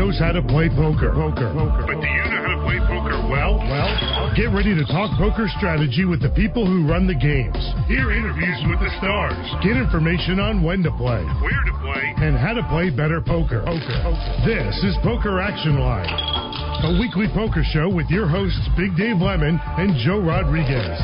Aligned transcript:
knows 0.00 0.16
how 0.16 0.32
to 0.32 0.40
play 0.40 0.72
poker. 0.72 1.12
Poker. 1.12 1.52
Poker. 1.52 1.84
But 1.84 2.00
do 2.00 2.08
you 2.08 2.24
know 2.32 2.40
how 2.40 2.56
to 2.56 2.60
play 2.64 2.80
poker 2.88 3.20
well? 3.28 3.60
Well, 3.60 4.32
get 4.32 4.48
ready 4.48 4.72
to 4.72 4.84
talk 4.88 5.12
poker 5.20 5.44
strategy 5.60 6.08
with 6.08 6.24
the 6.24 6.32
people 6.32 6.64
who 6.64 6.88
run 6.88 7.04
the 7.04 7.12
games. 7.12 7.60
Hear 7.84 8.08
interviews 8.08 8.64
with 8.64 8.80
the 8.80 8.88
stars. 8.96 9.36
Get 9.60 9.76
information 9.76 10.40
on 10.40 10.64
when 10.64 10.80
to 10.88 10.92
play, 10.96 11.20
where 11.44 11.64
to 11.68 11.74
play, 11.84 12.16
and 12.16 12.32
how 12.32 12.56
to 12.56 12.64
play 12.72 12.88
better 12.88 13.20
poker. 13.20 13.60
Poker. 13.60 14.00
poker. 14.00 14.40
This 14.48 14.72
is 14.88 14.96
Poker 15.04 15.36
Action 15.36 15.76
Line, 15.76 16.08
a 16.08 16.96
weekly 16.96 17.28
poker 17.36 17.60
show 17.60 17.92
with 17.92 18.08
your 18.08 18.24
hosts 18.24 18.72
Big 18.80 18.96
Dave 18.96 19.20
Lemon 19.20 19.60
and 19.76 19.92
Joe 20.00 20.24
Rodriguez. 20.24 20.96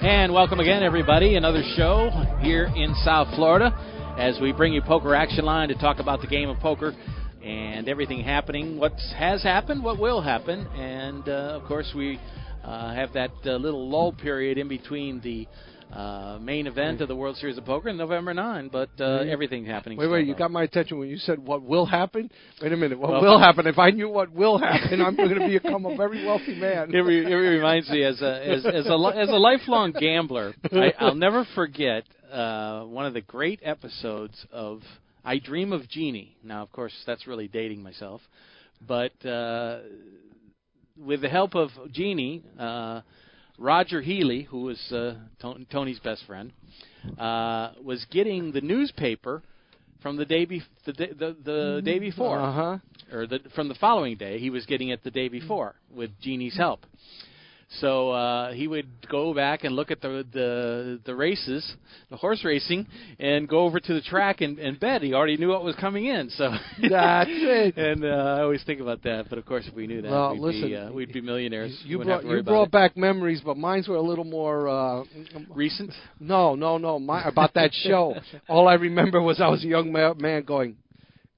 And 0.00 0.32
welcome 0.32 0.60
again, 0.60 0.82
everybody. 0.82 1.36
Another 1.36 1.62
show 1.76 2.08
here 2.40 2.72
in 2.72 2.94
South 3.04 3.28
Florida 3.36 3.76
as 4.16 4.40
we 4.40 4.52
bring 4.52 4.72
you 4.72 4.80
Poker 4.82 5.14
Action 5.14 5.44
Line 5.44 5.68
to 5.68 5.74
talk 5.74 6.00
about 6.00 6.20
the 6.20 6.26
game 6.26 6.48
of 6.48 6.58
poker 6.58 6.92
and 7.48 7.88
everything 7.88 8.22
happening, 8.22 8.78
what 8.78 8.92
has 9.16 9.42
happened, 9.42 9.82
what 9.82 9.98
will 9.98 10.20
happen, 10.20 10.66
and 10.76 11.26
uh, 11.28 11.58
of 11.60 11.64
course 11.66 11.90
we 11.96 12.20
uh, 12.62 12.94
have 12.94 13.12
that 13.14 13.30
uh, 13.46 13.52
little 13.56 13.88
lull 13.88 14.12
period 14.12 14.58
in 14.58 14.68
between 14.68 15.20
the 15.22 15.48
uh, 15.96 16.38
main 16.42 16.66
event 16.66 17.00
of 17.00 17.08
the 17.08 17.16
World 17.16 17.36
Series 17.36 17.56
of 17.56 17.64
Poker, 17.64 17.90
November 17.94 18.34
9. 18.34 18.68
But 18.70 18.90
uh, 19.00 19.20
everything 19.20 19.64
happening. 19.64 19.96
Wait, 19.96 20.08
wait, 20.08 20.26
you 20.26 20.34
got 20.34 20.50
my 20.50 20.64
attention 20.64 20.98
when 20.98 21.08
you 21.08 21.16
said 21.16 21.38
what 21.38 21.62
will 21.62 21.86
happen. 21.86 22.30
Wait 22.60 22.70
a 22.70 22.76
minute, 22.76 22.98
what 22.98 23.10
Well- 23.12 23.22
will 23.22 23.38
happen? 23.38 23.66
If 23.66 23.78
I 23.78 23.90
knew 23.92 24.10
what 24.10 24.30
will 24.30 24.58
happen, 24.58 25.00
I'm 25.00 25.16
going 25.16 25.38
to 25.38 25.48
become 25.48 25.86
a 25.86 25.96
very 25.96 26.26
wealthy 26.26 26.54
man. 26.60 26.94
it, 26.94 26.98
re- 26.98 27.24
it 27.24 27.34
reminds 27.34 27.88
me 27.88 28.04
as 28.04 28.20
a 28.20 28.46
as, 28.46 28.66
as 28.66 28.86
a 28.86 29.12
as 29.16 29.28
a 29.30 29.38
lifelong 29.38 29.92
gambler, 29.98 30.52
I, 30.70 30.92
I'll 30.98 31.14
never 31.14 31.46
forget 31.54 32.04
uh, 32.30 32.82
one 32.82 33.06
of 33.06 33.14
the 33.14 33.22
great 33.22 33.60
episodes 33.64 34.44
of 34.52 34.82
I 35.28 35.38
Dream 35.38 35.74
of 35.74 35.86
Jeannie. 35.90 36.38
Now, 36.42 36.62
of 36.62 36.72
course, 36.72 36.94
that's 37.06 37.26
really 37.26 37.48
dating 37.48 37.82
myself, 37.82 38.22
but 38.86 39.12
uh, 39.26 39.80
with 40.96 41.20
the 41.20 41.28
help 41.28 41.54
of 41.54 41.68
Jeannie, 41.92 42.42
uh, 42.58 43.02
Roger 43.58 44.00
Healy, 44.00 44.44
who 44.44 44.62
was 44.62 44.80
uh, 44.90 45.16
Tony's 45.70 45.98
best 45.98 46.24
friend, 46.26 46.50
uh, 47.18 47.72
was 47.84 48.06
getting 48.10 48.52
the 48.52 48.62
newspaper 48.62 49.42
from 50.00 50.16
the 50.16 50.24
day 50.24 50.46
bef- 50.46 50.62
the, 50.86 50.94
day 50.94 51.10
the, 51.12 51.36
the 51.44 51.82
day 51.84 51.98
before 51.98 52.40
Uh 52.40 52.52
huh. 52.52 52.78
or 53.12 53.26
the, 53.26 53.40
from 53.54 53.68
the 53.68 53.74
following 53.74 54.16
day. 54.16 54.38
He 54.38 54.48
was 54.48 54.64
getting 54.64 54.88
it 54.88 55.04
the 55.04 55.10
day 55.10 55.28
before 55.28 55.74
with 55.94 56.10
Jeannie's 56.22 56.56
help. 56.56 56.86
So 57.80 58.10
uh, 58.12 58.52
he 58.52 58.66
would 58.66 58.88
go 59.10 59.34
back 59.34 59.64
and 59.64 59.76
look 59.76 59.90
at 59.90 60.00
the, 60.00 60.26
the 60.32 61.00
the 61.04 61.14
races, 61.14 61.70
the 62.08 62.16
horse 62.16 62.42
racing, 62.42 62.86
and 63.18 63.46
go 63.46 63.60
over 63.60 63.78
to 63.78 63.94
the 63.94 64.00
track 64.00 64.40
and, 64.40 64.58
and 64.58 64.80
bet. 64.80 65.02
He 65.02 65.12
already 65.12 65.36
knew 65.36 65.50
what 65.50 65.62
was 65.62 65.76
coming 65.76 66.06
in. 66.06 66.30
So 66.30 66.50
That's 66.88 67.30
it. 67.30 67.76
And 67.88 68.04
uh, 68.04 68.08
I 68.38 68.40
always 68.42 68.62
think 68.64 68.80
about 68.80 69.02
that. 69.02 69.26
But 69.28 69.38
of 69.38 69.44
course, 69.44 69.64
if 69.68 69.74
we 69.74 69.86
knew 69.86 70.00
that, 70.00 70.10
Well, 70.10 70.32
we'd, 70.32 70.40
listen, 70.40 70.68
be, 70.68 70.76
uh, 70.76 70.90
we'd 70.90 71.12
be 71.12 71.20
millionaires. 71.20 71.78
You 71.84 72.02
brought 72.02 72.24
you 72.24 72.42
brought 72.42 72.70
back 72.70 72.96
memories, 72.96 73.42
but 73.44 73.56
mines 73.56 73.86
were 73.86 73.96
a 73.96 74.02
little 74.02 74.24
more. 74.24 74.68
Uh, 74.68 75.04
recent. 75.50 75.92
no, 76.20 76.54
no, 76.54 76.78
no. 76.78 76.98
My, 76.98 77.24
about 77.28 77.54
that 77.54 77.70
show, 77.84 78.14
all 78.48 78.66
I 78.66 78.74
remember 78.74 79.20
was 79.20 79.40
I 79.40 79.48
was 79.48 79.62
a 79.64 79.68
young 79.68 79.92
man 79.92 80.44
going, 80.44 80.76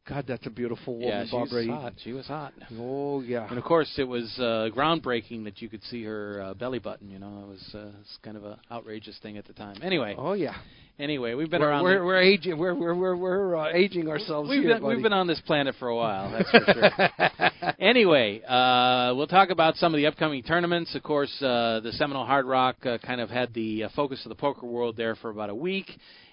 "God, 0.09 0.25
that's 0.27 0.47
a 0.47 0.51
beautiful 0.51 0.95
woman, 0.95 1.09
Yeah, 1.09 1.25
she 1.27 1.37
was 1.37 1.67
hot. 1.69 1.93
She 2.03 2.13
was 2.13 2.27
hot. 2.27 2.53
Oh 2.79 3.21
yeah. 3.21 3.47
And 3.49 3.59
of 3.59 3.65
course, 3.65 3.93
it 3.99 4.05
was 4.05 4.33
uh, 4.39 4.69
groundbreaking 4.75 5.45
that 5.45 5.61
you 5.63 5.69
could 5.69 5.83
see 5.85 6.03
her 6.05 6.43
uh, 6.43 6.55
belly 6.55 6.79
button. 6.79 7.11
You 7.11 7.19
know, 7.19 7.43
it 7.45 7.49
was, 7.49 7.71
uh, 7.75 7.91
it's 8.01 8.19
kind 8.23 8.37
of 8.37 8.45
a 8.45 8.59
outrageous 8.73 9.19
thing 9.23 9.37
at 9.39 9.47
the 9.47 9.53
time. 9.53 9.77
Anyway, 9.83 10.15
Oh 10.19 10.33
yeah. 10.33 10.55
anyway, 10.99 11.35
we've 11.35 11.51
been 11.51 11.61
We're, 11.61 11.69
around. 11.69 11.85
we're, 11.85 12.05
we're 12.05 12.21
aging. 12.21 12.59
We're 12.59 12.75
we're 12.75 12.95
we're, 12.95 13.17
we're 13.17 13.57
uh, 13.57 13.73
aging 13.73 14.09
ourselves 14.09 14.49
we've 14.51 14.63
here, 14.63 14.75
been 14.75 14.83
buddy. 14.83 14.95
we've 14.97 15.03
been 15.03 15.13
on 15.13 15.27
this 15.27 15.41
planet 15.47 15.75
for 15.79 15.89
a 15.89 15.97
while. 15.97 16.31
That's 16.33 16.51
for 16.51 16.73
sure. 16.73 17.73
anyway, 17.79 18.43
uh, 18.43 19.13
we'll 19.15 19.27
talk 19.29 19.51
about 19.51 19.77
some 19.77 19.95
of 19.95 19.99
the 19.99 20.07
upcoming 20.07 20.43
tournaments. 20.43 20.95
Of 20.95 21.03
course, 21.03 21.31
uh, 21.43 21.81
the 21.81 21.93
Seminole 21.93 22.27
Hard 22.27 22.47
Rock 22.47 22.85
uh, 22.87 22.99
kind 22.99 23.21
of 23.21 23.31
had 23.31 23.53
the 23.55 23.85
uh, 23.85 23.89
focus 23.95 24.25
of 24.25 24.31
the 24.31 24.35
poker 24.35 24.67
world 24.67 24.97
there 24.97 25.15
for 25.17 25.31
about 25.31 25.51
a 25.51 25.55
week. 25.55 25.87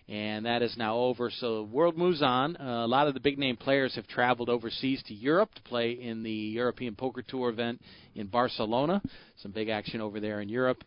And 0.09 0.45
that 0.45 0.61
is 0.61 0.75
now 0.77 0.95
over. 0.97 1.29
So 1.29 1.57
the 1.57 1.63
world 1.63 1.97
moves 1.97 2.21
on. 2.21 2.55
Uh, 2.55 2.85
a 2.85 2.87
lot 2.87 3.07
of 3.07 3.13
the 3.13 3.19
big 3.19 3.37
name 3.37 3.57
players 3.57 3.93
have 3.95 4.07
traveled 4.07 4.47
overseas 4.47 5.03
to 5.07 5.13
Europe 5.13 5.53
to 5.55 5.61
play 5.63 5.91
in 5.91 6.23
the 6.23 6.31
European 6.31 6.95
Poker 6.95 7.21
Tour 7.21 7.49
event 7.49 7.81
in 8.15 8.27
Barcelona. 8.27 9.01
Some 9.41 9.51
big 9.51 9.67
action 9.67 9.99
over 9.99 10.21
there 10.21 10.39
in 10.39 10.47
Europe 10.47 10.81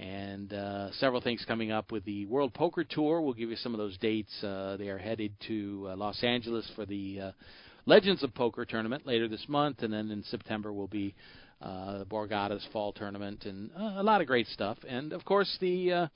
and 0.00 0.52
uh, 0.52 0.92
several 0.92 1.20
things 1.20 1.44
coming 1.46 1.72
up 1.72 1.90
with 1.90 2.04
the 2.04 2.26
World 2.26 2.54
Poker 2.54 2.84
Tour. 2.84 3.20
We'll 3.20 3.34
give 3.34 3.50
you 3.50 3.56
some 3.56 3.74
of 3.74 3.78
those 3.78 3.96
dates. 3.98 4.32
Uh, 4.44 4.76
they 4.78 4.88
are 4.88 4.98
headed 4.98 5.32
to 5.48 5.88
uh, 5.90 5.96
Los 5.96 6.22
Angeles 6.22 6.70
for 6.76 6.86
the 6.86 7.20
uh, 7.20 7.32
Legends 7.86 8.22
of 8.22 8.34
Poker 8.34 8.64
tournament 8.64 9.06
later 9.06 9.28
this 9.28 9.44
month, 9.48 9.82
and 9.82 9.92
then 9.92 10.10
in 10.10 10.22
September 10.24 10.72
will 10.72 10.86
be 10.86 11.14
uh, 11.60 11.98
the 11.98 12.04
Borgata's 12.04 12.64
fall 12.72 12.92
tournament, 12.92 13.44
and 13.44 13.70
uh, 13.76 13.94
a 13.96 14.02
lot 14.02 14.20
of 14.20 14.26
great 14.26 14.46
stuff. 14.48 14.78
And 14.86 15.12
of 15.12 15.24
course, 15.24 15.56
the 15.60 15.92
uh, 15.92 16.06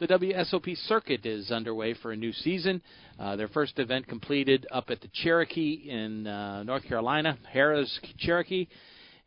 the 0.00 0.08
WSOP 0.08 0.76
circuit 0.88 1.24
is 1.24 1.52
underway 1.52 1.94
for 1.94 2.10
a 2.10 2.16
new 2.16 2.32
season. 2.32 2.82
Uh, 3.18 3.36
their 3.36 3.48
first 3.48 3.78
event 3.78 4.08
completed 4.08 4.66
up 4.72 4.90
at 4.90 5.00
the 5.00 5.08
Cherokee 5.12 5.88
in 5.88 6.26
uh, 6.26 6.64
North 6.64 6.84
Carolina, 6.84 7.38
Harrah's 7.54 8.00
Cherokee. 8.18 8.66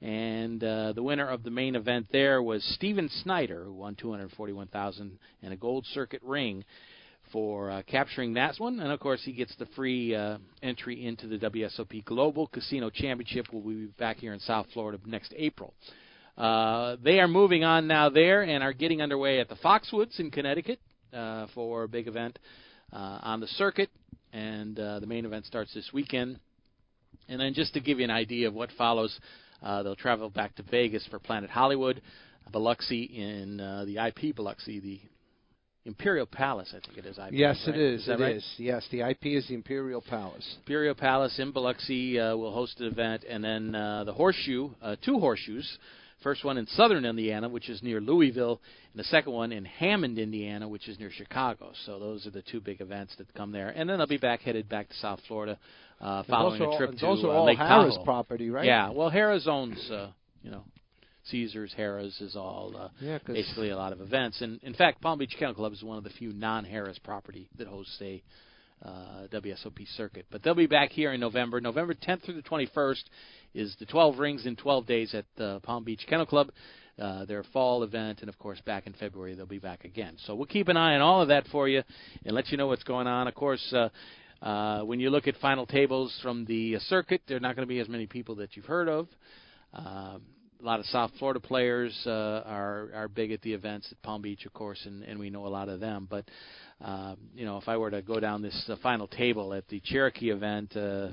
And 0.01 0.63
uh, 0.63 0.93
the 0.93 1.01
winner 1.01 1.27
of 1.27 1.43
the 1.43 1.49
main 1.49 1.75
event 1.75 2.07
there 2.11 2.43
was 2.43 2.63
Steven 2.75 3.09
Snyder, 3.23 3.63
who 3.63 3.73
won 3.73 3.95
241,000 3.95 5.17
and 5.41 5.53
a 5.53 5.55
gold 5.55 5.85
circuit 5.87 6.21
ring 6.21 6.65
for 7.31 7.71
uh, 7.71 7.81
capturing 7.87 8.33
that 8.33 8.55
one. 8.57 8.79
And 8.79 8.91
of 8.91 8.99
course, 8.99 9.21
he 9.23 9.31
gets 9.31 9.55
the 9.55 9.65
free 9.67 10.13
uh, 10.13 10.37
entry 10.61 11.05
into 11.05 11.27
the 11.27 11.37
WSOP 11.37 12.03
Global 12.03 12.47
Casino 12.47 12.89
Championship. 12.89 13.47
We'll 13.51 13.63
be 13.63 13.85
back 13.97 14.17
here 14.17 14.33
in 14.33 14.39
South 14.41 14.67
Florida 14.73 14.99
next 15.05 15.33
April. 15.35 15.73
Uh, 16.37 16.97
they 17.03 17.19
are 17.19 17.27
moving 17.27 17.63
on 17.63 17.87
now 17.87 18.09
there 18.09 18.43
and 18.43 18.63
are 18.63 18.73
getting 18.73 19.01
underway 19.01 19.39
at 19.39 19.49
the 19.49 19.55
Foxwoods 19.55 20.19
in 20.19 20.29
Connecticut 20.29 20.79
uh, 21.13 21.47
for 21.55 21.83
a 21.83 21.87
big 21.87 22.07
event 22.07 22.37
uh, 22.93 23.19
on 23.23 23.39
the 23.39 23.47
circuit. 23.47 23.89
And 24.33 24.79
uh, 24.79 24.99
the 24.99 25.07
main 25.07 25.25
event 25.25 25.45
starts 25.45 25.73
this 25.73 25.89
weekend. 25.93 26.39
And 27.27 27.39
then 27.39 27.53
just 27.53 27.73
to 27.73 27.79
give 27.79 27.97
you 27.99 28.05
an 28.05 28.11
idea 28.11 28.47
of 28.47 28.53
what 28.53 28.69
follows, 28.77 29.17
uh, 29.63 29.81
they'll 29.83 29.95
travel 29.95 30.29
back 30.29 30.55
to 30.55 30.63
Vegas 30.63 31.05
for 31.09 31.17
Planet 31.17 31.49
Hollywood, 31.49 32.01
Biloxi 32.51 33.03
in 33.03 33.59
uh, 33.59 33.85
the 33.85 33.97
IP 33.97 34.35
Biloxi, 34.35 34.79
the 34.79 34.99
Imperial 35.85 36.25
Palace, 36.25 36.73
I 36.75 36.85
think 36.85 36.97
it 36.97 37.05
is. 37.05 37.17
IP, 37.17 37.29
Yes, 37.31 37.63
right? 37.65 37.75
it 37.75 37.81
is. 37.81 38.05
that 38.05 38.19
it 38.19 38.23
right? 38.23 38.35
is. 38.35 38.53
Yes, 38.57 38.85
the 38.91 39.01
IP 39.09 39.25
is 39.27 39.47
the 39.47 39.55
Imperial 39.55 40.01
Palace. 40.01 40.57
Imperial 40.59 40.93
Palace 40.93 41.39
in 41.39 41.51
Biloxi 41.51 42.19
uh, 42.19 42.35
will 42.35 42.53
host 42.53 42.79
an 42.81 42.87
event, 42.87 43.23
and 43.27 43.43
then 43.43 43.73
uh, 43.73 44.03
the 44.03 44.13
Horseshoe, 44.13 44.69
uh, 44.81 44.97
two 45.03 45.17
horseshoes. 45.17 45.77
First 46.23 46.43
one 46.43 46.57
in 46.57 46.65
southern 46.67 47.05
Indiana, 47.05 47.47
which 47.47 47.69
is 47.69 47.83
near 47.83 48.01
Louisville, 48.01 48.59
and 48.91 48.99
the 48.99 49.03
second 49.05 49.33
one 49.33 49.51
in 49.51 49.65
Hammond, 49.65 50.17
Indiana, 50.17 50.67
which 50.67 50.87
is 50.87 50.97
near 50.99 51.11
Chicago. 51.11 51.71
So 51.85 51.99
those 51.99 52.25
are 52.25 52.31
the 52.31 52.41
two 52.41 52.59
big 52.59 52.81
events 52.81 53.15
that 53.17 53.31
come 53.35 53.51
there. 53.51 53.69
And 53.69 53.87
then 53.87 53.99
they'll 53.99 54.07
be 54.07 54.17
back 54.17 54.41
headed 54.41 54.67
back 54.67 54.89
to 54.89 54.95
South 54.95 55.19
Florida, 55.27 55.59
uh, 56.01 56.23
following 56.23 56.61
are 56.61 56.73
a 56.73 56.77
trip 56.77 56.97
to 56.97 57.05
are 57.05 57.09
uh, 57.09 57.27
all 57.27 57.45
Lake 57.45 57.59
Harrah's 57.59 57.93
Tahoe. 57.93 58.03
property, 58.03 58.49
right? 58.49 58.65
Yeah, 58.65 58.89
well, 58.89 59.11
Harrah's 59.11 59.47
owns, 59.47 59.77
uh, 59.91 60.09
you 60.41 60.49
know, 60.49 60.63
Caesars, 61.29 61.73
Harrah's 61.77 62.19
is 62.19 62.35
all 62.35 62.73
uh, 62.75 62.89
Yeah, 62.99 63.19
basically 63.25 63.69
a 63.69 63.77
lot 63.77 63.93
of 63.93 64.01
events. 64.01 64.41
And 64.41 64.59
in 64.63 64.73
fact, 64.73 65.01
Palm 65.01 65.19
Beach 65.19 65.35
Kennel 65.37 65.53
Club 65.53 65.73
is 65.73 65.83
one 65.83 65.97
of 65.97 66.03
the 66.03 66.09
few 66.11 66.33
non-Harrah's 66.33 66.99
property 66.99 67.47
that 67.57 67.67
hosts 67.67 67.97
a 68.01 68.23
uh, 68.83 69.27
WSOP 69.31 69.87
circuit. 69.95 70.25
But 70.31 70.43
they'll 70.43 70.55
be 70.55 70.67
back 70.67 70.91
here 70.91 71.13
in 71.13 71.19
November. 71.19 71.59
November 71.59 71.93
10th 71.93 72.25
through 72.25 72.35
the 72.35 72.41
21st 72.41 73.03
is 73.53 73.75
the 73.79 73.85
12 73.85 74.19
rings 74.19 74.45
in 74.45 74.55
12 74.55 74.85
days 74.85 75.13
at 75.13 75.25
the 75.35 75.59
Palm 75.63 75.83
Beach 75.83 76.05
Kennel 76.07 76.25
Club. 76.25 76.51
Uh, 76.99 77.25
their 77.25 77.43
fall 77.53 77.83
event, 77.83 78.21
and 78.21 78.29
of 78.29 78.39
course, 78.39 78.59
back 78.61 78.87
in 78.87 78.93
February 78.93 79.35
they'll 79.35 79.45
be 79.45 79.59
back 79.59 79.85
again. 79.85 80.15
So 80.25 80.33
we'll 80.33 80.47
keep 80.47 80.67
an 80.67 80.77
eye 80.77 80.95
on 80.95 81.01
all 81.01 81.21
of 81.21 81.27
that 81.27 81.45
for 81.51 81.67
you 81.67 81.83
and 82.25 82.33
let 82.33 82.49
you 82.49 82.57
know 82.57 82.65
what's 82.65 82.83
going 82.83 83.05
on. 83.05 83.27
Of 83.27 83.35
course, 83.35 83.71
uh, 83.71 83.89
uh, 84.43 84.81
when 84.81 84.99
you 84.99 85.11
look 85.11 85.27
at 85.27 85.35
final 85.37 85.67
tables 85.67 86.17
from 86.23 86.45
the 86.45 86.77
uh, 86.77 86.79
circuit, 86.87 87.21
there 87.27 87.37
are 87.37 87.39
not 87.39 87.55
going 87.55 87.67
to 87.67 87.71
be 87.71 87.79
as 87.79 87.87
many 87.87 88.07
people 88.07 88.35
that 88.37 88.55
you've 88.55 88.65
heard 88.65 88.89
of. 88.89 89.07
Um, 89.73 90.21
a 90.59 90.65
lot 90.65 90.79
of 90.79 90.87
South 90.87 91.11
Florida 91.19 91.39
players 91.39 91.95
uh, 92.07 92.41
are 92.45 92.89
are 92.95 93.07
big 93.07 93.31
at 93.31 93.41
the 93.41 93.53
events 93.53 93.87
at 93.91 94.01
Palm 94.01 94.23
Beach, 94.23 94.45
of 94.45 94.53
course, 94.53 94.81
and, 94.85 95.03
and 95.03 95.19
we 95.19 95.29
know 95.29 95.45
a 95.45 95.49
lot 95.49 95.69
of 95.69 95.79
them. 95.79 96.07
But 96.09 96.25
um, 96.81 97.17
you 97.35 97.45
know, 97.45 97.57
if 97.57 97.67
I 97.67 97.77
were 97.77 97.89
to 97.91 98.01
go 98.01 98.19
down 98.19 98.41
this 98.41 98.65
uh, 98.69 98.75
final 98.83 99.07
table 99.07 99.53
at 99.53 99.67
the 99.67 99.81
Cherokee 99.83 100.29
event, 100.29 100.75
uh, 100.75 101.09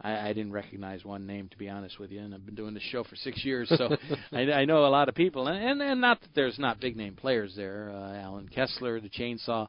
I, 0.00 0.28
I 0.28 0.32
didn't 0.32 0.52
recognize 0.52 1.04
one 1.04 1.26
name 1.26 1.48
to 1.48 1.56
be 1.56 1.68
honest 1.68 1.98
with 1.98 2.10
you, 2.10 2.20
and 2.20 2.34
I've 2.34 2.44
been 2.44 2.56
doing 2.56 2.74
this 2.74 2.82
show 2.90 3.04
for 3.04 3.16
six 3.16 3.44
years, 3.44 3.68
so 3.68 3.96
I, 4.32 4.40
I 4.52 4.64
know 4.64 4.84
a 4.84 4.88
lot 4.88 5.08
of 5.08 5.14
people, 5.14 5.46
and, 5.46 5.62
and 5.62 5.80
and 5.80 6.00
not 6.00 6.20
that 6.22 6.30
there's 6.34 6.58
not 6.58 6.80
big 6.80 6.96
name 6.96 7.14
players 7.14 7.54
there. 7.56 7.90
Uh, 7.94 8.16
Allen 8.16 8.48
Kessler, 8.52 9.00
the 9.00 9.08
Chainsaw, 9.08 9.68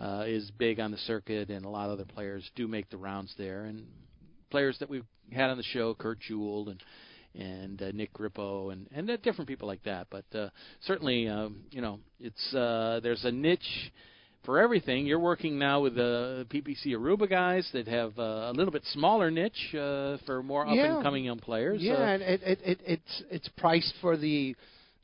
uh, 0.00 0.24
is 0.26 0.50
big 0.58 0.80
on 0.80 0.90
the 0.90 0.98
circuit, 0.98 1.50
and 1.50 1.64
a 1.64 1.68
lot 1.68 1.86
of 1.86 1.92
other 1.92 2.04
players 2.04 2.48
do 2.56 2.66
make 2.66 2.90
the 2.90 2.96
rounds 2.96 3.32
there, 3.38 3.64
and 3.64 3.86
players 4.50 4.76
that 4.80 4.90
we've 4.90 5.06
had 5.32 5.50
on 5.50 5.56
the 5.56 5.62
show, 5.62 5.94
Kurt 5.94 6.20
Jewell 6.20 6.68
and 6.70 6.82
and 7.32 7.80
uh, 7.80 7.92
Nick 7.92 8.12
Grippo 8.12 8.72
and 8.72 8.88
and 8.92 9.08
uh, 9.08 9.16
different 9.22 9.48
people 9.48 9.68
like 9.68 9.84
that. 9.84 10.08
But 10.10 10.24
uh, 10.36 10.48
certainly, 10.82 11.28
um, 11.28 11.62
you 11.70 11.80
know, 11.80 12.00
it's 12.18 12.54
uh, 12.54 13.00
there's 13.02 13.24
a 13.24 13.30
niche 13.30 13.92
for 14.44 14.58
everything. 14.58 15.06
You're 15.06 15.18
working 15.20 15.58
now 15.58 15.80
with 15.80 15.94
the 15.94 16.46
PPC 16.50 16.88
Aruba 16.88 17.28
guys 17.28 17.68
that 17.72 17.86
have 17.88 18.18
uh, 18.18 18.50
a 18.50 18.52
little 18.52 18.72
bit 18.72 18.82
smaller 18.92 19.30
niche 19.30 19.74
uh, 19.74 20.16
for 20.26 20.42
more 20.42 20.66
up 20.66 20.74
Yeah. 20.74 20.94
and 20.94 21.02
coming 21.02 21.24
young 21.24 21.38
players. 21.38 21.80
Yeah, 21.82 21.94
Uh, 21.94 22.02
and 22.14 22.22
it, 22.22 22.42
it, 22.42 22.58
it 22.64 22.80
it's 22.86 23.22
it's 23.30 23.48
priced 23.56 23.92
for 24.00 24.16
the 24.16 24.54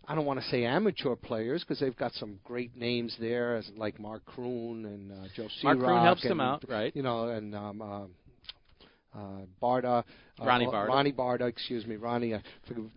I 0.09 0.15
don't 0.15 0.25
want 0.25 0.41
to 0.41 0.47
say 0.47 0.65
amateur 0.65 1.17
players 1.17 1.65
because 1.65 1.81
they've 1.81 1.97
got 1.97 2.13
some 2.15 2.39
great 2.45 2.77
names 2.77 3.17
there, 3.19 3.57
as 3.57 3.69
like 3.77 3.99
Mark 3.99 4.23
Kroon 4.25 4.85
and 4.85 5.11
uh, 5.11 5.29
Joe 5.35 5.49
Mark 5.65 5.79
Kroon 5.79 6.03
helps 6.05 6.23
and, 6.23 6.31
them 6.31 6.41
out, 6.41 6.65
right? 6.69 6.95
You 6.95 7.03
know, 7.03 7.29
and 7.29 7.55
um, 7.55 7.83
uh, 7.83 8.05
uh, 9.17 9.47
Bardah, 9.63 10.05
uh, 10.41 10.45
Ronnie 10.45 10.67
Bardah. 10.67 10.89
Ronnie 10.89 11.13
Bardah, 11.13 11.49
excuse 11.49 11.87
me, 11.87 11.97
Ronnie. 11.97 12.35
I 12.35 12.43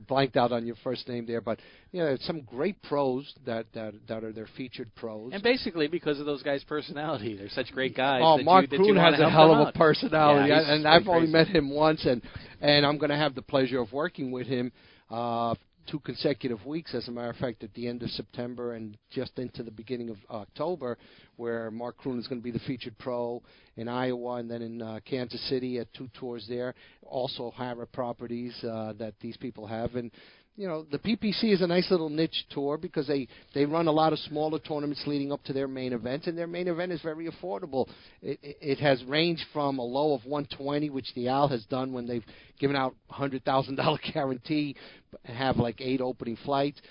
blanked 0.07 0.36
out 0.36 0.51
on 0.51 0.66
your 0.66 0.75
first 0.83 1.07
name 1.07 1.25
there, 1.25 1.42
but 1.42 1.60
you 1.92 2.04
know, 2.04 2.18
some 2.21 2.42
great 2.42 2.81
pros 2.83 3.33
that 3.45 3.68
that 3.74 3.94
that 4.07 4.24
are 4.24 4.33
their 4.33 4.48
featured 4.57 4.94
pros. 4.95 5.31
And 5.33 5.42
basically, 5.42 5.88
because 5.88 6.19
of 6.19 6.25
those 6.25 6.44
guys' 6.44 6.63
personality, 6.63 7.38
they're 7.38 7.50
such 7.50 7.71
great 7.71 7.95
guys. 7.95 8.21
Oh, 8.24 8.38
that 8.38 8.44
Mark 8.44 8.63
you, 8.63 8.68
that 8.69 8.80
Kroon 8.83 8.98
wanna 8.98 9.12
has 9.12 9.19
a 9.19 9.30
hell 9.30 9.54
of 9.54 9.68
a 9.69 9.71
personality, 9.71 10.50
Yeah, 10.50 10.74
and 10.74 10.88
I've 10.88 11.07
only 11.07 11.27
met 11.27 11.48
him 11.48 11.69
once, 11.69 12.06
and 12.06 12.21
and 12.62 12.86
I'm 12.86 12.98
going 12.98 13.12
to 13.12 13.18
have 13.18 13.36
the 13.36 13.42
pleasure 13.42 13.80
of 13.80 13.94
working 13.94 14.31
with 14.31 14.48
him 14.48 14.71
uh, 15.10 15.56
two 15.90 16.00
consecutive 16.00 16.66
weeks. 16.66 16.94
As 16.94 17.08
a 17.08 17.12
matter 17.12 17.30
of 17.30 17.36
fact, 17.38 17.64
at 17.64 17.74
the 17.74 17.88
end 17.88 18.04
of 18.04 18.10
September 18.10 18.74
and 18.74 18.98
just 19.12 19.38
into 19.40 19.64
the 19.64 19.72
beginning 19.72 20.10
of 20.10 20.18
October, 20.30 20.98
where 21.38 21.72
Mark 21.72 21.96
Kroon 22.02 22.20
is 22.20 22.28
going 22.28 22.40
to 22.40 22.44
be 22.44 22.52
the 22.52 22.60
featured 22.60 22.98
pro 23.00 23.42
in 23.76 23.88
Iowa 23.88 24.36
and 24.36 24.50
then 24.50 24.62
in 24.62 24.82
uh, 24.82 25.00
Kansas 25.06 25.42
City 25.50 25.80
at 25.80 25.92
two 25.94 26.10
tours 26.20 26.46
there. 26.48 26.76
Also, 27.04 27.54
Harrah 27.58 27.92
properties 27.92 28.54
uh, 28.64 28.94
that 29.00 29.14
these 29.22 29.38
people 29.38 29.66
have, 29.66 29.96
and 29.96 30.12
you 30.60 30.68
know 30.68 30.86
the 30.92 31.00
PPC 31.00 31.54
is 31.54 31.62
a 31.62 31.68
nice 31.68 31.90
little 31.90 32.10
niche 32.10 32.46
tour 32.50 32.78
because 32.78 33.08
they 33.08 33.30
they 33.56 33.64
run 33.64 33.88
a 33.88 33.92
lot 33.92 34.12
of 34.12 34.20
smaller 34.20 34.60
tournaments 34.60 35.02
leading 35.08 35.32
up 35.32 35.42
to 35.46 35.54
their 35.54 35.70
main 35.70 35.94
event, 35.94 36.28
and 36.28 36.38
their 36.38 36.48
main 36.48 36.68
event 36.68 36.92
is 36.92 37.02
very 37.02 37.30
affordable. 37.32 37.88
It, 38.22 38.38
it, 38.44 38.58
it 38.62 38.80
has 38.80 39.02
ranged 39.06 39.46
from 39.54 39.80
a 39.80 39.84
low 39.84 40.14
of 40.14 40.26
120, 40.26 40.90
which 40.90 41.08
the 41.16 41.30
Al 41.30 41.48
has 41.48 41.64
done 41.68 41.94
when 41.94 42.08
they've 42.08 42.26
given 42.60 42.76
out 42.76 42.94
hundred 43.10 43.46
thousand 43.46 43.78
dollar 43.78 44.00
guarantee 44.14 44.76
and 45.24 45.38
have 45.38 45.56
like 45.56 45.80
eight 45.80 46.02
opening 46.02 46.38
flights, 46.44 46.82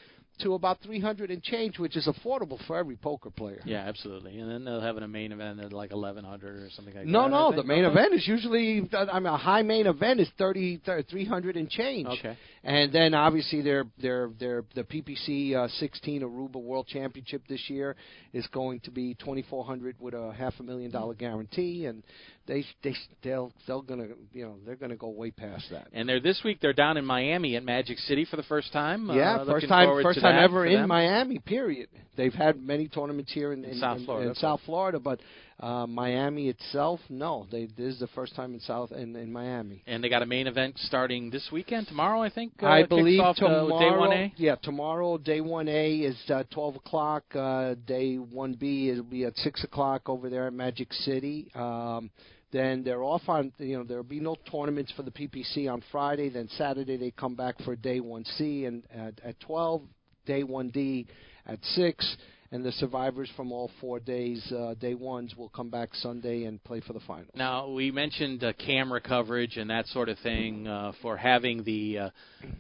to 0.40 0.54
about 0.54 0.78
300 0.82 1.30
and 1.30 1.42
change, 1.42 1.78
which 1.78 1.96
is 1.96 2.06
affordable 2.08 2.64
for 2.66 2.76
every 2.76 2.96
poker 2.96 3.30
player. 3.30 3.60
Yeah, 3.64 3.78
absolutely. 3.86 4.38
And 4.38 4.50
then 4.50 4.64
they'll 4.64 4.80
have 4.80 4.96
a 4.96 5.08
main 5.08 5.32
event 5.32 5.60
at 5.60 5.72
like 5.72 5.90
1100 5.90 6.62
or 6.62 6.70
something 6.70 6.94
like 6.94 7.06
No, 7.06 7.22
that. 7.22 7.28
no, 7.30 7.50
no, 7.50 7.56
the 7.56 7.64
main 7.64 7.84
event 7.84 8.14
is 8.14 8.26
usually, 8.26 8.88
I 8.92 9.18
mean, 9.18 9.26
a 9.26 9.36
high 9.36 9.62
main 9.62 9.86
event 9.86 10.20
is 10.20 10.28
30, 10.38 10.82
300 11.10 11.56
and 11.56 11.68
change. 11.68 12.06
Okay. 12.06 12.36
And 12.64 12.92
then 12.92 13.14
obviously 13.14 13.62
their 13.62 13.86
their 14.00 14.30
their 14.38 14.64
the 14.74 14.82
PPC 14.82 15.54
uh, 15.54 15.68
16 15.68 16.22
Aruba 16.22 16.56
World 16.56 16.86
Championship 16.86 17.42
this 17.48 17.62
year 17.68 17.96
is 18.32 18.46
going 18.48 18.80
to 18.80 18.90
be 18.90 19.14
2400 19.14 19.96
with 20.00 20.14
a 20.14 20.32
half 20.36 20.54
a 20.58 20.62
million 20.62 20.90
dollar 20.90 21.14
guarantee, 21.14 21.86
and 21.86 22.02
they 22.46 22.64
they 22.82 22.94
they'll 23.22 23.52
they're 23.66 23.80
gonna 23.82 24.08
you 24.32 24.44
know 24.44 24.56
they're 24.66 24.76
gonna 24.76 24.96
go 24.96 25.08
way 25.08 25.30
past 25.30 25.66
that. 25.70 25.88
And 25.92 26.08
they're 26.08 26.20
this 26.20 26.40
week. 26.44 26.58
They're 26.60 26.72
down 26.72 26.96
in 26.96 27.04
Miami 27.04 27.56
at 27.56 27.64
Magic 27.64 27.98
City 27.98 28.24
for 28.24 28.36
the 28.36 28.42
first 28.44 28.72
time. 28.72 29.08
yeah, 29.12 29.36
uh, 29.36 29.44
first 29.44 29.68
time 29.68 30.02
first 30.02 30.20
time 30.20 30.42
ever 30.42 30.66
in. 30.66 30.88
Miami. 30.88 31.38
Period. 31.38 31.88
They've 32.16 32.32
had 32.32 32.60
many 32.60 32.88
tournaments 32.88 33.32
here 33.32 33.52
in, 33.52 33.64
In 33.64 33.78
South 33.78 34.04
Florida, 34.04 34.30
in 34.30 34.34
South 34.34 34.60
Florida, 34.66 34.98
but 34.98 35.20
uh, 35.60 35.86
Miami 35.86 36.48
itself, 36.48 37.00
no. 37.08 37.46
They 37.50 37.66
this 37.66 37.94
is 37.94 37.98
the 37.98 38.06
first 38.08 38.36
time 38.36 38.54
in 38.54 38.60
South 38.60 38.92
in, 38.92 39.16
in 39.16 39.32
Miami. 39.32 39.82
And 39.86 40.02
they 40.02 40.08
got 40.08 40.22
a 40.22 40.26
main 40.26 40.46
event 40.46 40.76
starting 40.78 41.30
this 41.30 41.48
weekend, 41.52 41.88
tomorrow, 41.88 42.22
I 42.22 42.30
think. 42.30 42.52
Uh, 42.62 42.66
I 42.66 42.84
believe 42.84 43.20
uh, 43.20 43.34
tomorrow. 43.34 43.78
day 43.78 43.96
one 43.96 44.12
A. 44.12 44.32
Yeah, 44.36 44.54
tomorrow 44.62 45.18
day 45.18 45.40
one 45.40 45.68
A 45.68 45.94
is 45.96 46.16
uh, 46.28 46.44
twelve 46.52 46.76
o'clock. 46.76 47.24
Uh, 47.34 47.74
day 47.86 48.16
one 48.16 48.54
B 48.54 48.92
will 48.92 49.02
be 49.02 49.24
at 49.24 49.36
six 49.38 49.64
o'clock 49.64 50.08
over 50.08 50.30
there 50.30 50.46
at 50.46 50.52
Magic 50.52 50.92
City. 50.92 51.50
Um, 51.56 52.10
then 52.52 52.84
they're 52.84 53.02
off 53.02 53.22
on 53.28 53.52
you 53.58 53.78
know 53.78 53.84
there'll 53.84 54.04
be 54.04 54.20
no 54.20 54.36
tournaments 54.50 54.92
for 54.96 55.02
the 55.02 55.10
PPC 55.10 55.70
on 55.70 55.82
Friday. 55.90 56.28
Then 56.28 56.48
Saturday 56.56 56.96
they 56.96 57.10
come 57.10 57.34
back 57.34 57.56
for 57.64 57.74
day 57.74 57.98
one 57.98 58.24
C 58.36 58.64
and 58.64 58.84
at, 58.94 59.20
at 59.24 59.40
twelve, 59.40 59.82
day 60.24 60.44
one 60.44 60.68
D 60.68 61.08
at 61.46 61.58
six. 61.74 62.16
And 62.50 62.64
the 62.64 62.72
survivors 62.72 63.28
from 63.36 63.52
all 63.52 63.70
four 63.78 64.00
days, 64.00 64.52
uh, 64.52 64.74
day 64.74 64.94
ones, 64.94 65.36
will 65.36 65.50
come 65.50 65.68
back 65.68 65.94
Sunday 65.94 66.44
and 66.44 66.62
play 66.64 66.80
for 66.80 66.94
the 66.94 67.00
final. 67.00 67.26
Now 67.34 67.68
we 67.68 67.90
mentioned 67.90 68.42
uh, 68.42 68.54
camera 68.54 69.02
coverage 69.02 69.58
and 69.58 69.68
that 69.68 69.86
sort 69.88 70.08
of 70.08 70.18
thing 70.20 70.66
uh, 70.66 70.92
for 71.02 71.16
having 71.16 71.62
the 71.64 71.98
uh, 71.98 72.10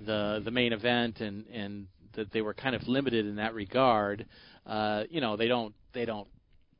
the 0.04 0.42
the 0.44 0.50
main 0.50 0.74
event, 0.74 1.20
and 1.20 1.46
and 1.46 1.86
that 2.14 2.30
they 2.32 2.42
were 2.42 2.52
kind 2.52 2.76
of 2.76 2.86
limited 2.86 3.24
in 3.24 3.36
that 3.36 3.54
regard. 3.54 4.26
Uh, 4.66 5.04
you 5.08 5.22
know, 5.22 5.36
they 5.36 5.48
don't 5.48 5.74
they 5.94 6.04
don't 6.04 6.28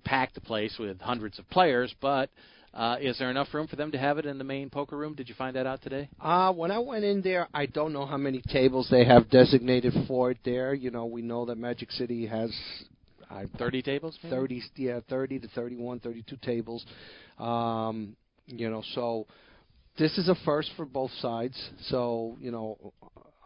pack 0.04 0.34
the 0.34 0.40
place 0.40 0.76
with 0.78 1.00
hundreds 1.00 1.38
of 1.38 1.48
players, 1.48 1.94
but 2.02 2.28
uh, 2.74 2.96
is 3.00 3.18
there 3.18 3.30
enough 3.30 3.48
room 3.52 3.66
for 3.66 3.76
them 3.76 3.90
to 3.90 3.98
have 3.98 4.18
it 4.18 4.26
in 4.26 4.38
the 4.38 4.44
main 4.44 4.68
poker 4.68 4.96
room? 4.96 5.14
Did 5.14 5.28
you 5.28 5.34
find 5.34 5.56
that 5.56 5.66
out 5.66 5.82
today? 5.82 6.08
Uh, 6.20 6.52
when 6.52 6.70
I 6.70 6.78
went 6.78 7.04
in 7.04 7.22
there, 7.22 7.48
I 7.54 7.66
don't 7.66 7.92
know 7.92 8.04
how 8.06 8.18
many 8.18 8.42
tables 8.52 8.88
they 8.90 9.04
have 9.04 9.30
designated 9.30 9.94
for 10.06 10.30
it 10.32 10.38
there. 10.44 10.74
You 10.74 10.90
know, 10.90 11.06
we 11.06 11.22
know 11.22 11.46
that 11.46 11.56
Magic 11.56 11.90
City 11.90 12.26
has 12.26 12.54
I, 13.30 13.44
Thirty 13.58 13.82
tables, 13.82 14.18
maybe? 14.22 14.34
30, 14.34 14.62
yeah, 14.76 15.00
30 15.08 15.40
to 15.40 15.48
31, 15.48 16.00
32 16.00 16.36
tables. 16.42 16.84
Um, 17.38 18.16
you 18.46 18.70
know, 18.70 18.82
so 18.94 19.26
this 19.98 20.16
is 20.16 20.28
a 20.28 20.34
first 20.44 20.70
for 20.76 20.84
both 20.84 21.10
sides. 21.20 21.58
So, 21.88 22.36
you 22.40 22.50
know, 22.50 22.92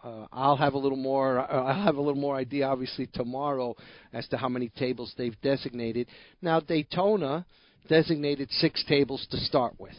uh, 0.05 0.27
I'll 0.33 0.57
have 0.57 0.75
a 0.75 0.79
little 0.79 0.99
more. 0.99 1.39
Uh, 1.39 1.65
I'll 1.65 1.85
have 1.85 1.97
a 1.97 2.01
little 2.01 2.21
more 2.21 2.37
idea, 2.37 2.67
obviously, 2.67 3.09
tomorrow 3.13 3.75
as 4.13 4.27
to 4.29 4.37
how 4.37 4.49
many 4.49 4.69
tables 4.71 5.13
they've 5.17 5.41
designated. 5.43 6.09
Now, 6.41 6.61
Daytona 6.61 7.47
designated 7.89 8.51
six 8.53 8.85
tables 8.89 9.27
to 9.31 9.37
start 9.39 9.75
with 9.79 9.97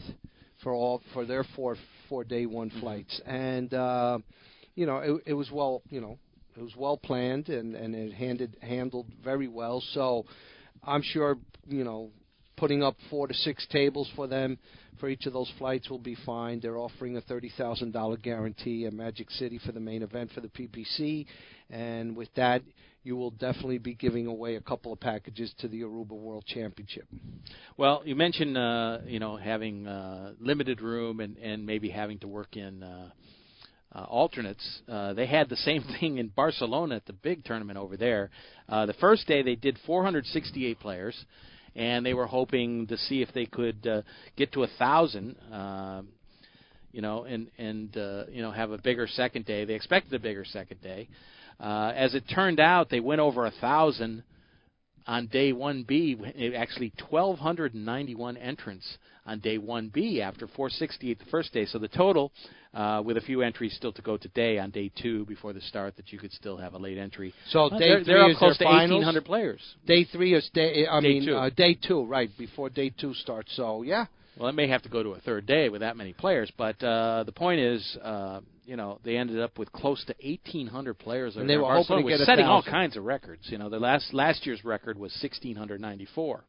for 0.62 0.72
all 0.72 1.02
for 1.12 1.24
their 1.24 1.44
four 1.56 1.76
four 2.08 2.24
day 2.24 2.46
one 2.46 2.70
flights, 2.80 3.20
and 3.26 3.72
uh, 3.74 4.18
you 4.74 4.86
know, 4.86 4.98
it, 4.98 5.22
it 5.26 5.34
was 5.34 5.50
well, 5.50 5.82
you 5.90 6.00
know, 6.00 6.18
it 6.56 6.62
was 6.62 6.74
well 6.76 6.96
planned 6.96 7.48
and 7.48 7.74
and 7.74 7.94
it 7.94 8.12
handed 8.12 8.56
handled 8.60 9.06
very 9.22 9.48
well. 9.48 9.82
So, 9.92 10.24
I'm 10.82 11.02
sure 11.02 11.36
you 11.66 11.84
know 11.84 12.10
putting 12.56 12.82
up 12.82 12.96
four 13.10 13.26
to 13.26 13.34
six 13.34 13.66
tables 13.70 14.08
for 14.14 14.26
them 14.26 14.58
for 15.00 15.08
each 15.08 15.26
of 15.26 15.32
those 15.32 15.52
flights 15.58 15.90
will 15.90 15.98
be 15.98 16.16
fine. 16.26 16.60
They're 16.60 16.78
offering 16.78 17.16
a 17.16 17.20
thirty 17.20 17.52
thousand 17.56 17.92
dollar 17.92 18.16
guarantee 18.16 18.86
at 18.86 18.92
Magic 18.92 19.30
City 19.30 19.58
for 19.64 19.72
the 19.72 19.80
main 19.80 20.02
event 20.02 20.30
for 20.32 20.40
the 20.40 20.48
PPC, 20.48 21.26
and 21.70 22.16
with 22.16 22.28
that, 22.36 22.62
you 23.02 23.16
will 23.16 23.30
definitely 23.32 23.78
be 23.78 23.94
giving 23.94 24.26
away 24.26 24.56
a 24.56 24.60
couple 24.60 24.92
of 24.92 25.00
packages 25.00 25.52
to 25.58 25.68
the 25.68 25.82
Aruba 25.82 26.12
World 26.12 26.44
Championship. 26.46 27.06
Well, 27.76 28.02
you 28.04 28.14
mentioned 28.14 28.56
uh, 28.56 28.98
you 29.06 29.18
know 29.18 29.36
having 29.36 29.86
uh, 29.86 30.32
limited 30.40 30.80
room 30.80 31.20
and 31.20 31.36
and 31.38 31.66
maybe 31.66 31.90
having 31.90 32.18
to 32.20 32.28
work 32.28 32.56
in 32.56 32.82
uh, 32.82 33.10
uh, 33.94 34.02
alternates. 34.02 34.82
Uh, 34.88 35.12
they 35.12 35.26
had 35.26 35.48
the 35.48 35.56
same 35.56 35.84
thing 36.00 36.18
in 36.18 36.28
Barcelona 36.28 36.96
at 36.96 37.06
the 37.06 37.12
big 37.12 37.44
tournament 37.44 37.78
over 37.78 37.96
there. 37.96 38.30
Uh, 38.68 38.86
the 38.86 38.94
first 38.94 39.26
day 39.26 39.42
they 39.42 39.54
did 39.54 39.78
468 39.86 40.80
players, 40.80 41.24
and 41.76 42.04
they 42.04 42.14
were 42.14 42.26
hoping 42.26 42.86
to 42.88 42.96
see 42.96 43.22
if 43.22 43.32
they 43.34 43.46
could 43.46 43.86
uh, 43.86 44.02
get 44.36 44.52
to 44.52 44.64
a 44.64 44.68
thousand. 44.78 45.36
Uh, 45.52 46.02
you 46.92 47.02
know, 47.02 47.24
and 47.24 47.50
and 47.58 47.96
uh, 47.96 48.24
you 48.30 48.40
know 48.40 48.52
have 48.52 48.70
a 48.70 48.78
bigger 48.78 49.08
second 49.08 49.46
day. 49.46 49.64
They 49.64 49.74
expected 49.74 50.14
a 50.14 50.20
bigger 50.20 50.44
second 50.44 50.80
day. 50.80 51.08
Uh, 51.58 51.92
as 51.94 52.14
it 52.14 52.24
turned 52.32 52.60
out, 52.60 52.88
they 52.90 53.00
went 53.00 53.20
over 53.20 53.46
a 53.46 53.52
thousand 53.60 54.22
on 55.06 55.26
day 55.26 55.52
1B, 55.52 56.54
actually 56.56 56.92
1,291 57.10 58.36
entrants 58.36 58.98
on 59.26 59.38
day 59.40 59.58
1B 59.58 60.20
after 60.20 60.46
468 60.46 61.18
the 61.18 61.24
first 61.26 61.52
day. 61.52 61.66
So 61.66 61.78
the 61.78 61.88
total, 61.88 62.32
uh, 62.74 63.02
with 63.04 63.16
a 63.16 63.20
few 63.20 63.42
entries 63.42 63.74
still 63.76 63.92
to 63.92 64.02
go 64.02 64.16
today 64.16 64.58
on 64.58 64.70
day 64.70 64.90
two 65.00 65.24
before 65.26 65.52
the 65.52 65.60
start, 65.60 65.96
that 65.96 66.12
you 66.12 66.18
could 66.18 66.32
still 66.32 66.56
have 66.56 66.74
a 66.74 66.78
late 66.78 66.98
entry. 66.98 67.32
So 67.50 67.66
Uh, 67.66 67.78
day 67.78 67.88
they're, 67.88 67.96
three 67.98 68.04
they're 68.14 68.24
up 68.24 68.30
is 68.30 68.36
close 68.38 68.58
to 68.58 68.64
finals? 68.64 69.04
1,800 69.04 69.24
players. 69.24 69.60
Day 69.86 70.04
three 70.04 70.34
is 70.34 70.48
day. 70.52 70.86
I 70.86 71.00
Day 71.00 71.08
mean, 71.08 71.24
two. 71.26 71.36
Uh, 71.36 71.50
day 71.50 71.74
two, 71.74 72.04
right 72.04 72.30
before 72.36 72.68
day 72.70 72.90
two 72.90 73.14
starts. 73.14 73.54
So 73.56 73.82
yeah, 73.82 74.06
Well, 74.36 74.48
it 74.48 74.54
may 74.54 74.66
have 74.68 74.82
to 74.82 74.88
go 74.88 75.02
to 75.02 75.10
a 75.10 75.20
third 75.20 75.46
day 75.46 75.68
with 75.68 75.80
that 75.82 75.96
many 75.96 76.12
players, 76.12 76.50
but 76.56 76.82
uh, 76.82 77.22
the 77.24 77.32
point 77.32 77.60
is, 77.60 77.96
uh, 78.02 78.40
you 78.66 78.76
know, 78.76 78.98
they 79.04 79.16
ended 79.18 79.38
up 79.40 79.58
with 79.58 79.70
close 79.72 80.02
to 80.06 80.14
1,800 80.24 80.94
players. 80.98 81.36
And 81.36 81.48
they 81.48 81.56
were 81.58 81.72
hoping 81.72 82.02
to 82.04 82.08
get 82.16 82.26
setting 82.26 82.46
all 82.46 82.62
kinds 82.62 82.96
of 82.96 83.04
records. 83.04 83.42
You 83.50 83.58
know, 83.58 83.68
the 83.68 83.78
last 83.78 84.12
last 84.14 84.46
year's 84.46 84.64
record 84.64 84.98
was 84.98 85.12
1,694. 85.22 86.44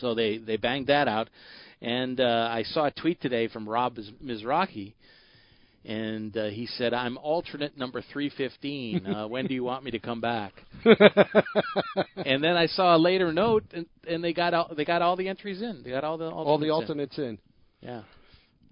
So 0.00 0.14
they 0.14 0.38
they 0.38 0.56
banged 0.56 0.86
that 0.86 1.08
out, 1.08 1.28
and 1.82 2.20
uh, 2.20 2.48
I 2.50 2.62
saw 2.62 2.86
a 2.86 2.90
tweet 2.90 3.20
today 3.20 3.48
from 3.48 3.68
Rob 3.68 3.96
Miz- 3.96 4.10
Mizrachi, 4.24 4.94
and 5.84 6.36
uh, 6.36 6.46
he 6.46 6.66
said, 6.66 6.94
"I'm 6.94 7.18
alternate 7.18 7.76
number 7.76 8.02
315. 8.12 9.06
Uh, 9.06 9.28
when 9.28 9.46
do 9.46 9.54
you 9.54 9.64
want 9.64 9.84
me 9.84 9.90
to 9.90 9.98
come 9.98 10.20
back?" 10.20 10.52
and 10.84 12.42
then 12.42 12.56
I 12.56 12.66
saw 12.66 12.96
a 12.96 12.98
later 12.98 13.32
note, 13.32 13.64
and, 13.74 13.86
and 14.06 14.22
they 14.22 14.32
got 14.32 14.54
all, 14.54 14.70
they 14.76 14.84
got 14.84 15.02
all 15.02 15.16
the 15.16 15.28
entries 15.28 15.60
in. 15.60 15.82
They 15.84 15.90
got 15.90 16.04
all 16.04 16.18
the 16.18 16.30
all 16.30 16.58
the 16.58 16.70
alternates 16.70 17.18
in. 17.18 17.24
in. 17.24 17.38
Yeah. 17.80 18.02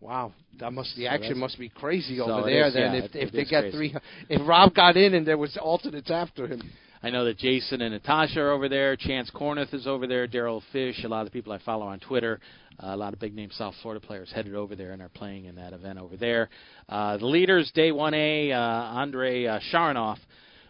Wow, 0.00 0.32
that 0.60 0.72
must 0.72 0.96
the 0.96 1.08
action 1.08 1.36
must 1.38 1.58
be 1.58 1.68
crazy 1.68 2.16
So 2.18 2.30
over 2.30 2.48
there. 2.48 2.68
is, 2.68 2.74
then 2.74 2.94
yeah, 2.94 2.98
if 3.00 3.14
it- 3.14 3.18
if 3.18 3.28
it 3.28 3.32
they 3.32 3.44
got 3.44 3.60
crazy. 3.62 3.76
three, 3.76 3.96
if 4.30 4.48
Rob 4.48 4.72
got 4.74 4.96
in 4.96 5.12
and 5.14 5.26
there 5.26 5.36
was 5.36 5.56
alternates 5.58 6.10
after 6.10 6.46
him. 6.46 6.62
I 7.02 7.08
know 7.08 7.24
that 7.24 7.38
Jason 7.38 7.80
and 7.80 7.94
Natasha 7.94 8.40
are 8.40 8.50
over 8.50 8.68
there. 8.68 8.94
Chance 8.94 9.30
Kornuth 9.34 9.72
is 9.72 9.86
over 9.86 10.06
there. 10.06 10.28
Daryl 10.28 10.60
Fish, 10.70 11.02
a 11.02 11.08
lot 11.08 11.20
of 11.20 11.28
the 11.28 11.30
people 11.30 11.50
I 11.50 11.58
follow 11.64 11.86
on 11.86 11.98
Twitter. 11.98 12.40
Uh, 12.78 12.88
a 12.88 12.96
lot 12.96 13.14
of 13.14 13.18
big 13.18 13.34
name 13.34 13.48
South 13.52 13.74
Florida 13.80 14.06
players 14.06 14.30
headed 14.34 14.54
over 14.54 14.76
there 14.76 14.92
and 14.92 15.00
are 15.00 15.08
playing 15.08 15.46
in 15.46 15.54
that 15.54 15.72
event 15.72 15.98
over 15.98 16.18
there. 16.18 16.50
Uh, 16.90 17.16
the 17.16 17.24
leaders, 17.24 17.70
day 17.74 17.90
1A, 17.90 18.52
uh, 18.52 18.54
Andre 18.54 19.46
uh, 19.46 19.60
Sharanov 19.72 20.18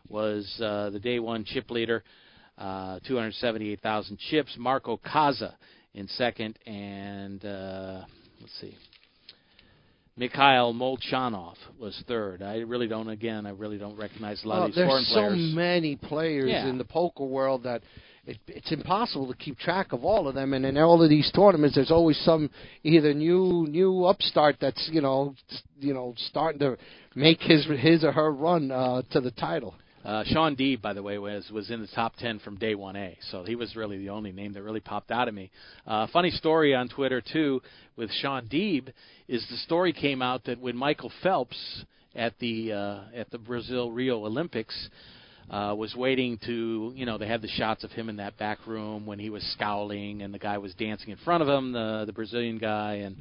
was 0.09 0.49
uh, 0.63 0.91
the 0.91 1.01
day 1.01 1.19
one 1.19 1.45
chip 1.45 1.69
leader, 1.69 2.05
uh, 2.59 3.01
278,000 3.09 4.17
chips. 4.31 4.55
Marco 4.57 4.99
Kaza 4.99 5.55
in 5.95 6.07
second, 6.07 6.57
and 6.65 7.45
uh, 7.45 8.03
let's 8.41 8.53
see. 8.61 8.77
Mikhail 10.21 10.75
Molchanov 10.75 11.55
was 11.79 12.05
third. 12.07 12.43
I 12.43 12.59
really 12.59 12.87
don't. 12.87 13.09
Again, 13.09 13.47
I 13.47 13.53
really 13.53 13.79
don't 13.79 13.97
recognize 13.97 14.45
a 14.45 14.49
lot 14.49 14.59
oh, 14.61 14.65
of 14.67 14.75
these 14.75 14.85
foreign 14.85 15.05
so 15.07 15.15
players. 15.15 15.33
There's 15.33 15.51
so 15.51 15.57
many 15.57 15.97
players 15.97 16.51
Yeah. 16.51 16.69
in 16.69 16.77
the 16.77 16.85
poker 16.85 17.25
world 17.25 17.63
that 17.63 17.83
it, 18.27 18.37
it's 18.47 18.71
impossible 18.71 19.29
to 19.29 19.35
keep 19.39 19.59
track 19.59 19.95
of 19.95 20.05
all 20.05 20.29
of 20.29 20.35
them. 20.35 20.53
And 20.53 20.67
in 20.67 20.77
all 20.77 21.03
of 21.03 21.09
these 21.09 21.33
tournaments, 21.33 21.75
there's 21.75 21.91
always 21.91 22.19
some 22.19 22.51
either 22.85 23.15
new 23.15 23.67
new 23.67 24.05
upstart 24.05 24.57
that's 24.61 24.91
you 24.93 25.01
know 25.01 25.35
you 25.79 25.95
know 25.95 26.13
starting 26.19 26.59
to 26.59 26.77
make 27.15 27.41
his 27.41 27.67
his 27.79 28.05
or 28.05 28.13
her 28.13 28.31
run 28.31 28.71
uh, 28.71 29.01
to 29.13 29.23
the 29.23 29.31
title. 29.31 29.75
Uh, 30.05 30.25
Shaun 30.25 30.57
Deeb, 30.57 30.81
by 30.81 30.95
the 30.95 31.03
way, 31.03 31.19
was 31.19 31.51
was 31.51 31.71
in 31.71 31.81
the 31.83 31.89
top 31.89 32.17
ten 32.17 32.39
from 32.39 32.57
day 32.57 32.75
one 32.75 32.97
A, 32.97 33.19
so 33.31 33.45
he 33.45 33.55
was 33.55 33.77
really 33.77 33.99
the 33.99 34.09
only 34.09 34.33
name 34.33 34.55
that 34.55 34.63
really 34.63 34.81
popped 34.81 35.11
out 35.11 35.29
of 35.29 35.35
me. 35.35 35.51
Uh, 35.87 36.07
funny 36.13 36.31
story 36.31 36.75
on 36.75 36.89
Twitter 36.89 37.21
too 37.21 37.61
with 37.97 38.11
Shaun 38.23 38.47
Deeb 38.47 38.93
is 39.29 39.47
the 39.51 39.57
story 39.59 39.93
came 39.93 40.23
out 40.23 40.45
that 40.45 40.59
when 40.59 40.75
Michael 40.75 41.13
Phelps 41.23 41.85
at 42.15 42.33
the 42.39 42.73
uh, 42.73 43.01
at 43.15 43.31
the 43.31 43.39
Brazil 43.39 43.91
Rio 43.91 44.25
Olympics 44.25 44.89
uh, 45.51 45.75
was 45.77 45.95
waiting 45.97 46.39
to, 46.47 46.93
you 46.95 47.05
know, 47.05 47.19
they 47.19 47.27
had 47.27 47.43
the 47.43 47.49
shots 47.49 47.83
of 47.83 47.91
him 47.91 48.09
in 48.09 48.17
that 48.17 48.39
back 48.39 48.67
room 48.67 49.05
when 49.05 49.19
he 49.19 49.31
was 49.31 49.43
scowling, 49.55 50.23
and 50.23 50.33
the 50.33 50.39
guy 50.39 50.59
was 50.59 50.73
dancing 50.75 51.11
in 51.11 51.17
front 51.19 51.43
of 51.43 51.49
him, 51.49 51.73
the 51.73 52.05
the 52.07 52.13
Brazilian 52.13 52.59
guy, 52.59 52.95
and 52.95 53.17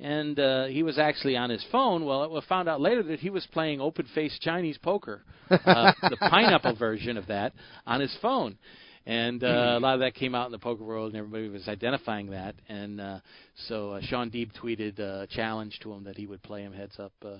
and 0.00 0.40
uh, 0.40 0.66
he 0.66 0.82
was 0.82 0.98
actually 0.98 1.36
on 1.36 1.50
his 1.50 1.64
phone. 1.70 2.04
Well, 2.04 2.24
it 2.24 2.30
was 2.30 2.44
found 2.48 2.68
out 2.68 2.80
later 2.80 3.02
that 3.04 3.20
he 3.20 3.30
was 3.30 3.46
playing 3.52 3.80
open 3.80 4.06
face 4.14 4.36
Chinese 4.40 4.78
poker, 4.78 5.22
uh, 5.50 5.92
the 6.02 6.16
pineapple 6.30 6.74
version 6.74 7.16
of 7.16 7.28
that, 7.28 7.52
on 7.86 8.00
his 8.00 8.16
phone. 8.20 8.58
And 9.06 9.42
uh, 9.42 9.76
a 9.78 9.80
lot 9.80 9.94
of 9.94 10.00
that 10.00 10.14
came 10.14 10.34
out 10.34 10.46
in 10.46 10.52
the 10.52 10.58
poker 10.58 10.84
world, 10.84 11.14
and 11.14 11.16
everybody 11.16 11.48
was 11.48 11.66
identifying 11.66 12.30
that. 12.32 12.56
And 12.68 13.00
uh, 13.00 13.20
so 13.68 13.92
uh, 13.92 14.00
Shaun 14.02 14.30
Deeb 14.30 14.50
tweeted 14.62 15.00
uh, 15.00 15.22
a 15.22 15.26
challenge 15.26 15.78
to 15.82 15.92
him 15.94 16.04
that 16.04 16.16
he 16.16 16.26
would 16.26 16.42
play 16.42 16.60
him 16.62 16.74
heads 16.74 16.98
up. 16.98 17.12
Uh, 17.24 17.38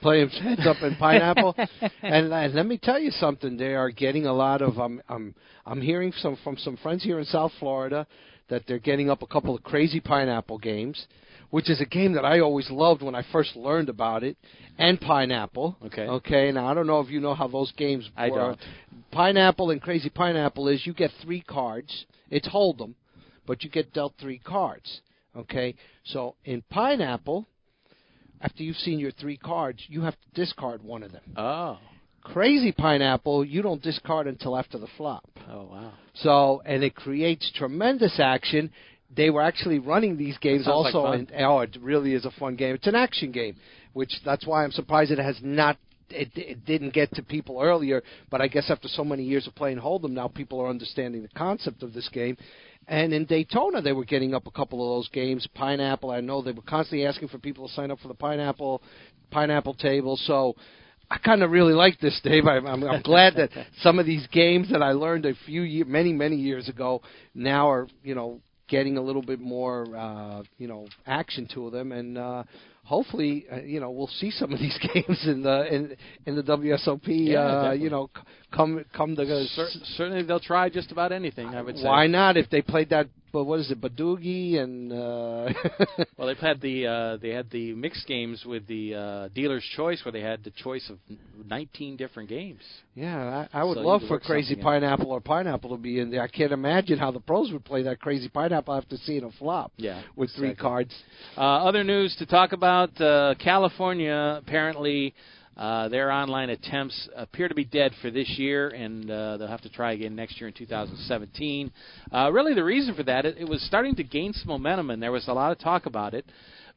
Play 0.00 0.22
him 0.22 0.28
heads 0.30 0.66
up 0.66 0.82
in 0.82 0.96
pineapple, 0.96 1.54
and, 2.02 2.32
and 2.32 2.54
let 2.54 2.66
me 2.66 2.78
tell 2.78 2.98
you 2.98 3.10
something. 3.10 3.56
They 3.56 3.74
are 3.74 3.90
getting 3.90 4.26
a 4.26 4.32
lot 4.32 4.62
of. 4.62 4.78
I'm 4.78 5.02
I'm 5.08 5.34
I'm 5.66 5.80
hearing 5.80 6.12
some 6.16 6.38
from 6.42 6.56
some 6.56 6.76
friends 6.78 7.04
here 7.04 7.18
in 7.18 7.24
South 7.26 7.52
Florida 7.58 8.06
that 8.48 8.62
they're 8.66 8.78
getting 8.78 9.10
up 9.10 9.22
a 9.22 9.26
couple 9.26 9.54
of 9.54 9.62
crazy 9.62 10.00
pineapple 10.00 10.58
games, 10.58 11.06
which 11.50 11.70
is 11.70 11.80
a 11.80 11.84
game 11.84 12.12
that 12.14 12.24
I 12.24 12.40
always 12.40 12.70
loved 12.70 13.02
when 13.02 13.14
I 13.14 13.24
first 13.30 13.56
learned 13.56 13.88
about 13.88 14.24
it, 14.24 14.36
and 14.78 15.00
pineapple. 15.00 15.76
Okay. 15.86 16.06
Okay. 16.06 16.52
Now 16.52 16.66
I 16.66 16.74
don't 16.74 16.86
know 16.86 17.00
if 17.00 17.10
you 17.10 17.20
know 17.20 17.34
how 17.34 17.48
those 17.48 17.72
games. 17.72 18.08
I 18.16 18.30
work. 18.30 18.38
don't. 18.38 18.60
Pineapple 19.12 19.70
and 19.70 19.82
crazy 19.82 20.08
pineapple 20.08 20.68
is 20.68 20.86
you 20.86 20.94
get 20.94 21.10
three 21.22 21.40
cards. 21.42 22.06
It's 22.30 22.48
hold'em, 22.48 22.94
but 23.46 23.62
you 23.64 23.70
get 23.70 23.92
dealt 23.92 24.14
three 24.20 24.38
cards. 24.38 25.00
Okay. 25.36 25.74
So 26.04 26.36
in 26.44 26.62
pineapple, 26.70 27.46
after 28.40 28.62
you've 28.62 28.76
seen 28.76 28.98
your 28.98 29.10
three 29.12 29.36
cards, 29.36 29.82
you 29.88 30.02
have 30.02 30.14
to 30.14 30.40
discard 30.40 30.82
one 30.82 31.02
of 31.02 31.12
them. 31.12 31.22
oh, 31.36 31.78
Crazy 32.22 32.70
pineapple, 32.70 33.46
you 33.46 33.62
don't 33.62 33.82
discard 33.82 34.26
until 34.26 34.54
after 34.56 34.76
the 34.78 34.86
flop. 34.98 35.24
oh 35.48 35.64
wow. 35.64 35.92
So, 36.14 36.62
and 36.66 36.84
it 36.84 36.94
creates 36.94 37.50
tremendous 37.54 38.20
action. 38.20 38.70
They 39.16 39.30
were 39.30 39.40
actually 39.42 39.78
running 39.78 40.16
these 40.18 40.36
games 40.38 40.66
Sounds 40.66 40.84
like 40.84 40.94
also, 40.94 41.12
and 41.12 41.32
oh, 41.38 41.60
it 41.60 41.76
really 41.80 42.12
is 42.12 42.26
a 42.26 42.30
fun 42.32 42.56
game. 42.56 42.74
It's 42.74 42.86
an 42.86 42.94
action 42.94 43.32
game, 43.32 43.56
which 43.94 44.12
that's 44.24 44.46
why 44.46 44.64
I'm 44.64 44.70
surprised 44.70 45.10
it 45.10 45.18
has 45.18 45.38
not. 45.42 45.78
It, 46.10 46.30
it 46.34 46.64
didn't 46.64 46.92
get 46.92 47.12
to 47.14 47.22
people 47.22 47.60
earlier, 47.60 48.02
but 48.30 48.40
I 48.40 48.48
guess 48.48 48.70
after 48.70 48.88
so 48.88 49.04
many 49.04 49.22
years 49.22 49.46
of 49.46 49.54
playing 49.54 49.78
Hold'em, 49.78 50.10
now 50.10 50.28
people 50.28 50.60
are 50.60 50.68
understanding 50.68 51.22
the 51.22 51.28
concept 51.28 51.82
of 51.82 51.92
this 51.92 52.08
game. 52.08 52.36
And 52.88 53.12
in 53.12 53.24
Daytona, 53.24 53.80
they 53.80 53.92
were 53.92 54.04
getting 54.04 54.34
up 54.34 54.46
a 54.46 54.50
couple 54.50 54.82
of 54.82 54.98
those 54.98 55.08
games. 55.10 55.46
Pineapple, 55.54 56.10
I 56.10 56.20
know 56.20 56.42
they 56.42 56.52
were 56.52 56.62
constantly 56.62 57.06
asking 57.06 57.28
for 57.28 57.38
people 57.38 57.68
to 57.68 57.74
sign 57.74 57.90
up 57.90 58.00
for 58.00 58.08
the 58.08 58.14
pineapple 58.14 58.82
pineapple 59.30 59.74
table. 59.74 60.16
So 60.16 60.56
I 61.10 61.18
kind 61.18 61.42
of 61.42 61.50
really 61.50 61.72
like 61.72 62.00
this, 62.00 62.20
Dave. 62.22 62.46
I'm, 62.46 62.66
I'm, 62.66 62.84
I'm 62.84 63.02
glad 63.02 63.34
that 63.36 63.50
some 63.82 63.98
of 63.98 64.06
these 64.06 64.26
games 64.28 64.70
that 64.70 64.82
I 64.82 64.92
learned 64.92 65.26
a 65.26 65.34
few 65.46 65.62
year, 65.62 65.84
many 65.84 66.12
many 66.12 66.36
years 66.36 66.68
ago 66.68 67.02
now 67.34 67.70
are 67.70 67.88
you 68.02 68.14
know 68.14 68.40
getting 68.68 68.96
a 68.96 69.02
little 69.02 69.22
bit 69.22 69.40
more 69.40 69.96
uh, 69.96 70.42
you 70.58 70.68
know 70.68 70.86
action 71.06 71.48
to 71.54 71.70
them, 71.70 71.92
and 71.92 72.16
uh, 72.16 72.44
hopefully 72.90 73.46
uh, 73.50 73.60
you 73.60 73.78
know 73.78 73.90
we'll 73.92 74.08
see 74.08 74.32
some 74.32 74.52
of 74.52 74.58
these 74.58 74.76
games 74.94 75.20
in 75.26 75.42
the 75.42 75.74
in 75.74 75.96
in 76.26 76.34
the 76.34 76.42
WSOP. 76.42 77.02
Yeah, 77.06 77.68
uh, 77.68 77.72
you 77.72 77.88
know, 77.88 78.10
c- 78.14 78.22
come 78.52 78.84
come 78.92 79.14
to 79.14 79.24
Cer- 79.54 79.68
certainly, 79.96 80.22
they'll 80.24 80.40
try 80.40 80.68
just 80.68 80.90
about 80.90 81.12
anything. 81.12 81.48
I 81.54 81.62
would 81.62 81.78
say. 81.78 81.84
why 81.84 82.08
not 82.08 82.36
if 82.36 82.50
they 82.50 82.62
played 82.62 82.90
that. 82.90 83.06
But 83.32 83.44
what 83.44 83.60
is 83.60 83.70
it, 83.70 83.80
Badugi 83.80 84.58
and 84.58 84.92
uh, 84.92 85.52
Well, 86.18 86.26
they've 86.28 86.36
had 86.36 86.60
the 86.60 86.86
uh, 86.86 87.16
they 87.18 87.30
had 87.30 87.48
the 87.50 87.74
mixed 87.74 88.06
games 88.06 88.44
with 88.44 88.66
the 88.66 88.94
uh, 88.94 89.28
dealer's 89.34 89.64
choice, 89.76 90.04
where 90.04 90.12
they 90.12 90.20
had 90.20 90.42
the 90.42 90.50
choice 90.50 90.88
of 90.90 90.98
19 91.46 91.96
different 91.96 92.28
games. 92.28 92.60
Yeah, 92.94 93.46
I, 93.52 93.60
I 93.60 93.64
would 93.64 93.74
So 93.76 93.80
love 93.82 94.02
for 94.08 94.18
Crazy. 94.18 94.56
Pineapple 94.56 95.10
or 95.10 95.20
Pineapple 95.20 95.70
to 95.70 95.76
be 95.76 96.00
in 96.00 96.10
there. 96.10 96.22
I 96.22 96.28
can't 96.28 96.52
imagine 96.52 96.98
how 96.98 97.10
the 97.10 97.20
pros 97.20 97.52
would 97.52 97.64
play 97.64 97.82
that 97.84 98.00
Crazy 98.00 98.28
Pineapple 98.28 98.74
after 98.74 98.96
seeing 98.96 99.24
a 99.24 99.30
flop 99.32 99.72
Yeah, 99.76 100.02
with 100.16 100.30
three 100.34 100.54
cards. 100.54 100.94
Uh, 101.36 101.40
other 101.40 101.84
news 101.84 102.14
to 102.18 102.26
talk 102.26 102.52
about: 102.52 103.00
uh, 103.00 103.34
California 103.38 104.40
apparently. 104.42 105.14
Uh, 105.60 105.90
their 105.90 106.10
online 106.10 106.48
attempts 106.48 107.06
appear 107.14 107.46
to 107.46 107.54
be 107.54 107.66
dead 107.66 107.92
for 108.00 108.10
this 108.10 108.26
year, 108.38 108.68
and 108.68 109.10
uh, 109.10 109.36
they'll 109.36 109.46
have 109.46 109.60
to 109.60 109.68
try 109.68 109.92
again 109.92 110.16
next 110.16 110.40
year 110.40 110.48
in 110.48 110.54
2017. 110.54 111.70
Uh, 112.10 112.30
really, 112.32 112.54
the 112.54 112.64
reason 112.64 112.94
for 112.94 113.02
that, 113.02 113.26
it, 113.26 113.36
it 113.36 113.46
was 113.46 113.60
starting 113.66 113.94
to 113.94 114.02
gain 114.02 114.32
some 114.32 114.48
momentum, 114.48 114.88
and 114.88 115.02
there 115.02 115.12
was 115.12 115.28
a 115.28 115.32
lot 115.34 115.52
of 115.52 115.58
talk 115.58 115.84
about 115.84 116.14
it. 116.14 116.24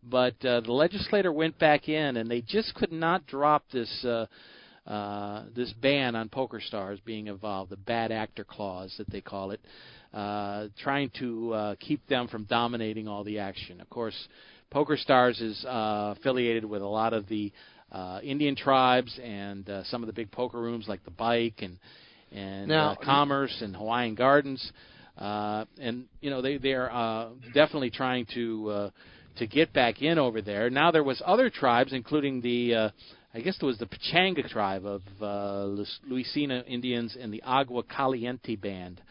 But 0.03 0.33
uh, 0.43 0.59
the 0.59 0.73
legislator 0.73 1.31
went 1.31 1.57
back 1.57 1.87
in, 1.87 2.17
and 2.17 2.29
they 2.29 2.41
just 2.41 2.75
could 2.75 2.91
not 2.91 3.25
drop 3.25 3.63
this 3.71 4.03
uh, 4.03 4.25
uh, 4.85 5.43
this 5.55 5.71
ban 5.81 6.13
on 6.13 6.27
poker 6.27 6.59
stars 6.59 6.99
being 7.05 7.27
involved, 7.27 7.71
the 7.71 7.77
bad 7.77 8.11
actor 8.11 8.43
clause 8.43 8.93
that 8.97 9.09
they 9.09 9.21
call 9.21 9.51
it, 9.51 9.61
uh, 10.13 10.67
trying 10.77 11.09
to 11.19 11.53
uh, 11.53 11.75
keep 11.79 12.05
them 12.07 12.27
from 12.27 12.43
dominating 12.43 13.07
all 13.07 13.23
the 13.23 13.39
action. 13.39 13.79
Of 13.79 13.89
course, 13.89 14.27
Poker 14.71 14.97
Stars 14.97 15.39
is 15.39 15.63
uh, 15.63 16.15
affiliated 16.17 16.65
with 16.65 16.81
a 16.81 16.87
lot 16.87 17.13
of 17.13 17.29
the 17.29 17.53
uh, 17.93 18.19
Indian 18.23 18.55
tribes 18.55 19.17
and 19.23 19.69
uh, 19.69 19.83
some 19.85 20.01
of 20.03 20.07
the 20.07 20.13
big 20.13 20.31
poker 20.31 20.59
rooms 20.59 20.87
like 20.87 21.03
the 21.05 21.11
Bike 21.11 21.59
and 21.61 21.77
and 22.31 22.67
Now- 22.67 22.93
uh, 22.93 22.95
Commerce 22.95 23.55
and 23.61 23.75
Hawaiian 23.75 24.15
Gardens. 24.15 24.71
Uh, 25.17 25.65
and 25.79 26.05
you 26.21 26.31
know 26.31 26.41
they 26.41 26.57
they 26.57 26.73
are 26.73 26.91
uh, 26.91 27.29
definitely 27.53 27.91
trying 27.91 28.25
to 28.33 28.69
uh, 28.69 28.89
to 29.37 29.45
get 29.45 29.71
back 29.71 30.01
in 30.01 30.17
over 30.17 30.41
there. 30.41 30.69
Now 30.71 30.89
there 30.89 31.03
was 31.03 31.21
other 31.23 31.51
tribes, 31.51 31.93
including 31.93 32.41
the 32.41 32.73
uh, 32.73 32.89
I 33.35 33.41
guess 33.41 33.57
it 33.61 33.65
was 33.65 33.77
the 33.77 33.87
Pechanga 33.87 34.47
tribe 34.49 34.85
of 34.85 35.01
uh, 35.21 35.83
Luiseño 36.09 36.67
Indians 36.67 37.15
and 37.19 37.31
the 37.31 37.43
Agua 37.43 37.83
Caliente 37.83 38.55
band. 38.55 39.01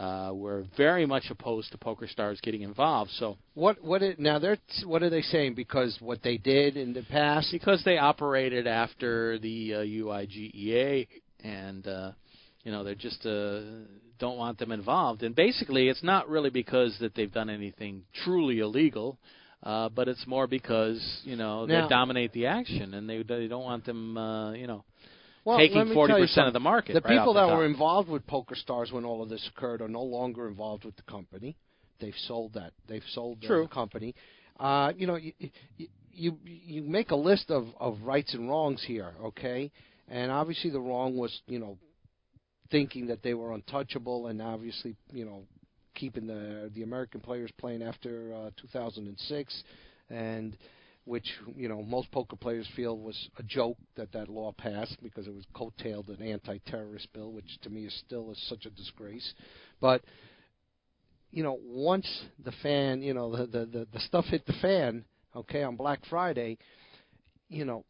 Uh, 0.00 0.32
were 0.32 0.64
very 0.78 1.04
much 1.04 1.24
opposed 1.28 1.70
to 1.70 1.76
Poker 1.76 2.08
Stars 2.08 2.40
getting 2.40 2.62
involved. 2.62 3.10
So 3.18 3.36
What 3.52 3.84
what 3.84 4.00
it, 4.02 4.18
now 4.18 4.38
they're 4.38 4.56
what 4.86 5.02
are 5.02 5.10
they 5.10 5.20
saying? 5.20 5.52
Because 5.54 5.94
what 6.00 6.22
they 6.22 6.38
did 6.38 6.78
in 6.78 6.94
the 6.94 7.02
past. 7.02 7.52
because 7.52 7.82
they 7.84 7.98
operated 7.98 8.66
after 8.66 9.38
the 9.38 9.74
uh, 9.74 9.78
UIGEA, 9.80 11.06
and 11.44 11.86
uh, 11.86 12.12
you 12.64 12.72
know 12.72 12.82
they 12.82 12.94
just 12.94 13.26
uh, 13.26 13.60
don't 14.18 14.38
want 14.38 14.56
them 14.58 14.72
involved. 14.72 15.22
And 15.22 15.34
basically, 15.34 15.88
it's 15.90 16.02
not 16.02 16.30
really 16.30 16.50
because 16.50 16.96
that 17.00 17.14
they've 17.14 17.30
done 17.32 17.50
anything 17.50 18.04
truly 18.24 18.60
illegal, 18.60 19.18
uh, 19.64 19.90
but 19.90 20.08
it's 20.08 20.26
more 20.26 20.46
because 20.46 21.00
you 21.24 21.36
know 21.36 21.66
Now- 21.66 21.82
they 21.82 21.88
dominate 21.90 22.32
the 22.32 22.46
action, 22.46 22.94
and 22.94 23.06
they 23.06 23.22
they 23.22 23.48
don't 23.48 23.64
want 23.64 23.84
them 23.84 24.16
uh, 24.16 24.52
you 24.52 24.66
know 24.66 24.82
well, 25.50 25.58
taking 25.58 25.92
forty 25.92 26.14
percent 26.14 26.46
of 26.46 26.52
the 26.52 26.60
market. 26.60 26.94
The 26.94 27.00
right 27.00 27.18
people 27.18 27.30
off 27.30 27.34
that 27.36 27.46
the 27.52 27.56
were 27.56 27.66
involved 27.66 28.08
with 28.08 28.26
PokerStars 28.26 28.92
when 28.92 29.04
all 29.04 29.22
of 29.22 29.28
this 29.28 29.48
occurred 29.54 29.82
are 29.82 29.88
no 29.88 30.02
longer 30.02 30.48
involved 30.48 30.84
with 30.84 30.96
the 30.96 31.02
company. 31.02 31.56
They've 32.00 32.14
sold 32.26 32.54
that. 32.54 32.72
They've 32.88 33.02
sold 33.10 33.42
True. 33.42 33.62
the 33.62 33.68
company. 33.68 34.14
Uh, 34.58 34.92
you 34.96 35.06
know, 35.06 35.16
you, 35.16 35.32
you 35.76 35.88
you 36.12 36.38
you 36.44 36.82
make 36.82 37.10
a 37.10 37.16
list 37.16 37.50
of 37.50 37.66
of 37.78 38.00
rights 38.02 38.34
and 38.34 38.48
wrongs 38.48 38.82
here, 38.86 39.12
okay? 39.24 39.70
And 40.08 40.30
obviously 40.30 40.70
the 40.70 40.80
wrong 40.80 41.16
was, 41.16 41.40
you 41.46 41.58
know, 41.58 41.78
thinking 42.70 43.06
that 43.06 43.22
they 43.22 43.34
were 43.34 43.52
untouchable, 43.52 44.26
and 44.26 44.42
obviously, 44.42 44.96
you 45.12 45.24
know, 45.24 45.44
keeping 45.94 46.26
the 46.26 46.70
the 46.74 46.82
American 46.82 47.20
players 47.20 47.50
playing 47.58 47.82
after 47.82 48.34
uh, 48.34 48.50
2006, 48.60 49.62
and 50.10 50.56
which 51.10 51.26
you 51.56 51.68
know 51.68 51.82
most 51.82 52.08
poker 52.12 52.36
players 52.36 52.68
feel 52.76 52.96
was 52.96 53.28
a 53.36 53.42
joke 53.42 53.76
that 53.96 54.12
that 54.12 54.28
law 54.28 54.52
passed 54.52 54.96
because 55.02 55.26
it 55.26 55.34
was 55.34 55.44
coattailed 55.52 56.08
an 56.08 56.24
anti-terrorist 56.24 57.12
bill, 57.12 57.32
which 57.32 57.58
to 57.62 57.68
me 57.68 57.84
is 57.84 58.02
still 58.06 58.30
is 58.30 58.40
such 58.48 58.64
a 58.64 58.70
disgrace. 58.70 59.34
But 59.80 60.02
you 61.32 61.42
know, 61.42 61.58
once 61.64 62.06
the 62.44 62.52
fan, 62.62 63.02
you 63.02 63.12
know, 63.12 63.36
the 63.36 63.46
the 63.46 63.66
the, 63.66 63.86
the 63.92 64.00
stuff 64.00 64.26
hit 64.26 64.46
the 64.46 64.52
fan, 64.62 65.04
okay, 65.34 65.64
on 65.64 65.74
Black 65.74 65.98
Friday, 66.08 66.58
you 67.48 67.64
know, 67.64 67.84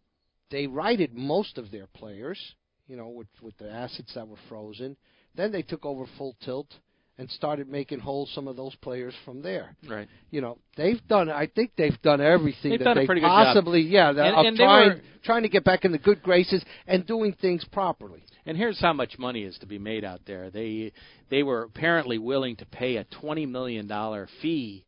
they 0.51 0.67
righted 0.67 1.13
most 1.15 1.59
of 1.59 1.71
their 1.71 1.89
players, 1.89 2.41
you 2.89 2.97
know, 2.97 3.09
with 3.09 3.29
with 3.43 3.57
the 3.59 3.71
assets 3.71 4.15
that 4.15 4.27
were 4.27 4.39
frozen. 4.49 4.97
Then 5.35 5.53
they 5.53 5.63
took 5.63 5.85
over 5.85 6.07
full 6.17 6.37
tilt 6.43 6.73
and 7.21 7.31
started 7.31 7.69
making 7.69 7.99
whole 8.01 8.27
some 8.35 8.49
of 8.49 8.57
those 8.57 8.75
players 8.77 9.15
from 9.27 9.43
there. 9.43 9.77
Right. 9.87 10.09
You 10.31 10.41
know, 10.41 10.59
they've 10.77 11.01
done. 11.07 11.29
I 11.31 11.47
think 11.47 11.73
they've 11.77 12.01
done 12.03 12.21
everything 12.21 12.71
They've 12.71 12.79
that 12.79 12.85
done 12.87 12.97
they 12.97 13.07
good 13.07 13.21
job. 13.21 13.45
possibly, 13.55 13.83
yeah, 13.83 14.09
And- 14.09 14.19
of 14.19 14.47
and 14.47 14.57
they 14.57 14.65
trying 14.65 14.89
were- 14.89 15.01
trying 15.23 15.43
to 15.43 15.49
get 15.51 15.63
back 15.63 15.85
in 15.85 15.93
the 15.93 15.99
good 15.99 16.23
graces 16.23 16.65
and 16.87 17.07
doing 17.07 17.35
things 17.35 17.63
properly. 17.67 18.23
And 18.47 18.57
here's 18.57 18.81
how 18.81 18.95
much 18.95 19.19
money 19.19 19.43
is 19.43 19.59
to 19.59 19.67
be 19.67 19.79
made 19.79 20.03
out 20.05 20.23
there. 20.25 20.49
They 20.51 20.93
they 21.29 21.43
were 21.43 21.63
apparently 21.65 22.17
willing 22.19 22.57
to 22.57 22.67
pay 22.67 22.97
a 22.97 23.05
twenty 23.05 23.45
million 23.45 23.87
dollar 23.87 24.27
fee 24.41 24.87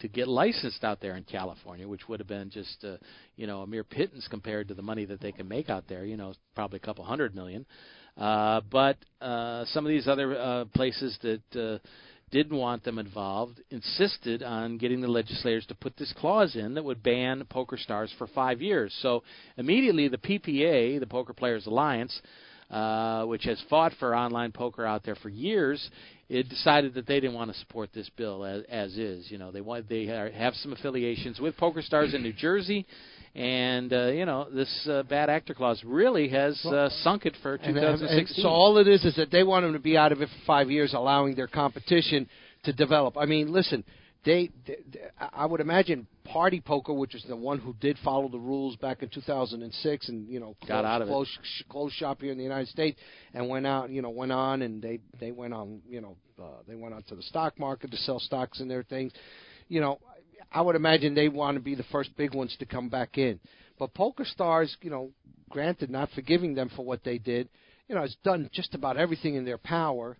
to 0.00 0.08
get 0.08 0.28
licensed 0.28 0.84
out 0.84 1.00
there 1.00 1.16
in 1.16 1.24
California, 1.24 1.88
which 1.88 2.08
would 2.08 2.20
have 2.20 2.28
been 2.28 2.50
just 2.50 2.84
uh, 2.84 2.96
you 3.36 3.46
know 3.48 3.62
a 3.62 3.66
mere 3.66 3.82
pittance 3.84 4.28
compared 4.28 4.68
to 4.68 4.74
the 4.74 4.82
money 4.82 5.06
that 5.06 5.20
they 5.20 5.32
can 5.32 5.48
make 5.48 5.68
out 5.68 5.88
there. 5.88 6.04
You 6.04 6.16
know, 6.16 6.34
probably 6.54 6.76
a 6.76 6.86
couple 6.86 7.04
hundred 7.04 7.34
million. 7.34 7.62
Uh, 7.62 8.03
but 8.16 8.96
uh, 9.20 9.64
some 9.66 9.84
of 9.84 9.90
these 9.90 10.08
other 10.08 10.38
uh, 10.38 10.64
places 10.74 11.18
that 11.22 11.42
uh, 11.60 11.78
didn't 12.30 12.56
want 12.56 12.82
them 12.84 12.98
involved 12.98 13.60
insisted 13.70 14.42
on 14.42 14.76
getting 14.78 15.00
the 15.00 15.08
legislators 15.08 15.66
to 15.66 15.74
put 15.74 15.96
this 15.96 16.12
clause 16.18 16.56
in 16.56 16.74
that 16.74 16.84
would 16.84 17.02
ban 17.02 17.44
poker 17.48 17.76
stars 17.76 18.12
for 18.18 18.26
five 18.28 18.60
years. 18.60 18.94
So 19.02 19.22
immediately 19.56 20.08
the 20.08 20.18
PPA, 20.18 20.98
the 21.00 21.06
Poker 21.06 21.32
Players 21.32 21.66
Alliance, 21.66 22.20
uh, 22.70 23.24
which 23.26 23.44
has 23.44 23.62
fought 23.68 23.92
for 24.00 24.16
online 24.16 24.50
poker 24.50 24.84
out 24.84 25.04
there 25.04 25.14
for 25.14 25.28
years, 25.28 25.90
it 26.28 26.48
decided 26.48 26.94
that 26.94 27.06
they 27.06 27.20
didn't 27.20 27.34
want 27.34 27.52
to 27.52 27.58
support 27.58 27.90
this 27.92 28.10
bill 28.16 28.44
as, 28.44 28.64
as 28.68 28.96
is. 28.96 29.30
You 29.30 29.38
know, 29.38 29.52
they 29.52 29.60
want 29.60 29.88
they 29.88 30.06
have 30.06 30.54
some 30.54 30.72
affiliations 30.72 31.38
with 31.38 31.56
poker 31.56 31.82
stars 31.82 32.14
in 32.14 32.22
New 32.22 32.32
Jersey, 32.32 32.86
and 33.34 33.92
uh, 33.92 34.06
you 34.06 34.24
know 34.24 34.46
this 34.52 34.88
uh, 34.88 35.02
bad 35.04 35.28
actor 35.28 35.54
clause 35.54 35.82
really 35.84 36.28
has 36.28 36.62
uh, 36.66 36.88
sunk 37.02 37.26
it 37.26 37.36
for 37.42 37.54
And, 37.56 37.76
uh, 37.76 37.80
and 37.80 37.98
2016. 38.00 38.42
so 38.42 38.48
all 38.48 38.78
it 38.78 38.86
is 38.86 39.04
is 39.04 39.16
that 39.16 39.30
they 39.30 39.42
want 39.42 39.64
them 39.64 39.72
to 39.72 39.78
be 39.80 39.96
out 39.96 40.12
of 40.12 40.22
it 40.22 40.28
for 40.28 40.44
five 40.46 40.70
years, 40.70 40.94
allowing 40.94 41.34
their 41.34 41.48
competition 41.48 42.28
to 42.64 42.72
develop. 42.72 43.16
I 43.18 43.26
mean, 43.26 43.52
listen, 43.52 43.84
they, 44.24 44.50
they, 44.66 44.76
they 44.92 45.00
I 45.32 45.46
would 45.46 45.60
imagine 45.60 46.06
Party 46.24 46.60
Poker, 46.60 46.94
which 46.94 47.14
is 47.14 47.24
the 47.28 47.36
one 47.36 47.58
who 47.58 47.74
did 47.80 47.98
follow 48.04 48.28
the 48.28 48.38
rules 48.38 48.76
back 48.76 49.02
in 49.02 49.08
2006, 49.10 50.08
and 50.08 50.28
you 50.28 50.40
know 50.40 50.54
Got 50.66 50.82
closed, 50.82 50.86
out 50.86 51.02
of 51.02 51.08
it. 51.08 51.28
sh- 51.42 51.62
closed 51.68 51.94
shop 51.96 52.20
here 52.20 52.30
in 52.32 52.38
the 52.38 52.44
United 52.44 52.68
States, 52.68 52.98
and 53.34 53.48
went 53.48 53.66
out, 53.66 53.90
you 53.90 54.00
know, 54.00 54.10
went 54.10 54.32
on, 54.32 54.62
and 54.62 54.80
they 54.80 55.00
they 55.20 55.32
went 55.32 55.52
on, 55.52 55.80
you 55.88 56.00
know, 56.00 56.16
uh, 56.40 56.46
they 56.68 56.74
went 56.76 56.94
out 56.94 57.06
to 57.08 57.16
the 57.16 57.22
stock 57.22 57.58
market 57.58 57.90
to 57.90 57.96
sell 57.98 58.18
stocks 58.20 58.60
and 58.60 58.70
their 58.70 58.84
things, 58.84 59.12
you 59.68 59.80
know. 59.80 59.98
I 60.54 60.62
would 60.62 60.76
imagine 60.76 61.14
they 61.14 61.28
want 61.28 61.56
to 61.56 61.60
be 61.60 61.74
the 61.74 61.82
first 61.90 62.16
big 62.16 62.32
ones 62.32 62.56
to 62.60 62.66
come 62.66 62.88
back 62.88 63.18
in. 63.18 63.40
But 63.76 63.92
Poker 63.92 64.24
Stars, 64.24 64.76
you 64.80 64.88
know, 64.88 65.10
granted, 65.50 65.90
not 65.90 66.10
forgiving 66.12 66.54
them 66.54 66.70
for 66.76 66.84
what 66.84 67.02
they 67.02 67.18
did, 67.18 67.48
you 67.88 67.96
know, 67.96 68.02
has 68.02 68.16
done 68.22 68.48
just 68.52 68.72
about 68.72 68.96
everything 68.96 69.34
in 69.34 69.44
their 69.44 69.58
power 69.58 70.16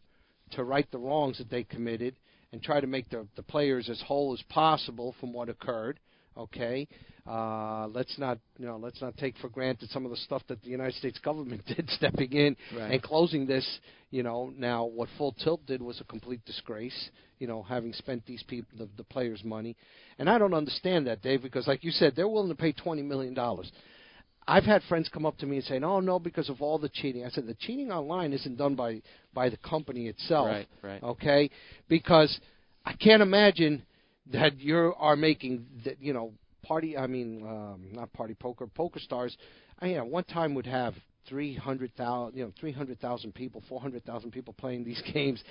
to 0.51 0.65
right 0.65 0.91
the 0.91 0.99
wrongs 0.99 1.39
that 1.39 1.51
they 1.51 1.63
committed 1.63 2.17
and 2.53 2.61
try 2.61 2.81
to 2.81 2.87
make 2.89 3.09
the, 3.11 3.29
the 3.37 3.45
players 3.45 3.89
as 3.89 4.03
whole 4.03 4.33
as 4.35 4.43
possible 4.49 5.15
from 5.21 5.33
what 5.33 5.49
occurred. 5.49 6.01
Okay, 6.37 6.89
uh, 7.29 7.87
let's 7.89 8.19
not 8.19 8.39
you 8.59 8.67
know 8.67 8.77
let's 8.77 9.01
not 9.01 9.17
take 9.17 9.37
for 9.39 9.49
granted 9.49 9.89
some 9.91 10.05
of 10.05 10.11
the 10.11 10.17
stuff 10.17 10.43
that 10.49 10.61
the 10.63 10.69
United 10.69 10.95
States 10.95 11.19
government 11.21 11.63
did, 11.67 11.89
stepping 11.91 12.33
in 12.33 12.57
Right. 12.77 12.93
and 12.93 13.03
closing 13.03 13.47
this. 13.47 13.67
You 14.11 14.23
know, 14.23 14.53
now 14.57 14.85
what 14.85 15.09
Full 15.17 15.33
Tilt 15.33 15.65
did 15.67 15.81
was 15.81 16.01
a 16.01 16.05
complete 16.05 16.45
disgrace. 16.45 17.11
You 17.39 17.47
know, 17.47 17.63
having 17.63 17.93
spent 17.93 18.25
these 18.27 18.43
people 18.43 18.79
the, 18.79 18.89
the 18.97 19.05
players' 19.05 19.43
money, 19.45 19.77
and 20.19 20.29
I 20.29 20.39
don't 20.39 20.55
understand 20.55 21.07
that, 21.07 21.23
Dave, 21.23 21.43
because 21.43 21.67
like 21.67 21.85
you 21.85 21.91
said, 21.93 22.15
they're 22.17 22.29
willing 22.29 22.49
to 22.51 22.55
pay 22.57 22.73
twenty 22.73 23.03
million 23.03 23.35
dollars. 23.35 23.71
I've 24.47 24.65
had 24.65 24.83
friends 24.83 25.09
come 25.09 25.25
up 25.25 25.39
to 25.39 25.47
me 25.47 25.57
and 25.57 25.65
say, 25.65 25.79
"No, 25.79 26.01
no, 26.01 26.19
because 26.19 26.49
of 26.51 26.61
all 26.61 26.79
the 26.79 26.89
cheating." 26.91 27.25
I 27.25 27.31
said, 27.31 27.47
"The 27.47 27.55
cheating 27.55 27.91
online 27.91 28.33
isn't 28.33 28.57
done 28.57 28.75
by 28.75 29.03
by 29.33 29.49
the 29.49 29.57
company 29.59 30.09
itself, 30.09 30.49
Right, 30.49 30.69
right. 30.83 31.03
okay? 31.03 31.51
Because 31.89 32.39
I 32.85 32.93
can't 32.93 33.23
imagine 33.23 33.83
that 34.33 34.59
you 34.59 34.95
are 34.99 35.17
making 35.17 35.67
that 35.85 36.01
you 36.01 36.13
know 36.13 36.33
party. 36.63 36.97
I 36.97 37.07
mean, 37.07 37.47
um, 37.47 37.89
not 37.93 38.13
party 38.13 38.35
poker, 38.35 38.67
poker 38.67 39.01
stars. 39.01 39.37
I 39.79 39.87
mean, 39.87 39.97
at 39.97 40.07
one 40.07 40.25
time 40.25 40.55
would 40.55 40.67
have 40.67 40.95
three 41.29 41.55
hundred 41.55 41.95
thousand, 41.97 42.37
you 42.37 42.45
know, 42.45 42.53
three 42.59 42.73
hundred 42.73 43.01
thousand 43.01 43.35
people, 43.35 43.63
four 43.69 43.81
hundred 43.81 44.05
thousand 44.05 44.33
people 44.33 44.55
playing 44.55 44.85
these 44.85 45.03
games. 45.13 45.43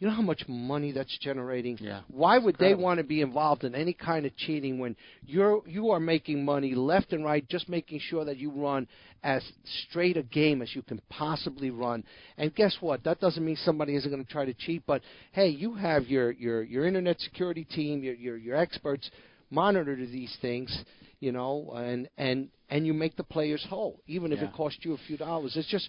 You 0.00 0.08
know 0.08 0.14
how 0.14 0.22
much 0.22 0.42
money 0.48 0.90
that's 0.90 1.16
generating. 1.18 1.78
Yeah. 1.80 2.00
Why 2.08 2.36
would 2.36 2.58
they 2.58 2.74
want 2.74 2.98
to 2.98 3.04
be 3.04 3.20
involved 3.20 3.62
in 3.62 3.74
any 3.76 3.92
kind 3.92 4.26
of 4.26 4.36
cheating 4.36 4.78
when 4.78 4.96
you're 5.24 5.62
you 5.66 5.90
are 5.90 6.00
making 6.00 6.44
money 6.44 6.74
left 6.74 7.12
and 7.12 7.24
right, 7.24 7.48
just 7.48 7.68
making 7.68 8.00
sure 8.00 8.24
that 8.24 8.36
you 8.36 8.50
run 8.50 8.88
as 9.22 9.42
straight 9.88 10.16
a 10.16 10.24
game 10.24 10.62
as 10.62 10.74
you 10.74 10.82
can 10.82 11.00
possibly 11.10 11.70
run? 11.70 12.02
And 12.36 12.52
guess 12.54 12.76
what? 12.80 13.04
That 13.04 13.20
doesn't 13.20 13.44
mean 13.44 13.56
somebody 13.64 13.94
isn't 13.94 14.10
going 14.10 14.24
to 14.24 14.30
try 14.30 14.44
to 14.44 14.54
cheat, 14.54 14.82
but 14.84 15.02
hey, 15.30 15.48
you 15.48 15.74
have 15.74 16.06
your 16.06 16.32
your 16.32 16.64
your 16.64 16.86
internet 16.86 17.20
security 17.20 17.64
team, 17.64 18.02
your 18.02 18.14
your 18.14 18.36
your 18.36 18.56
experts 18.56 19.08
monitor 19.50 19.94
these 19.94 20.36
things, 20.42 20.76
you 21.24 21.32
know, 21.32 21.72
and 21.74 22.08
and 22.18 22.48
and 22.68 22.86
you 22.86 22.92
make 22.92 23.16
the 23.16 23.24
players 23.24 23.64
whole, 23.68 24.00
even 24.06 24.30
if 24.32 24.38
Yeah. 24.38 24.46
it 24.46 24.52
costs 24.52 24.80
you 24.84 24.92
a 24.92 24.98
few 25.06 25.16
dollars. 25.16 25.54
There's 25.54 25.66
just 25.66 25.88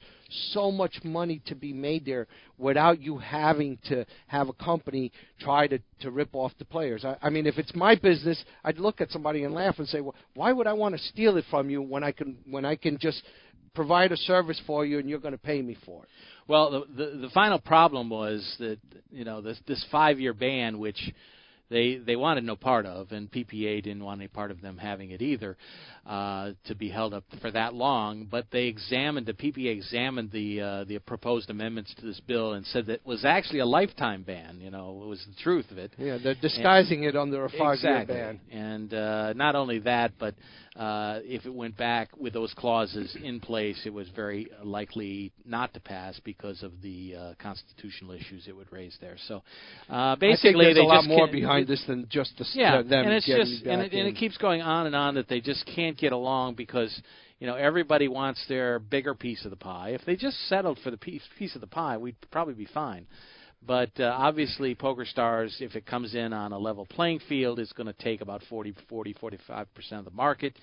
so 0.54 0.72
much 0.72 1.04
money 1.04 1.42
to 1.48 1.56
be 1.56 1.74
made 1.74 2.06
there 2.06 2.28
without 2.58 3.02
you 3.02 3.18
having 3.18 3.78
to 3.90 4.06
have 4.28 4.48
a 4.50 4.54
company 4.54 5.12
try 5.40 5.68
to 5.68 5.80
to 6.00 6.12
rip 6.12 6.34
off 6.34 6.54
the 6.58 6.66
players. 6.66 7.04
I, 7.04 7.18
I 7.22 7.30
mean, 7.30 7.46
if 7.48 7.58
it's 7.58 7.76
my 7.76 7.96
business, 7.96 8.44
I'd 8.64 8.80
look 8.80 9.02
at 9.02 9.12
somebody 9.12 9.44
and 9.44 9.54
laugh 9.54 9.78
and 9.80 9.88
say, 9.88 10.00
"Well, 10.00 10.16
why 10.36 10.54
would 10.54 10.68
I 10.68 10.74
want 10.74 10.96
to 10.96 11.02
steal 11.12 11.36
it 11.38 11.46
from 11.50 11.70
you 11.70 11.82
when 11.82 12.04
I 12.04 12.12
can 12.14 12.38
when 12.50 12.64
I 12.64 12.76
can 12.78 12.98
just 12.98 13.22
provide 13.74 14.14
a 14.14 14.18
service 14.18 14.62
for 14.66 14.86
you 14.86 15.00
and 15.00 15.10
you're 15.10 15.20
going 15.20 15.34
to 15.34 15.48
pay 15.54 15.62
me 15.62 15.76
for 15.86 16.04
it?" 16.04 16.10
Well, 16.48 16.72
the, 16.72 16.82
the 17.00 17.18
the 17.26 17.30
final 17.30 17.60
problem 17.60 18.10
was 18.10 18.40
that 18.60 18.80
you 19.12 19.26
know 19.26 19.42
this 19.42 19.60
this 19.68 19.84
five 19.92 20.18
year 20.20 20.34
ban, 20.34 20.80
which 20.80 21.14
they 21.70 21.96
they 21.98 22.16
wanted 22.16 22.44
no 22.44 22.56
part 22.56 22.86
of, 22.86 23.12
and 23.12 23.32
PPA 23.32 23.84
didn't 23.84 24.04
want 24.04 24.22
any 24.22 24.28
part 24.28 24.52
of 24.52 24.62
them 24.62 24.78
having 24.78 25.12
it 25.12 25.22
either, 25.22 25.58
uh, 26.06 26.52
to 26.66 26.76
be 26.76 26.90
held 26.90 27.14
up 27.14 27.24
for 27.42 27.52
that 27.52 27.74
long. 27.74 28.28
But 28.30 28.48
they 28.52 28.66
examined 28.66 29.26
the 29.26 29.34
PPA 29.34 29.76
examined 29.76 30.32
the 30.32 30.62
uh, 30.62 30.84
the 30.84 31.00
proposed 31.00 31.50
amendments 31.50 31.94
to 31.96 32.06
this 32.06 32.20
bill 32.20 32.54
and 32.54 32.66
said 32.68 32.86
that 32.88 32.94
it 32.94 33.06
was 33.06 33.26
actually 33.26 33.60
a 33.60 33.66
lifetime 33.66 34.24
ban. 34.24 34.60
You 34.62 34.70
know, 34.70 35.02
it 35.04 35.08
was 35.08 35.26
the 35.28 35.42
truth 35.42 35.72
of 35.72 35.78
it. 35.78 35.94
Yeah, 35.98 36.18
they're 36.24 36.36
disguising 36.36 37.04
it 37.04 37.16
under 37.16 37.46
a 37.46 37.50
five-year 37.50 37.74
exactly. 37.74 38.16
ban. 38.16 38.40
And 38.52 38.94
uh, 38.94 39.34
not 39.34 39.56
only 39.56 39.80
that, 39.80 40.14
but 40.20 40.36
uh, 40.76 41.20
if 41.24 41.46
it 41.46 41.54
went 41.54 41.78
back 41.78 42.10
with 42.18 42.34
those 42.34 42.54
clauses 42.58 43.16
in 43.24 43.40
place, 43.40 43.80
it 43.86 43.94
was 43.94 44.10
very 44.10 44.50
likely 44.62 45.32
not 45.46 45.74
to 45.74 45.80
pass 45.80 46.20
because 46.26 46.64
of 46.64 46.74
the 46.82 47.16
uh, 47.16 47.34
constitutional 47.42 48.12
issues 48.12 48.46
it 48.48 48.56
would 48.56 48.72
raise 48.74 48.98
there. 49.00 49.16
So 49.28 49.42
uh, 49.90 50.18
basically, 50.18 50.66
there's 50.66 50.78
a 50.78 50.82
lot 50.82 51.06
more 51.06 51.30
behind 51.32 51.68
this 51.68 51.82
than 51.88 52.08
just 52.10 52.38
the, 52.38 52.46
yeah, 52.54 52.82
them 52.82 53.06
and 53.06 53.14
it's 53.14 53.26
just 53.26 53.66
and 53.66 53.84
it, 53.84 53.94
and 53.94 54.08
it 54.08 54.16
keeps 54.18 54.38
going 54.38 54.62
on 54.62 54.86
and 54.86 54.96
on 54.96 55.16
that 55.16 55.30
they 55.30 55.40
just 55.40 55.66
can't 55.76 55.98
get 55.98 56.12
along 56.12 56.56
because 56.56 57.02
you 57.40 57.48
know 57.48 57.56
everybody 57.56 58.10
wants 58.10 58.44
their 58.50 58.80
bigger 58.80 59.16
piece 59.16 59.46
of 59.46 59.52
the 59.52 59.58
pie. 59.58 59.90
If 59.90 60.04
they 60.06 60.18
just 60.18 60.38
settled 60.50 60.80
for 60.84 60.92
the 60.92 60.98
piece 60.98 61.24
piece 61.40 61.56
of 61.56 61.62
the 61.62 61.68
pie, 61.68 61.96
we'd 61.98 62.18
probably 62.32 62.54
be 62.54 62.68
fine. 62.74 63.08
But 63.66 63.92
uh, 64.00 64.16
obviously, 64.18 64.76
Poker 64.76 65.06
Stars, 65.06 65.56
if 65.60 65.76
it 65.76 65.86
comes 65.86 66.14
in 66.14 66.34
on 66.34 66.52
a 66.52 66.58
level 66.58 66.86
playing 66.86 67.20
field, 67.28 67.60
is 67.60 67.72
going 67.74 67.88
to 67.88 67.94
take 67.94 68.22
about 68.22 68.42
40, 68.50 68.76
40, 68.90 69.14
45 69.14 69.74
percent 69.74 70.00
of 70.00 70.06
the 70.06 70.12
market, 70.12 70.56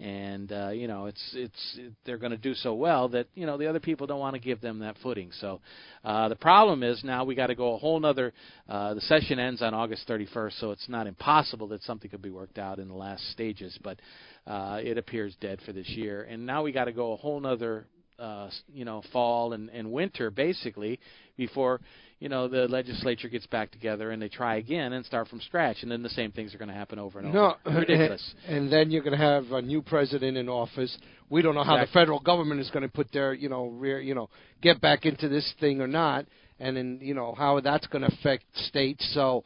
and 0.00 0.50
uh, 0.52 0.70
you 0.70 0.88
know 0.88 1.06
it's 1.06 1.30
it's 1.34 1.76
it, 1.78 1.92
they're 2.04 2.18
going 2.18 2.32
to 2.32 2.38
do 2.38 2.54
so 2.54 2.74
well 2.74 3.08
that 3.10 3.26
you 3.34 3.46
know 3.46 3.58
the 3.58 3.66
other 3.66 3.80
people 3.80 4.06
don't 4.06 4.20
want 4.20 4.34
to 4.34 4.40
give 4.40 4.60
them 4.60 4.78
that 4.78 4.96
footing. 5.02 5.30
So 5.40 5.60
uh, 6.04 6.28
the 6.28 6.36
problem 6.36 6.82
is 6.82 7.02
now 7.04 7.24
we 7.24 7.34
got 7.34 7.48
to 7.48 7.54
go 7.54 7.74
a 7.74 7.78
whole 7.78 8.00
nother. 8.00 8.32
Uh, 8.68 8.94
the 8.94 9.02
session 9.02 9.38
ends 9.38 9.60
on 9.60 9.74
August 9.74 10.08
31st, 10.08 10.58
so 10.60 10.70
it's 10.70 10.88
not 10.88 11.06
impossible 11.06 11.68
that 11.68 11.82
something 11.82 12.10
could 12.10 12.22
be 12.22 12.30
worked 12.30 12.58
out 12.58 12.78
in 12.78 12.88
the 12.88 12.94
last 12.94 13.30
stages, 13.32 13.78
but 13.82 13.98
uh, 14.46 14.78
it 14.82 14.96
appears 14.96 15.36
dead 15.40 15.60
for 15.66 15.72
this 15.72 15.88
year. 15.88 16.22
And 16.22 16.46
now 16.46 16.62
we 16.62 16.72
got 16.72 16.84
to 16.84 16.92
go 16.92 17.12
a 17.12 17.16
whole 17.16 17.40
nother 17.40 17.86
uh, 18.18 18.50
you 18.72 18.84
know, 18.84 19.02
fall 19.12 19.52
and, 19.52 19.68
and 19.70 19.90
winter 19.90 20.30
basically 20.30 20.98
before 21.36 21.80
you 22.18 22.28
know 22.28 22.48
the 22.48 22.66
legislature 22.68 23.28
gets 23.28 23.46
back 23.46 23.70
together 23.70 24.10
and 24.10 24.22
they 24.22 24.28
try 24.28 24.56
again 24.56 24.94
and 24.94 25.04
start 25.04 25.28
from 25.28 25.40
scratch, 25.40 25.78
and 25.82 25.90
then 25.90 26.02
the 26.02 26.08
same 26.10 26.32
things 26.32 26.54
are 26.54 26.58
going 26.58 26.68
to 26.68 26.74
happen 26.74 26.98
over 26.98 27.18
and 27.18 27.32
No, 27.32 27.56
over. 27.66 27.80
Ridiculous. 27.80 28.34
And 28.48 28.72
then 28.72 28.90
you're 28.90 29.02
going 29.02 29.18
to 29.18 29.24
have 29.24 29.52
a 29.52 29.60
new 29.60 29.82
president 29.82 30.36
in 30.36 30.48
office. 30.48 30.96
We 31.28 31.42
don't 31.42 31.54
know 31.54 31.64
how 31.64 31.78
the 31.78 31.86
federal 31.92 32.20
government 32.20 32.60
is 32.60 32.70
going 32.70 32.84
to 32.84 32.88
put 32.88 33.12
their, 33.12 33.34
you 33.34 33.48
know, 33.48 33.66
rear, 33.66 34.00
you 34.00 34.14
know, 34.14 34.30
get 34.62 34.80
back 34.80 35.04
into 35.04 35.28
this 35.28 35.52
thing 35.60 35.80
or 35.80 35.86
not, 35.86 36.26
and 36.58 36.76
then 36.76 36.98
you 37.02 37.14
know 37.14 37.34
how 37.36 37.60
that's 37.60 37.86
going 37.88 38.02
to 38.02 38.14
affect 38.14 38.44
states. 38.56 39.06
So, 39.12 39.44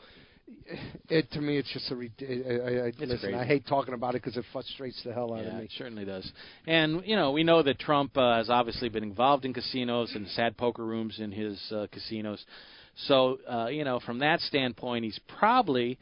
It 1.08 1.30
to 1.32 1.40
me, 1.40 1.56
it's 1.56 1.72
just 1.72 1.90
a. 1.90 1.96
Re- 1.96 2.12
I, 2.20 2.24
I, 2.24 2.86
I, 2.86 2.92
listen, 2.98 3.18
crazy. 3.18 3.34
I 3.34 3.44
hate 3.44 3.66
talking 3.66 3.94
about 3.94 4.14
it 4.14 4.22
because 4.22 4.36
it 4.36 4.44
frustrates 4.52 5.02
the 5.04 5.12
hell 5.12 5.34
out 5.34 5.42
yeah, 5.42 5.50
of 5.50 5.58
me. 5.58 5.64
it 5.64 5.72
certainly 5.76 6.04
does. 6.04 6.30
And 6.66 7.02
you 7.04 7.16
know, 7.16 7.32
we 7.32 7.42
know 7.42 7.62
that 7.62 7.78
Trump 7.78 8.16
uh, 8.16 8.36
has 8.36 8.50
obviously 8.50 8.88
been 8.88 9.02
involved 9.02 9.44
in 9.44 9.52
casinos 9.52 10.12
and 10.14 10.28
sad 10.28 10.56
poker 10.56 10.84
rooms 10.84 11.18
in 11.18 11.32
his 11.32 11.60
uh, 11.72 11.86
casinos. 11.90 12.44
So 13.06 13.38
uh, 13.50 13.66
you 13.66 13.84
know, 13.84 14.00
from 14.00 14.20
that 14.20 14.40
standpoint, 14.40 15.04
he's 15.04 15.20
probably. 15.38 15.98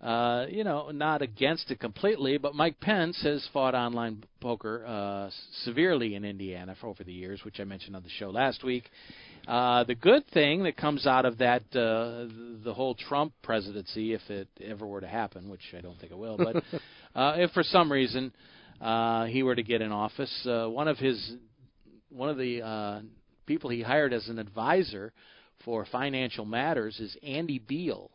Uh, 0.00 0.46
you 0.50 0.64
know, 0.64 0.90
not 0.90 1.22
against 1.22 1.70
it 1.70 1.78
completely, 1.78 2.36
but 2.36 2.56
Mike 2.56 2.80
Pence 2.80 3.22
has 3.22 3.48
fought 3.52 3.72
online 3.72 4.24
poker 4.40 4.84
uh, 4.84 5.30
severely 5.62 6.16
in 6.16 6.24
Indiana 6.24 6.74
for 6.80 6.88
over 6.88 7.04
the 7.04 7.12
years, 7.12 7.44
which 7.44 7.60
I 7.60 7.64
mentioned 7.64 7.94
on 7.94 8.02
the 8.02 8.08
show 8.08 8.28
last 8.30 8.64
week. 8.64 8.90
Uh, 9.46 9.82
the 9.84 9.94
good 9.94 10.26
thing 10.28 10.62
that 10.62 10.76
comes 10.76 11.06
out 11.06 11.24
of 11.24 11.38
that, 11.38 11.62
uh, 11.74 12.26
the 12.64 12.72
whole 12.74 12.94
Trump 12.94 13.32
presidency, 13.42 14.12
if 14.12 14.20
it 14.30 14.48
ever 14.64 14.86
were 14.86 15.00
to 15.00 15.08
happen, 15.08 15.48
which 15.48 15.74
I 15.76 15.80
don't 15.80 15.98
think 15.98 16.12
it 16.12 16.18
will, 16.18 16.36
but 16.36 16.56
uh, 17.14 17.34
if 17.36 17.50
for 17.50 17.64
some 17.64 17.90
reason 17.90 18.32
uh, 18.80 19.24
he 19.24 19.42
were 19.42 19.56
to 19.56 19.62
get 19.62 19.80
in 19.80 19.90
office, 19.90 20.46
uh, 20.46 20.66
one 20.66 20.86
of 20.86 20.98
his, 20.98 21.34
one 22.08 22.28
of 22.28 22.36
the 22.36 22.62
uh, 22.62 23.00
people 23.46 23.68
he 23.70 23.82
hired 23.82 24.12
as 24.12 24.28
an 24.28 24.38
advisor 24.38 25.12
for 25.64 25.86
financial 25.90 26.44
matters 26.44 27.00
is 27.00 27.16
Andy 27.22 27.58
Beal, 27.58 28.10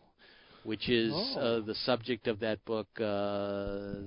which 0.68 0.90
is 0.90 1.14
Oh. 1.16 1.40
uh, 1.40 1.60
the 1.62 1.76
subject 1.90 2.28
of 2.28 2.40
that 2.42 2.60
book, 2.66 2.88
uh, 3.00 4.04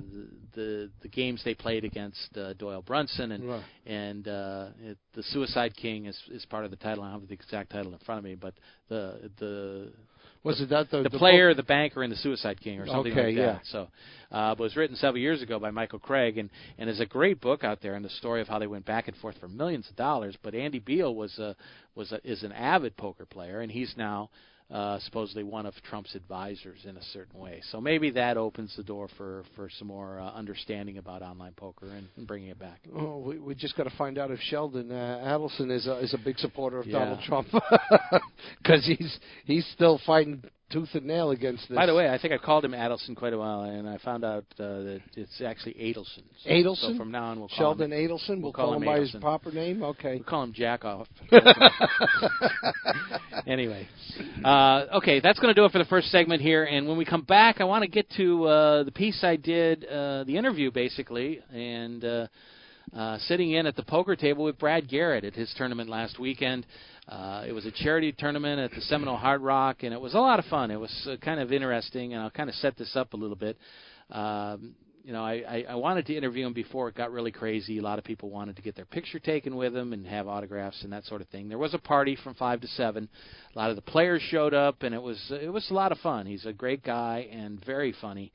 the 0.53 0.91
the 1.01 1.09
games 1.11 1.41
they 1.43 1.55
played 1.55 1.85
against 1.85 2.37
uh, 2.37 2.53
Doyle 2.55 2.83
Brunson, 2.83 3.33
and 3.33 3.49
Right. 3.49 3.63
and 3.87 4.29
uh, 4.29 4.67
it, 4.85 4.99
the 5.15 5.23
Suicide 5.23 5.75
King 5.75 6.05
is 6.05 6.19
is 6.31 6.45
part 6.47 6.67
of 6.67 6.71
the 6.71 6.77
title. 6.77 7.03
I 7.03 7.11
don't 7.13 7.21
have 7.21 7.29
the 7.29 7.35
exact 7.35 7.71
title 7.71 7.93
in 7.93 7.99
front 8.01 8.19
of 8.19 8.25
me, 8.25 8.35
but 8.35 8.55
the 8.89 9.31
the 9.39 9.93
Was 10.43 10.61
it 10.61 10.69
that 10.69 10.91
the 10.91 11.03
the, 11.05 11.09
the 11.09 11.19
player, 11.19 11.49
book- 11.51 11.57
the 11.57 11.63
banker, 11.63 12.03
and 12.03 12.13
the 12.13 12.17
Suicide 12.17 12.61
King, 12.61 12.79
or 12.81 12.87
something 12.87 13.13
Okay, 13.13 13.27
like 13.29 13.37
yeah. 13.37 13.47
that. 13.53 13.63
So, 13.67 13.89
uh, 14.31 14.55
but 14.55 14.65
it 14.65 14.69
was 14.71 14.77
written 14.77 14.97
several 14.97 15.23
years 15.23 15.41
ago 15.41 15.59
by 15.59 15.71
Michael 15.71 15.99
Craig, 15.99 16.37
and 16.37 16.51
and 16.79 16.91
is 16.91 17.01
a 17.01 17.07
great 17.07 17.41
book 17.41 17.65
out 17.65 17.81
there, 17.81 17.95
and 17.95 18.05
the 18.05 18.11
story 18.11 18.43
of 18.43 18.49
how 18.49 18.59
they 18.59 18.67
went 18.67 18.85
back 18.85 19.09
and 19.09 19.17
forth 19.17 19.37
for 19.39 19.49
millions 19.49 19.89
of 19.89 19.97
dollars. 19.97 20.37
But 20.43 20.55
Andy 20.55 20.79
Beal 20.79 21.15
was 21.15 21.39
a 21.39 21.57
was 21.95 22.13
a, 22.13 22.21
is 22.31 22.43
an 22.43 22.53
avid 22.53 22.99
poker 22.99 23.25
player, 23.25 23.61
and 23.63 23.73
he's 23.73 23.95
now. 23.97 24.29
Uh, 24.71 25.01
supposedly 25.01 25.43
one 25.43 25.67
of 25.67 25.75
Trump's 25.83 26.15
advisors 26.15 26.79
in 26.85 26.97
a 26.97 27.03
certain 27.13 27.41
way, 27.41 27.61
so 27.73 27.81
maybe 27.81 28.11
that 28.11 28.37
opens 28.37 28.73
the 28.77 28.85
door 28.85 29.09
for 29.17 29.43
for 29.57 29.69
some 29.69 29.89
more 29.89 30.21
uh, 30.21 30.31
understanding 30.33 30.97
about 30.99 31.23
online 31.23 31.55
poker 31.57 31.87
and, 31.87 32.07
and 32.17 32.25
bringing 32.25 32.51
it 32.51 32.59
back. 32.61 32.81
Oh, 32.97 33.19
we, 33.19 33.41
we 33.41 33.57
just 33.57 33.77
got 33.77 33.85
to 33.85 33.97
find 33.99 34.17
out 34.17 34.31
if 34.31 34.39
Sheldon 34.39 34.93
uh, 34.93 35.21
Adelson 35.25 35.73
is 35.73 35.89
a, 35.89 35.99
is 35.99 36.15
a 36.15 36.19
big 36.19 36.39
supporter 36.39 36.79
of 36.79 36.87
Yeah. 36.87 37.01
Donald 37.01 37.21
Trump 37.27 37.49
because 38.63 38.87
he's 38.87 39.19
he's 39.45 39.67
still 39.75 40.01
fighting 40.07 40.45
tooth 40.71 40.89
and 40.95 41.05
nail 41.05 41.31
against 41.31 41.69
this. 41.69 41.77
By 41.77 41.87
the 41.87 41.95
way, 41.95 42.09
I 42.09 42.19
think 42.19 42.33
I 42.33 42.39
called 42.39 42.65
him 42.65 42.73
Adelson 42.73 43.17
quite 43.17 43.33
a 43.33 43.39
while, 43.39 43.63
and 43.63 43.89
I 43.89 43.99
found 43.99 44.25
out 44.25 44.45
uh, 44.59 44.65
that 44.65 45.01
it's 45.17 45.41
actually 45.41 45.75
Adelson. 45.75 46.23
So, 46.43 46.51
Adelson? 46.51 46.93
So 46.93 46.97
from 46.97 47.11
now 47.11 47.25
on, 47.25 47.41
we'll 47.41 47.49
call 47.49 47.59
Sheldon 47.59 47.93
him. 47.93 47.99
Adelson. 47.99 48.29
We'll, 48.29 48.43
we'll 48.43 48.53
call, 48.53 48.67
call 48.67 48.77
him 48.77 48.85
by 48.85 49.01
his 49.01 49.11
Adelson. 49.11 49.21
proper 49.21 49.51
name. 49.51 49.83
Okay. 49.83 50.17
We'll 50.17 50.25
call 50.25 50.45
him 50.45 50.53
Jackoff. 50.53 51.07
anyway, 53.47 53.89
uh, 54.45 54.87
okay, 54.95 55.21
that's 55.21 55.39
going 55.39 55.55
to 55.55 55.61
do 55.61 55.65
it 55.65 55.73
for 55.73 55.79
the 55.79 55.85
first 55.87 56.11
segment 56.11 56.43
here. 56.43 56.65
And 56.65 56.89
when 56.89 56.97
we 56.97 57.05
come 57.05 57.23
back, 57.23 57.61
I 57.61 57.65
want 57.65 57.83
to 57.83 57.91
get 57.91 58.11
to 58.17 58.45
uh, 58.45 58.83
the 58.85 58.93
piece 58.93 59.23
I 59.23 59.37
did, 59.37 59.85
uh, 59.85 60.25
the 60.25 60.37
interview 60.37 60.71
basically, 60.71 61.41
and 61.53 62.05
uh, 62.05 62.27
uh, 62.95 63.19
sitting 63.19 63.53
in 63.53 63.67
at 63.67 63.77
the 63.77 63.83
poker 63.83 64.17
table 64.17 64.45
with 64.45 64.59
Brad 64.59 64.89
Garrett 64.89 65.25
at 65.25 65.35
his 65.35 65.53
tournament 65.57 65.89
last 65.89 66.19
weekend. 66.19 66.67
Uh, 67.11 67.43
it 67.45 67.53
was 67.53 67.67
a 67.67 67.73
charity 67.73 68.13
tournament 68.17 68.61
at 68.61 68.71
the 68.71 68.81
Seminole 68.83 69.17
Hard 69.17 69.41
Rock, 69.41 69.83
and 69.83 69.93
it 69.93 70.01
was 70.01 70.15
a 70.15 70.19
lot 70.21 70.39
of 70.39 70.45
fun. 70.45 70.71
It 70.71 70.79
was 70.79 71.09
uh, 71.11 71.17
kind 71.17 71.41
of 71.41 71.53
interesting, 71.53 72.15
and 72.15 72.23
I'll 72.23 72.31
kind 72.31 72.49
of 72.49 72.55
set 72.57 72.79
this 72.79 72.95
up 72.95 73.15
a 73.15 73.17
little 73.17 73.35
bit. 73.35 73.59
Um, 74.11 74.77
you 75.03 75.13
know, 75.13 75.25
I, 75.25 75.43
I, 75.49 75.65
I 75.71 75.75
wanted 75.75 76.07
to 76.07 76.17
interview 76.17 76.47
him 76.47 76.53
before 76.53 76.89
it 76.89 76.95
got 76.95 77.11
really 77.11 77.33
crazy. 77.33 77.79
A 77.79 77.83
lot 77.83 77.99
of 77.99 78.05
people 78.05 78.31
wanted 78.31 78.55
to 78.57 78.63
get 78.63 78.77
their 78.77 78.85
picture 78.85 79.19
taken 79.19 79.57
with 79.57 79.75
him 79.75 79.93
and 79.93 80.07
have 80.07 80.29
autographs 80.29 80.85
and 80.85 80.93
that 80.93 81.05
sort 81.05 81.21
of 81.21 81.27
thing. 81.29 81.49
There 81.49 81.59
was 81.59 81.75
a 81.75 81.79
party 81.79 82.17
from 82.23 82.35
five 82.35 82.61
to 82.61 82.69
seven. 82.69 83.09
A 83.57 83.59
lot 83.59 83.71
of 83.71 83.77
the 83.77 83.83
players 83.83 84.23
showed 84.31 84.55
up, 84.55 84.85
and 84.85 84.95
it 84.95 85.03
was 85.03 85.21
it 85.31 85.53
was 85.53 85.69
a 85.71 85.75
lot 85.75 85.91
of 85.91 85.99
fun. 85.99 86.27
He's 86.27 86.47
a 86.47 86.53
great 86.53 86.85
guy 86.85 87.29
and 87.33 87.65
very 87.65 87.93
funny. 88.01 88.31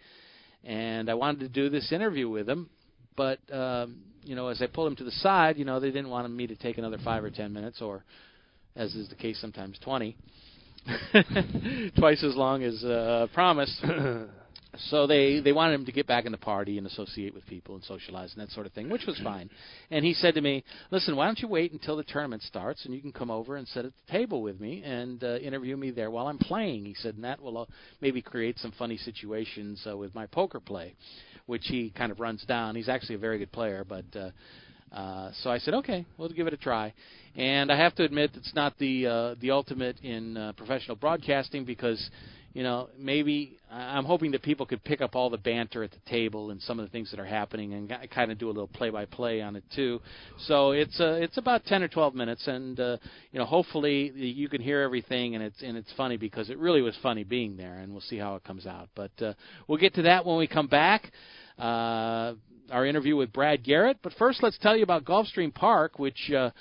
And 0.65 1.09
I 1.09 1.13
wanted 1.13 1.39
to 1.41 1.47
do 1.47 1.69
this 1.69 1.93
interview 1.93 2.27
with 2.27 2.49
him, 2.49 2.69
but 3.15 3.39
um, 3.53 3.99
you 4.23 4.35
know, 4.35 4.47
as 4.47 4.61
I 4.61 4.67
pulled 4.67 4.87
him 4.87 4.95
to 4.97 5.05
the 5.05 5.11
side, 5.11 5.57
you 5.57 5.63
know, 5.63 5.79
they 5.79 5.91
didn't 5.91 6.09
want 6.09 6.29
me 6.29 6.47
to 6.47 6.55
take 6.55 6.77
another 6.77 6.97
five 7.05 7.23
or 7.23 7.29
ten 7.29 7.53
minutes, 7.53 7.81
or 7.81 8.03
as 8.75 8.95
is 8.95 9.09
the 9.09 9.15
case 9.15 9.39
sometimes, 9.39 9.77
twenty. 9.83 10.15
Twice 11.97 12.23
as 12.23 12.35
long 12.35 12.63
as 12.63 12.83
uh, 12.83 13.27
promised. 13.33 13.83
So 14.89 15.07
they 15.07 15.39
they 15.39 15.53
wanted 15.53 15.75
him 15.75 15.85
to 15.85 15.91
get 15.91 16.07
back 16.07 16.25
in 16.25 16.31
the 16.31 16.37
party 16.37 16.77
and 16.77 16.85
associate 16.85 17.33
with 17.33 17.45
people 17.45 17.75
and 17.75 17.83
socialize 17.83 18.33
and 18.33 18.41
that 18.41 18.53
sort 18.53 18.65
of 18.65 18.73
thing, 18.73 18.89
which 18.89 19.05
was 19.05 19.19
fine. 19.23 19.49
And 19.91 20.03
he 20.03 20.13
said 20.13 20.33
to 20.35 20.41
me, 20.41 20.63
"Listen, 20.91 21.15
why 21.15 21.25
don't 21.25 21.39
you 21.39 21.47
wait 21.47 21.71
until 21.71 21.95
the 21.95 22.03
tournament 22.03 22.41
starts 22.43 22.85
and 22.85 22.93
you 22.93 23.01
can 23.01 23.13
come 23.13 23.31
over 23.31 23.55
and 23.55 23.67
sit 23.67 23.85
at 23.85 23.93
the 23.95 24.11
table 24.11 24.41
with 24.41 24.59
me 24.59 24.83
and 24.83 25.23
uh, 25.23 25.37
interview 25.37 25.77
me 25.77 25.91
there 25.91 26.11
while 26.11 26.27
I'm 26.27 26.37
playing." 26.37 26.85
He 26.85 26.93
said, 26.95 27.15
and 27.15 27.23
that 27.23 27.41
will 27.41 27.57
uh, 27.57 27.65
maybe 28.01 28.21
create 28.21 28.59
some 28.59 28.73
funny 28.77 28.97
situations 28.97 29.85
uh, 29.89 29.95
with 29.95 30.13
my 30.13 30.25
poker 30.25 30.59
play, 30.59 30.95
which 31.45 31.63
he 31.67 31.91
kind 31.91 32.11
of 32.11 32.19
runs 32.19 32.43
down. 32.45 32.75
He's 32.75 32.89
actually 32.89 33.15
a 33.15 33.19
very 33.19 33.39
good 33.39 33.51
player, 33.51 33.85
but. 33.87 34.05
Uh, 34.15 34.31
uh, 34.95 35.29
so 35.43 35.49
I 35.51 35.57
said, 35.57 35.73
okay, 35.73 36.05
we'll 36.17 36.29
give 36.29 36.47
it 36.47 36.53
a 36.53 36.57
try. 36.57 36.93
And 37.35 37.69
I 37.69 37.77
have 37.77 37.93
to 37.95 38.03
admit, 38.03 38.31
it's 38.35 38.55
not 38.55 38.77
the 38.79 39.07
uh, 39.07 39.35
the 39.41 39.51
ultimate 39.51 39.99
in 39.99 40.37
uh, 40.37 40.53
professional 40.53 40.95
broadcasting 40.95 41.65
because, 41.65 42.09
you 42.53 42.63
know, 42.63 42.87
maybe 42.97 43.59
I'm 43.69 44.05
hoping 44.05 44.31
that 44.31 44.41
people 44.41 44.65
could 44.65 44.81
pick 44.85 45.01
up 45.01 45.13
all 45.13 45.29
the 45.29 45.37
banter 45.37 45.83
at 45.83 45.91
the 45.91 45.99
table 46.09 46.51
and 46.51 46.61
some 46.61 46.79
of 46.79 46.85
the 46.85 46.91
things 46.91 47.11
that 47.11 47.19
are 47.19 47.25
happening 47.25 47.73
and 47.73 47.93
kind 48.09 48.31
of 48.31 48.37
do 48.37 48.47
a 48.47 48.53
little 48.53 48.69
play-by-play 48.69 49.41
on 49.41 49.57
it 49.57 49.65
too. 49.75 49.99
So 50.47 50.71
it's 50.71 50.97
uh, 51.01 51.17
it's 51.19 51.37
about 51.37 51.65
10 51.65 51.83
or 51.83 51.89
12 51.89 52.15
minutes, 52.15 52.47
and 52.47 52.79
uh, 52.79 52.95
you 53.33 53.39
know, 53.39 53.45
hopefully 53.45 54.13
you 54.15 54.47
can 54.47 54.61
hear 54.61 54.79
everything 54.79 55.35
and 55.35 55.43
it's 55.43 55.61
and 55.61 55.75
it's 55.75 55.91
funny 55.97 56.15
because 56.15 56.49
it 56.49 56.57
really 56.57 56.81
was 56.81 56.97
funny 57.03 57.25
being 57.25 57.57
there, 57.57 57.79
and 57.79 57.91
we'll 57.91 57.99
see 57.99 58.17
how 58.17 58.35
it 58.35 58.45
comes 58.45 58.65
out. 58.65 58.87
But 58.95 59.11
uh, 59.21 59.33
we'll 59.67 59.77
get 59.77 59.95
to 59.95 60.03
that 60.03 60.25
when 60.25 60.37
we 60.37 60.47
come 60.47 60.67
back. 60.67 61.11
Uh, 61.57 62.33
our 62.71 62.85
interview 62.85 63.15
with 63.15 63.31
Brad 63.31 63.63
Garrett. 63.63 63.97
But 64.01 64.13
first, 64.13 64.43
let's 64.43 64.57
tell 64.57 64.75
you 64.75 64.83
about 64.83 65.05
Gulfstream 65.05 65.53
Park, 65.53 65.99
which 65.99 66.31
uh, 66.31 66.51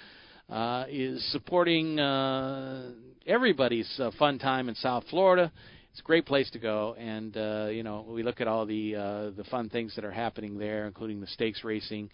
uh, 0.52 0.84
is 0.88 1.24
supporting 1.32 1.98
uh, 1.98 2.90
everybody's 3.26 3.92
uh, 3.98 4.10
fun 4.18 4.38
time 4.38 4.68
in 4.68 4.74
South 4.76 5.04
Florida. 5.10 5.50
It's 5.90 6.00
a 6.00 6.02
great 6.02 6.26
place 6.26 6.50
to 6.50 6.58
go, 6.58 6.94
and 6.98 7.36
uh, 7.36 7.68
you 7.70 7.82
know 7.82 8.04
we 8.08 8.22
look 8.22 8.40
at 8.40 8.48
all 8.48 8.66
the 8.66 8.96
uh, 8.96 9.30
the 9.30 9.44
fun 9.50 9.68
things 9.68 9.94
that 9.96 10.04
are 10.04 10.12
happening 10.12 10.58
there, 10.58 10.86
including 10.86 11.20
the 11.20 11.26
stakes 11.28 11.64
racing, 11.64 12.10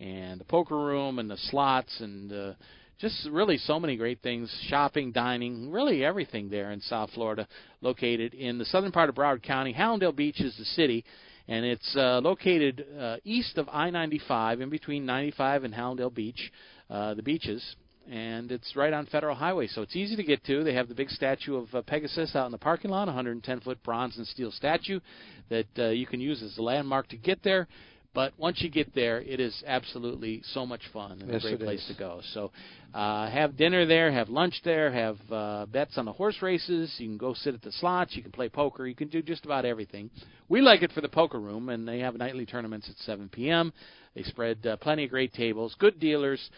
and 0.00 0.40
the 0.40 0.44
poker 0.44 0.76
room, 0.76 1.18
and 1.18 1.30
the 1.30 1.38
slots, 1.38 2.00
and 2.00 2.32
uh, 2.32 2.52
just 3.00 3.26
really 3.30 3.56
so 3.56 3.80
many 3.80 3.96
great 3.96 4.20
things 4.22 4.54
shopping 4.68 5.12
dining 5.12 5.72
really 5.72 6.04
everything 6.04 6.48
there 6.48 6.70
in 6.70 6.80
south 6.82 7.10
florida 7.14 7.48
located 7.80 8.32
in 8.32 8.58
the 8.58 8.64
southern 8.66 8.92
part 8.92 9.08
of 9.08 9.14
broward 9.16 9.42
county 9.42 9.74
hallandale 9.74 10.14
beach 10.14 10.40
is 10.40 10.56
the 10.56 10.64
city 10.64 11.04
and 11.48 11.64
it's 11.64 11.96
uh, 11.96 12.20
located 12.20 12.86
uh, 12.98 13.16
east 13.24 13.58
of 13.58 13.68
i-95 13.68 14.60
in 14.60 14.70
between 14.70 15.06
95 15.06 15.64
and 15.64 15.74
hallandale 15.74 16.14
beach 16.14 16.52
uh, 16.90 17.14
the 17.14 17.22
beaches. 17.22 17.76
And 18.10 18.50
it's 18.50 18.74
right 18.74 18.92
on 18.92 19.06
federal 19.06 19.36
highway 19.36 19.68
so 19.68 19.82
it's 19.82 19.94
easy 19.94 20.16
to 20.16 20.24
get 20.24 20.44
to. 20.44 20.64
They 20.64 20.74
have 20.74 20.88
the 20.88 20.94
big 20.94 21.08
statue 21.08 21.56
of 21.56 21.74
uh, 21.74 21.82
pegasus 21.82 22.34
out 22.34 22.46
in 22.46 22.52
the 22.52 22.58
parking 22.58 22.90
lot 22.90 23.06
110 23.06 23.60
foot 23.60 23.82
bronze 23.84 24.16
and 24.16 24.26
steel 24.26 24.50
statue 24.50 24.98
that 25.50 25.66
uh, 25.78 25.88
you 25.90 26.06
can 26.06 26.20
use 26.20 26.42
as 26.42 26.58
a 26.58 26.62
landmark 26.62 27.08
to 27.08 27.16
get 27.16 27.42
there 27.44 27.68
but 28.14 28.32
once 28.38 28.60
you 28.60 28.68
get 28.68 28.94
there, 28.94 29.20
it 29.20 29.40
is 29.40 29.62
absolutely 29.66 30.42
so 30.52 30.66
much 30.66 30.82
fun 30.92 31.20
and 31.22 31.30
Yes, 31.30 31.44
a 31.44 31.48
great 31.48 31.60
place 31.60 31.80
is. 31.80 31.96
to 31.96 31.98
go. 31.98 32.20
So, 32.34 32.50
uh, 32.92 33.30
have 33.30 33.56
dinner 33.56 33.86
there, 33.86 34.12
have 34.12 34.28
lunch 34.28 34.60
there, 34.64 34.92
have 34.92 35.16
uh, 35.30 35.66
bets 35.66 35.96
on 35.96 36.04
the 36.04 36.12
horse 36.12 36.36
races. 36.42 36.94
You 36.98 37.08
can 37.08 37.16
go 37.16 37.32
sit 37.32 37.54
at 37.54 37.62
the 37.62 37.72
slots. 37.72 38.14
You 38.14 38.22
can 38.22 38.32
play 38.32 38.48
poker. 38.50 38.86
You 38.86 38.94
can 38.94 39.08
do 39.08 39.22
just 39.22 39.44
about 39.46 39.64
everything. 39.64 40.10
We 40.48 40.60
like 40.60 40.82
it 40.82 40.92
for 40.92 41.00
the 41.00 41.08
poker 41.08 41.40
room, 41.40 41.70
and 41.70 41.88
they 41.88 42.00
have 42.00 42.14
nightly 42.14 42.44
tournaments 42.44 42.88
at 42.90 42.96
7 42.98 43.30
p.m. 43.30 43.72
They 44.14 44.24
spread 44.24 44.66
uh, 44.66 44.76
plenty 44.76 45.04
of 45.04 45.10
great 45.10 45.32
tables, 45.32 45.74
good 45.78 45.98
dealers, 45.98 46.50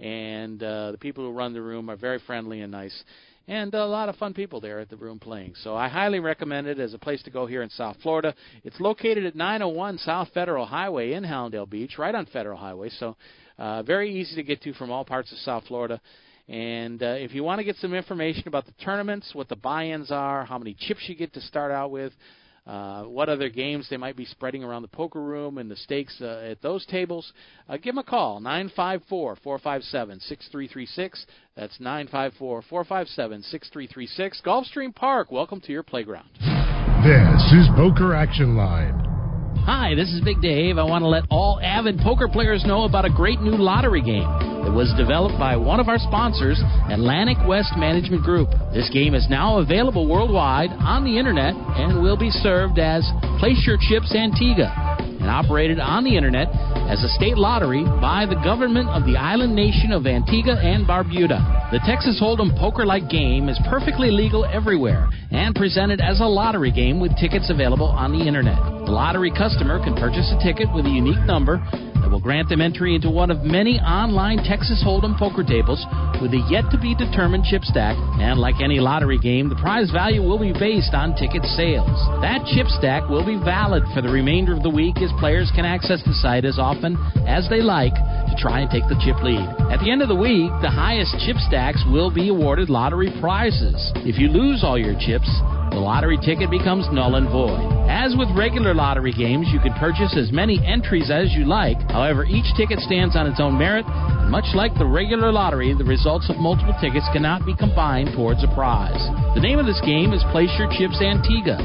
and 0.00 0.62
uh, 0.62 0.92
the 0.92 0.98
people 0.98 1.24
who 1.24 1.32
run 1.32 1.52
the 1.52 1.60
room 1.60 1.90
are 1.90 1.96
very 1.96 2.18
friendly 2.26 2.62
and 2.62 2.72
nice. 2.72 3.04
And 3.46 3.74
a 3.74 3.84
lot 3.84 4.08
of 4.08 4.16
fun 4.16 4.32
people 4.32 4.60
there 4.60 4.80
at 4.80 4.88
the 4.88 4.96
room 4.96 5.18
playing. 5.18 5.54
So 5.62 5.76
I 5.76 5.88
highly 5.88 6.18
recommend 6.18 6.66
it 6.66 6.78
as 6.78 6.94
a 6.94 6.98
place 6.98 7.22
to 7.24 7.30
go 7.30 7.44
here 7.46 7.62
in 7.62 7.68
South 7.68 7.96
Florida. 8.02 8.34
It's 8.62 8.80
located 8.80 9.26
at 9.26 9.36
901 9.36 9.98
South 9.98 10.28
Federal 10.32 10.64
Highway 10.64 11.12
in 11.12 11.24
Hallandale 11.24 11.68
Beach, 11.68 11.98
right 11.98 12.14
on 12.14 12.24
Federal 12.26 12.56
Highway. 12.56 12.88
So 12.88 13.16
uh, 13.58 13.82
very 13.82 14.18
easy 14.18 14.34
to 14.36 14.42
get 14.42 14.62
to 14.62 14.72
from 14.72 14.90
all 14.90 15.04
parts 15.04 15.30
of 15.30 15.38
South 15.38 15.64
Florida. 15.66 16.00
And 16.48 17.02
uh, 17.02 17.16
if 17.18 17.34
you 17.34 17.42
want 17.42 17.58
to 17.58 17.64
get 17.64 17.76
some 17.76 17.92
information 17.92 18.48
about 18.48 18.64
the 18.64 18.72
tournaments, 18.82 19.30
what 19.34 19.48
the 19.48 19.56
buy-ins 19.56 20.10
are, 20.10 20.44
how 20.44 20.58
many 20.58 20.74
chips 20.78 21.00
you 21.06 21.14
get 21.14 21.34
to 21.34 21.40
start 21.42 21.70
out 21.70 21.90
with, 21.90 22.12
uh, 22.66 23.02
what 23.02 23.28
other 23.28 23.50
games 23.50 23.86
they 23.90 23.96
might 23.96 24.16
be 24.16 24.24
spreading 24.24 24.64
around 24.64 24.82
the 24.82 24.88
poker 24.88 25.20
room 25.20 25.58
and 25.58 25.70
the 25.70 25.76
stakes 25.76 26.16
uh, 26.22 26.48
at 26.50 26.62
those 26.62 26.86
tables, 26.86 27.32
uh, 27.68 27.76
give 27.76 27.94
them 27.94 27.98
a 27.98 28.02
call, 28.02 28.40
954 28.40 29.36
457 29.42 30.20
6336. 30.20 31.26
That's 31.56 31.78
954 31.78 32.62
457 32.62 33.42
6336. 33.42 34.42
Gulfstream 34.44 34.94
Park, 34.94 35.30
welcome 35.30 35.60
to 35.60 35.72
your 35.72 35.82
playground. 35.82 36.28
This 37.04 37.52
is 37.52 37.68
Poker 37.76 38.14
Action 38.14 38.56
Line. 38.56 38.98
Hi, 39.66 39.94
this 39.94 40.08
is 40.08 40.22
Big 40.22 40.40
Dave. 40.40 40.78
I 40.78 40.84
want 40.84 41.02
to 41.02 41.08
let 41.08 41.24
all 41.30 41.60
avid 41.62 41.98
poker 41.98 42.28
players 42.28 42.64
know 42.66 42.84
about 42.84 43.04
a 43.04 43.10
great 43.10 43.40
new 43.40 43.56
lottery 43.56 44.02
game 44.02 44.53
that 44.64 44.72
was 44.72 44.92
developed 44.96 45.38
by 45.38 45.56
one 45.56 45.78
of 45.78 45.88
our 45.88 45.98
sponsors, 45.98 46.60
Atlantic 46.88 47.36
West 47.46 47.76
Management 47.76 48.24
Group. 48.24 48.48
This 48.72 48.88
game 48.88 49.14
is 49.14 49.28
now 49.28 49.58
available 49.58 50.08
worldwide 50.08 50.70
on 50.80 51.04
the 51.04 51.18
internet 51.18 51.54
and 51.54 52.02
will 52.02 52.16
be 52.16 52.30
served 52.30 52.78
as 52.78 53.04
Place 53.38 53.60
Your 53.68 53.76
Chips 53.76 54.14
Antigua 54.16 54.72
and 55.20 55.28
operated 55.28 55.80
on 55.80 56.04
the 56.04 56.16
internet 56.16 56.48
as 56.88 57.02
a 57.04 57.08
state 57.08 57.36
lottery 57.36 57.84
by 58.00 58.24
the 58.28 58.36
government 58.44 58.88
of 58.88 59.04
the 59.04 59.16
island 59.16 59.54
nation 59.54 59.92
of 59.92 60.06
Antigua 60.06 60.56
and 60.56 60.86
Barbuda. 60.86 61.72
The 61.72 61.80
Texas 61.84 62.20
Hold'em 62.20 62.52
poker-like 62.58 63.08
game 63.08 63.48
is 63.48 63.60
perfectly 63.68 64.10
legal 64.10 64.44
everywhere 64.44 65.08
and 65.30 65.54
presented 65.54 66.00
as 66.00 66.20
a 66.20 66.28
lottery 66.28 66.72
game 66.72 67.00
with 67.00 67.16
tickets 67.16 67.48
available 67.48 67.88
on 67.88 68.12
the 68.12 68.24
internet. 68.24 68.56
The 68.84 68.92
lottery 68.92 69.32
customer 69.32 69.82
can 69.82 69.94
purchase 69.94 70.28
a 70.32 70.40
ticket 70.44 70.68
with 70.74 70.84
a 70.84 70.92
unique 70.92 71.24
number 71.24 71.60
that 72.04 72.10
will 72.10 72.20
grant 72.20 72.50
them 72.50 72.60
entry 72.60 72.94
into 72.94 73.08
one 73.08 73.30
of 73.30 73.48
many 73.48 73.80
online 73.80 74.36
Texas 74.44 74.84
Hold'em 74.84 75.16
poker 75.16 75.42
tables 75.42 75.80
with 76.20 76.36
a 76.36 76.42
yet 76.52 76.68
to 76.68 76.76
be 76.76 76.92
determined 76.92 77.48
chip 77.48 77.64
stack. 77.64 77.96
And 78.20 78.38
like 78.38 78.60
any 78.60 78.76
lottery 78.76 79.16
game, 79.16 79.48
the 79.48 79.56
prize 79.56 79.90
value 79.90 80.20
will 80.20 80.38
be 80.38 80.52
based 80.52 80.92
on 80.92 81.16
ticket 81.16 81.48
sales. 81.56 81.96
That 82.20 82.44
chip 82.52 82.68
stack 82.68 83.08
will 83.08 83.24
be 83.24 83.40
valid 83.40 83.84
for 83.96 84.04
the 84.04 84.12
remainder 84.12 84.52
of 84.52 84.62
the 84.62 84.68
week 84.68 85.00
as 85.00 85.08
players 85.16 85.50
can 85.56 85.64
access 85.64 86.04
the 86.04 86.12
site 86.20 86.44
as 86.44 86.58
often 86.60 87.00
as 87.24 87.48
they 87.48 87.64
like 87.64 87.96
to 87.96 88.34
try 88.36 88.60
and 88.60 88.68
take 88.68 88.84
the 88.92 89.00
chip 89.00 89.16
lead. 89.24 89.48
At 89.72 89.80
the 89.80 89.88
end 89.88 90.04
of 90.04 90.12
the 90.12 90.20
week, 90.20 90.52
the 90.60 90.68
highest 90.68 91.16
chip 91.24 91.40
stacks 91.48 91.80
will 91.88 92.12
be 92.12 92.28
awarded 92.28 92.68
lottery 92.68 93.08
prizes. 93.16 93.80
If 94.04 94.20
you 94.20 94.28
lose 94.28 94.60
all 94.60 94.76
your 94.76 94.94
chips, 95.00 95.32
the 95.72 95.80
lottery 95.80 96.18
ticket 96.20 96.50
becomes 96.50 96.86
null 96.92 97.16
and 97.16 97.26
void. 97.32 97.58
As 97.90 98.14
with 98.14 98.30
regular 98.36 98.74
lottery 98.74 99.12
games, 99.12 99.48
you 99.50 99.58
can 99.58 99.74
purchase 99.74 100.14
as 100.16 100.30
many 100.30 100.60
entries 100.64 101.10
as 101.10 101.32
you 101.32 101.44
like. 101.46 101.74
However, 101.90 102.03
each 102.24 102.52
ticket 102.56 102.80
stands 102.80 103.16
on 103.16 103.26
its 103.26 103.40
own 103.40 103.56
merit, 103.56 103.86
and 103.88 104.30
much 104.30 104.44
like 104.54 104.74
the 104.76 104.84
regular 104.84 105.32
lottery, 105.32 105.72
the 105.72 105.84
results 105.84 106.28
of 106.28 106.36
multiple 106.36 106.76
tickets 106.80 107.06
cannot 107.12 107.46
be 107.46 107.56
combined 107.56 108.10
towards 108.14 108.44
a 108.44 108.48
prize. 108.54 109.00
The 109.34 109.40
name 109.40 109.58
of 109.58 109.64
this 109.64 109.80
game 109.80 110.12
is 110.12 110.22
Place 110.30 110.52
Your 110.58 110.68
Chips 110.76 111.00
Antigua, 111.00 111.56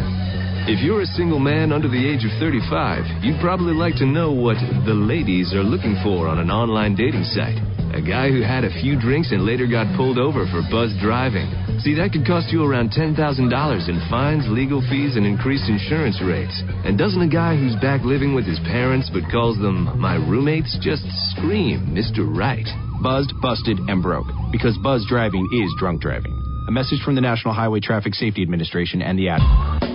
If 0.65 0.81
you're 0.81 1.05
a 1.05 1.13
single 1.13 1.37
man 1.37 1.69
under 1.71 1.85
the 1.85 2.01
age 2.01 2.25
of 2.25 2.33
35, 2.41 3.21
you'd 3.21 3.37
probably 3.37 3.77
like 3.77 4.01
to 4.01 4.05
know 4.09 4.33
what 4.33 4.57
the 4.89 4.97
ladies 4.97 5.53
are 5.53 5.61
looking 5.61 5.93
for 6.01 6.25
on 6.25 6.41
an 6.41 6.49
online 6.49 6.97
dating 6.97 7.21
site. 7.37 7.61
A 7.93 8.01
guy 8.01 8.33
who 8.33 8.41
had 8.41 8.65
a 8.65 8.73
few 8.81 8.97
drinks 8.97 9.29
and 9.29 9.45
later 9.45 9.69
got 9.69 9.85
pulled 9.93 10.17
over 10.17 10.49
for 10.49 10.65
buzzed 10.73 10.97
driving. 10.97 11.45
See, 11.85 11.93
that 12.01 12.09
could 12.09 12.25
cost 12.25 12.49
you 12.49 12.65
around 12.65 12.89
$10,000 12.97 13.13
in 13.13 14.09
fines, 14.09 14.49
legal 14.49 14.81
fees, 14.89 15.13
and 15.13 15.21
increased 15.21 15.69
insurance 15.69 16.17
rates. 16.25 16.57
And 16.81 16.97
doesn't 16.97 17.21
a 17.21 17.29
guy 17.29 17.53
who's 17.53 17.77
back 17.77 18.01
living 18.01 18.33
with 18.33 18.49
his 18.49 18.59
parents 18.65 19.13
but 19.13 19.29
calls 19.29 19.61
them 19.61 19.85
my 20.01 20.17
roommates 20.17 20.81
just 20.81 21.05
scream 21.37 21.93
Mr. 21.93 22.25
Right? 22.25 22.65
Buzzed, 23.05 23.37
busted, 23.37 23.77
and 23.85 24.01
broke. 24.01 24.33
Because 24.49 24.81
buzz 24.81 25.05
driving 25.05 25.45
is 25.53 25.69
drunk 25.77 26.01
driving. 26.01 26.33
A 26.67 26.73
message 26.73 27.05
from 27.05 27.13
the 27.13 27.21
National 27.21 27.53
Highway 27.53 27.85
Traffic 27.85 28.15
Safety 28.15 28.41
Administration 28.41 29.03
and 29.05 29.13
the 29.13 29.29
ad. 29.29 29.94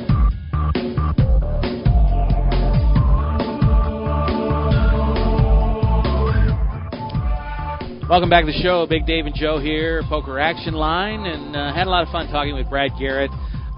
Welcome 8.10 8.28
back 8.28 8.44
to 8.44 8.50
the 8.50 8.58
show. 8.58 8.88
Big 8.88 9.06
Dave 9.06 9.26
and 9.26 9.34
Joe 9.36 9.60
here, 9.60 10.02
Poker 10.08 10.40
Action 10.40 10.74
Line, 10.74 11.26
and 11.26 11.54
uh, 11.54 11.72
had 11.72 11.86
a 11.86 11.90
lot 11.90 12.02
of 12.02 12.08
fun 12.08 12.26
talking 12.26 12.56
with 12.56 12.68
Brad 12.68 12.90
Garrett. 12.98 13.30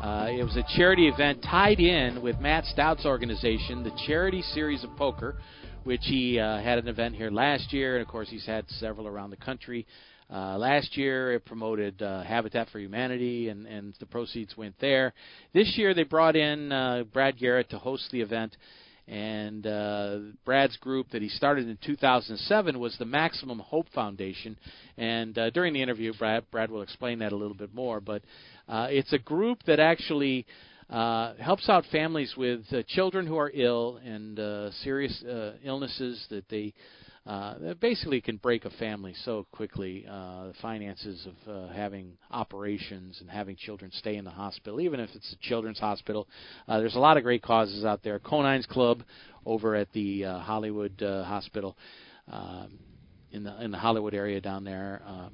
Uh, 0.03 0.27
it 0.31 0.43
was 0.43 0.57
a 0.57 0.65
charity 0.75 1.07
event 1.07 1.43
tied 1.43 1.79
in 1.79 2.23
with 2.23 2.41
Matt 2.41 2.65
Stout's 2.65 3.05
organization, 3.05 3.83
the 3.83 3.93
Charity 4.07 4.41
Series 4.41 4.85
of 4.85 4.97
Poker, 4.97 5.37
which 5.85 6.01
he 6.05 6.39
uh, 6.39 6.63
had 6.63 6.79
an 6.79 6.89
event 6.89 7.15
here 7.15 7.31
last 7.31 7.75
year, 7.75 7.97
and 7.97 8.03
of 8.03 8.09
course 8.09 8.31
he's 8.31 8.47
had 8.47 8.65
several 8.71 9.07
around 9.07 9.29
the 9.29 9.37
country. 9.37 9.87
Uh, 10.33 10.57
last 10.57 10.97
year, 10.97 11.35
it 11.35 11.45
promoted 11.45 12.01
uh, 12.01 12.23
Habitat 12.23 12.71
for 12.71 12.79
Humanity, 12.79 13.51
and, 13.51 13.67
and 13.67 13.93
the 14.01 14.07
proceeds 14.07 14.57
went 14.57 14.75
there. 14.81 15.13
This 15.53 15.75
year, 15.77 15.93
they 15.93 16.05
brought 16.05 16.37
in 16.37 16.73
uh, 16.73 17.05
Brad 17.13 17.37
Garrett 17.37 17.69
to 17.69 17.79
host 17.79 18.09
the 18.13 18.23
event 18.23 18.57
and 19.09 19.67
uh, 19.67 20.19
Brad's 20.45 20.77
group 20.77 21.11
that 21.11 21.23
he 21.23 21.29
started 21.29 21.69
in 21.69 21.77
2007 21.85 22.79
was 22.79 22.97
the 22.99 23.05
Maximum 23.05 23.59
Hope 23.59 23.89
Foundation. 23.95 24.57
And 24.97 25.37
uh, 25.37 25.51
during 25.51 25.73
the 25.73 25.83
interview, 25.83 26.13
Brad, 26.17 26.45
Brad 26.51 26.71
will 26.71 26.83
explain 26.83 27.19
that 27.19 27.33
a 27.33 27.37
little 27.37 27.57
bit 27.57 27.75
more. 27.75 28.01
But 28.01 28.23
uh, 28.69 28.87
it's 28.91 29.13
a 29.13 29.19
group 29.19 29.59
that 29.67 29.81
actually 29.81 30.47
uh, 30.89 31.35
helps 31.37 31.69
out 31.69 31.85
families 31.91 32.35
with 32.37 32.61
uh, 32.73 32.83
children 32.89 33.27
who 33.27 33.39
are 33.39 33.51
ill 33.55 33.99
and 34.05 34.39
uh, 34.39 34.71
serious 34.83 35.23
uh, 35.25 35.55
illnesses 35.65 36.25
that 36.31 36.49
they 36.49 36.73
uh, 37.27 37.75
basically 37.81 38.21
can 38.21 38.37
break 38.37 38.65
a 38.65 38.71
family 38.71 39.15
so 39.25 39.47
quickly. 39.53 40.05
Uh, 40.09 40.49
the 40.49 40.55
finances 40.61 41.27
of 41.27 41.53
uh, 41.53 41.73
having 41.73 42.13
operations 42.31 43.19
and 43.21 43.31
having 43.31 43.55
children 43.57 43.91
stay 43.95 44.17
in 44.17 44.25
the 44.25 44.31
hospital, 44.31 44.81
even 44.81 44.99
if 44.99 45.11
it's 45.15 45.33
a 45.33 45.49
children's 45.49 45.79
hospital. 45.79 46.27
Uh, 46.67 46.79
there's 46.79 46.97
a 46.97 47.01
lot 47.01 47.17
of 47.17 47.23
great 47.23 47.43
causes 47.43 47.85
out 47.85 48.03
there. 48.03 48.19
Conine's 48.19 48.67
Club 48.67 49.03
over 49.47 49.77
at 49.77 49.93
the 49.93 50.25
uh, 50.25 50.39
Hollywood 50.41 51.01
uh, 51.03 51.25
Hospital 51.25 51.77
um, 52.31 52.79
in 53.31 53.45
the 53.45 53.63
in 53.63 53.71
the 53.71 53.79
Hollywood 53.79 54.15
area 54.15 54.41
down 54.41 54.65
there. 54.65 55.03
Uh, 55.07 55.29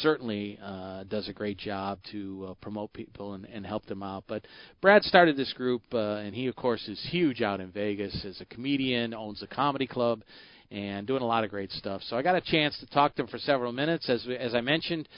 certainly 0.00 0.58
uh, 0.62 1.04
does 1.04 1.28
a 1.28 1.32
great 1.32 1.58
job 1.58 1.98
to 2.10 2.48
uh, 2.50 2.54
promote 2.54 2.92
people 2.92 3.34
and, 3.34 3.44
and 3.46 3.66
help 3.66 3.86
them 3.86 4.02
out. 4.02 4.24
But 4.26 4.46
Brad 4.80 5.02
started 5.02 5.36
this 5.36 5.52
group, 5.52 5.82
uh, 5.92 6.16
and 6.16 6.34
he, 6.34 6.46
of 6.46 6.56
course, 6.56 6.86
is 6.88 7.00
huge 7.10 7.42
out 7.42 7.60
in 7.60 7.70
Vegas 7.70 8.24
as 8.24 8.40
a 8.40 8.46
comedian, 8.46 9.14
owns 9.14 9.42
a 9.42 9.46
comedy 9.46 9.86
club, 9.86 10.22
and 10.70 11.06
doing 11.06 11.22
a 11.22 11.26
lot 11.26 11.44
of 11.44 11.50
great 11.50 11.70
stuff. 11.72 12.02
So 12.08 12.16
I 12.16 12.22
got 12.22 12.36
a 12.36 12.40
chance 12.40 12.78
to 12.80 12.86
talk 12.86 13.14
to 13.16 13.22
him 13.22 13.28
for 13.28 13.38
several 13.38 13.72
minutes. 13.72 14.08
As 14.08 14.26
as 14.38 14.54
I 14.54 14.60
mentioned, 14.60 15.08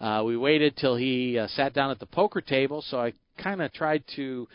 uh, 0.00 0.22
we 0.24 0.36
waited 0.36 0.76
till 0.76 0.96
he 0.96 1.38
uh, 1.38 1.46
sat 1.48 1.72
down 1.72 1.90
at 1.90 1.98
the 1.98 2.06
poker 2.06 2.40
table. 2.40 2.82
So 2.82 3.00
I 3.00 3.12
kind 3.42 3.62
of 3.62 3.72
tried 3.72 4.04
to 4.16 4.46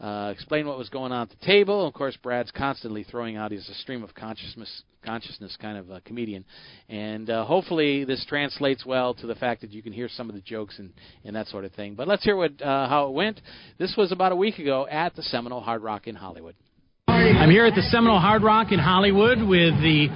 uh, 0.00 0.30
explain 0.32 0.66
what 0.66 0.78
was 0.78 0.88
going 0.88 1.12
on 1.12 1.22
at 1.22 1.30
the 1.30 1.46
table. 1.46 1.86
Of 1.86 1.92
course, 1.92 2.16
Brad's 2.22 2.50
constantly 2.50 3.04
throwing 3.04 3.36
out. 3.36 3.52
He's 3.52 3.68
a 3.68 3.74
stream 3.74 4.02
of 4.02 4.14
consciousness 4.14 4.82
consciousness 5.02 5.56
kind 5.60 5.78
of 5.78 5.88
a 5.90 6.00
comedian, 6.02 6.44
and 6.90 7.30
uh, 7.30 7.44
hopefully 7.44 8.04
this 8.04 8.24
translates 8.28 8.84
well 8.84 9.14
to 9.14 9.26
the 9.26 9.34
fact 9.34 9.62
that 9.62 9.70
you 9.70 9.82
can 9.82 9.94
hear 9.94 10.10
some 10.10 10.28
of 10.28 10.34
the 10.34 10.42
jokes 10.42 10.78
and 10.78 10.92
and 11.24 11.36
that 11.36 11.46
sort 11.48 11.64
of 11.64 11.72
thing. 11.72 11.94
But 11.94 12.08
let's 12.08 12.24
hear 12.24 12.36
what 12.36 12.60
uh, 12.62 12.88
how 12.88 13.08
it 13.08 13.12
went. 13.12 13.40
This 13.78 13.94
was 13.96 14.12
about 14.12 14.32
a 14.32 14.36
week 14.36 14.58
ago 14.58 14.86
at 14.90 15.14
the 15.14 15.22
Seminole 15.22 15.60
Hard 15.60 15.82
Rock 15.82 16.06
in 16.06 16.14
Hollywood. 16.14 16.54
I'm 17.20 17.50
here 17.50 17.66
at 17.66 17.74
the 17.76 17.84
Seminole 17.92 18.18
Hard 18.18 18.40
Rock 18.40 18.72
in 18.72 18.78
Hollywood 18.78 19.44
with 19.44 19.76
the 19.84 20.08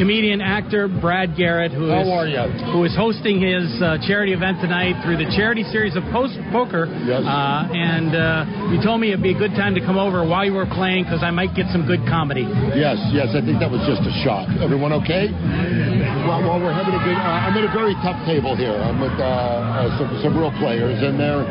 comedian 0.00 0.40
actor 0.40 0.88
Brad 0.88 1.36
Garrett, 1.36 1.76
who 1.76 1.92
is, 1.92 2.08
who 2.72 2.80
is 2.88 2.96
hosting 2.96 3.36
his 3.36 3.68
uh, 3.84 4.00
charity 4.08 4.32
event 4.32 4.56
tonight 4.64 4.96
through 5.04 5.20
the 5.20 5.28
charity 5.36 5.60
series 5.68 5.92
of 5.92 6.06
Post 6.08 6.40
Poker. 6.48 6.88
Yes. 7.04 7.20
Uh, 7.20 7.68
and 7.68 8.16
uh, 8.16 8.72
you 8.72 8.80
told 8.80 8.96
me 8.96 9.12
it'd 9.12 9.20
be 9.20 9.36
a 9.36 9.38
good 9.38 9.52
time 9.60 9.76
to 9.76 9.82
come 9.84 10.00
over 10.00 10.24
while 10.24 10.40
you 10.40 10.56
were 10.56 10.70
playing 10.72 11.04
because 11.04 11.20
I 11.20 11.28
might 11.28 11.52
get 11.52 11.68
some 11.68 11.84
good 11.84 12.00
comedy. 12.08 12.48
Yes, 12.72 12.96
yes, 13.12 13.36
I 13.36 13.44
think 13.44 13.60
that 13.60 13.68
was 13.68 13.84
just 13.84 14.00
a 14.08 14.14
shot. 14.24 14.48
Everyone 14.56 14.96
okay? 15.04 15.28
Well, 15.28 16.48
well 16.48 16.64
we're 16.64 16.72
having 16.72 16.96
a 16.96 17.02
good. 17.04 17.18
Uh, 17.18 17.44
I'm 17.44 17.52
at 17.60 17.68
a 17.68 17.74
very 17.76 17.92
tough 18.00 18.24
table 18.24 18.56
here. 18.56 18.72
I'm 18.72 19.04
with 19.04 19.12
uh, 19.20 19.20
uh, 19.20 19.98
some, 20.00 20.08
some 20.24 20.32
real 20.32 20.54
players, 20.56 20.96
and 21.04 21.20
they're 21.20 21.44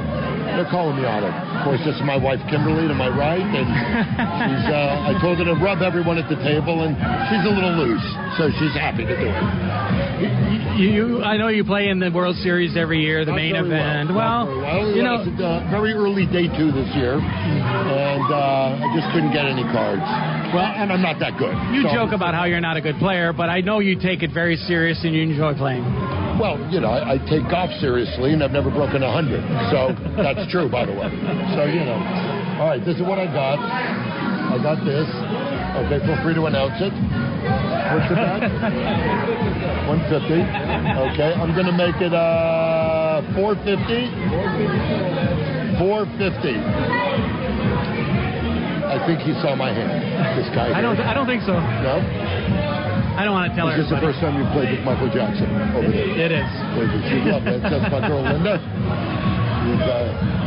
they're 0.56 0.70
calling 0.72 0.96
me 0.98 1.06
on 1.06 1.24
it. 1.24 1.34
Of 1.34 1.64
course, 1.68 1.82
this 1.84 1.96
is 1.96 2.04
my 2.08 2.16
wife 2.16 2.40
Kimberly 2.50 2.88
to 2.88 2.96
my 2.96 3.10
right, 3.12 3.42
and 3.44 3.68
she's. 3.68 4.66
Uh, 4.72 5.10
I 5.10 5.14
told 5.20 5.38
her 5.40 5.46
to 5.46 5.56
rub 5.60 5.82
everyone 5.82 6.18
at 6.18 6.30
the 6.30 6.40
table, 6.44 6.84
and 6.88 6.96
she's 7.28 7.44
a 7.44 7.54
little 7.54 7.76
loose, 7.76 8.08
so 8.40 8.50
she's 8.60 8.74
happy 8.78 9.04
to 9.06 9.16
do 9.16 9.28
it. 9.28 9.40
You, 10.78 10.90
you, 10.90 11.06
I 11.24 11.38
know 11.38 11.48
you 11.50 11.64
play 11.64 11.90
in 11.90 12.00
the 12.00 12.10
World 12.12 12.36
Series 12.38 12.78
every 12.78 13.02
year, 13.02 13.26
the 13.26 13.32
Not 13.32 13.38
main 13.42 13.56
event. 13.56 14.14
Well, 14.14 14.46
Well, 14.48 14.62
well. 14.62 14.92
you 14.96 15.04
know, 15.04 15.22
It's, 15.26 15.42
uh, 15.42 15.66
very 15.70 15.94
early 15.94 16.26
day 16.26 16.46
two 16.58 16.72
this 16.72 16.90
year, 16.96 17.18
and 17.18 18.26
uh, 18.32 18.78
I 18.82 18.88
just 18.98 19.10
couldn't 19.14 19.34
get 19.34 19.46
any 19.46 19.64
cards. 19.74 20.02
Well, 20.54 20.66
and 20.66 20.92
I'm 20.94 21.02
not 21.02 21.20
that 21.20 21.38
good. 21.38 21.54
you 21.74 21.84
So- 21.84 21.94
joke 21.94 22.14
about 22.14 22.34
how 22.34 22.46
you're 22.46 22.62
not 22.62 22.78
a 22.78 22.82
good 22.82 22.98
player, 22.98 23.34
but 23.34 23.50
I 23.50 23.62
know 23.62 23.80
you 23.80 24.00
take 24.00 24.24
it 24.24 24.32
very 24.34 24.56
serious 24.56 25.00
and 25.04 25.14
you 25.14 25.22
enjoy 25.24 25.54
playing. 25.56 25.84
Well, 26.40 26.62
you 26.70 26.80
know, 26.80 26.90
I, 26.90 27.14
I 27.14 27.18
take 27.26 27.50
golf 27.50 27.72
seriously, 27.82 28.34
and 28.34 28.44
I've 28.44 28.52
never 28.52 28.70
broken 28.70 29.02
a 29.02 29.12
hundred. 29.12 29.42
So 29.74 29.90
that's 30.22 30.46
true, 30.52 30.70
by 30.70 30.86
the 30.86 30.94
way. 30.94 31.10
So 31.58 31.66
you 31.66 31.82
know. 31.82 31.98
All 32.62 32.70
right, 32.70 32.84
this 32.84 32.96
is 32.98 33.02
what 33.02 33.18
I 33.20 33.26
got. 33.26 33.58
I 33.58 34.58
got 34.62 34.86
this. 34.86 35.10
Okay, 35.86 36.00
feel 36.06 36.18
free 36.24 36.34
to 36.34 36.46
announce 36.46 36.78
it. 36.82 36.94
What's 36.94 38.10
the 38.10 38.16
bet? 38.22 38.42
150. 39.90 40.42
Okay, 41.14 41.34
I'm 41.38 41.54
gonna 41.58 41.74
make 41.74 41.98
it 42.02 42.14
uh 42.14 43.22
450. 43.34 44.10
450. 45.78 46.54
I 48.88 48.98
think 49.06 49.22
he 49.22 49.34
saw 49.42 49.56
my 49.56 49.74
hand. 49.74 50.38
This 50.38 50.50
guy. 50.54 50.74
I 50.74 50.82
don't. 50.82 50.98
I 50.98 51.14
don't 51.14 51.28
think 51.28 51.42
so. 51.44 51.54
No. 51.54 52.77
I 53.18 53.26
don't 53.26 53.34
want 53.34 53.50
to 53.50 53.56
tell 53.58 53.66
Is 53.74 53.82
this 53.82 53.90
is 53.90 53.98
the 53.98 54.04
first 54.06 54.22
time 54.22 54.38
you've 54.38 54.54
played 54.54 54.70
with 54.78 54.86
Michael 54.86 55.10
Jackson 55.10 55.50
over 55.74 55.90
there? 55.90 56.06
It 56.06 56.32
is. 56.32 56.46
Good. 56.78 56.90
She's 57.10 57.26
lovely. 57.26 57.58
That's, 57.58 57.90
my 57.90 58.02
girl 58.06 58.22
Linda. 58.22 58.62
She's 58.62 59.82
uh, 59.82 60.38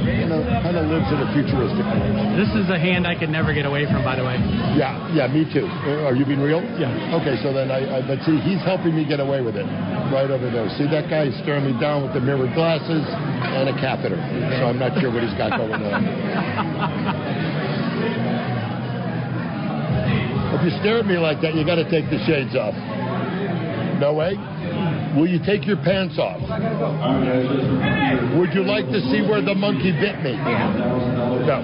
kind 0.00 0.32
of 0.32 0.40
kind 0.64 0.76
of 0.80 0.88
lives 0.88 1.12
in 1.12 1.20
a 1.20 1.28
futuristic 1.36 1.84
world. 1.84 2.40
This 2.40 2.48
is 2.56 2.72
a 2.72 2.80
hand 2.80 3.04
I 3.04 3.12
could 3.12 3.28
never 3.28 3.52
get 3.52 3.68
away 3.68 3.84
from. 3.84 4.00
By 4.00 4.16
the 4.16 4.24
way. 4.24 4.40
Yeah, 4.80 4.96
yeah, 5.12 5.28
me 5.28 5.44
too. 5.44 5.68
Uh, 5.68 6.08
Are 6.08 6.16
you 6.16 6.24
being 6.24 6.40
real? 6.40 6.64
Yeah. 6.80 7.20
Okay, 7.20 7.36
so 7.44 7.52
then 7.52 7.68
I, 7.68 8.00
I 8.00 8.00
but 8.00 8.24
see, 8.24 8.40
he's 8.40 8.64
helping 8.64 8.96
me 8.96 9.04
get 9.04 9.20
away 9.20 9.44
with 9.44 9.60
it, 9.60 9.68
right 10.08 10.30
over 10.32 10.48
there. 10.48 10.72
See 10.80 10.88
that 10.88 11.12
guy? 11.12 11.28
He's 11.28 11.36
staring 11.44 11.68
me 11.68 11.76
down 11.76 12.00
with 12.00 12.16
the 12.16 12.24
mirrored 12.24 12.56
glasses 12.56 13.04
and 13.04 13.68
a 13.68 13.76
catheter. 13.76 14.16
So 14.56 14.72
I'm 14.72 14.80
not 14.80 14.96
sure 15.04 15.12
what 15.12 15.20
he's 15.20 15.36
got 15.36 15.52
going 15.60 15.84
on. 15.84 17.59
If 20.52 20.64
you 20.64 20.70
stare 20.80 20.98
at 20.98 21.06
me 21.06 21.16
like 21.16 21.40
that, 21.42 21.54
you 21.54 21.64
got 21.64 21.76
to 21.76 21.88
take 21.88 22.10
the 22.10 22.18
shades 22.26 22.56
off. 22.56 22.74
No 24.00 24.14
way. 24.14 24.34
Will 25.14 25.28
you 25.28 25.38
take 25.44 25.66
your 25.66 25.76
pants 25.76 26.18
off? 26.18 26.40
Would 28.34 28.54
you 28.54 28.64
like 28.64 28.86
to 28.86 29.00
see 29.10 29.22
where 29.22 29.42
the 29.42 29.54
monkey 29.54 29.92
bit 29.92 30.22
me? 30.22 30.32
No. 31.46 31.60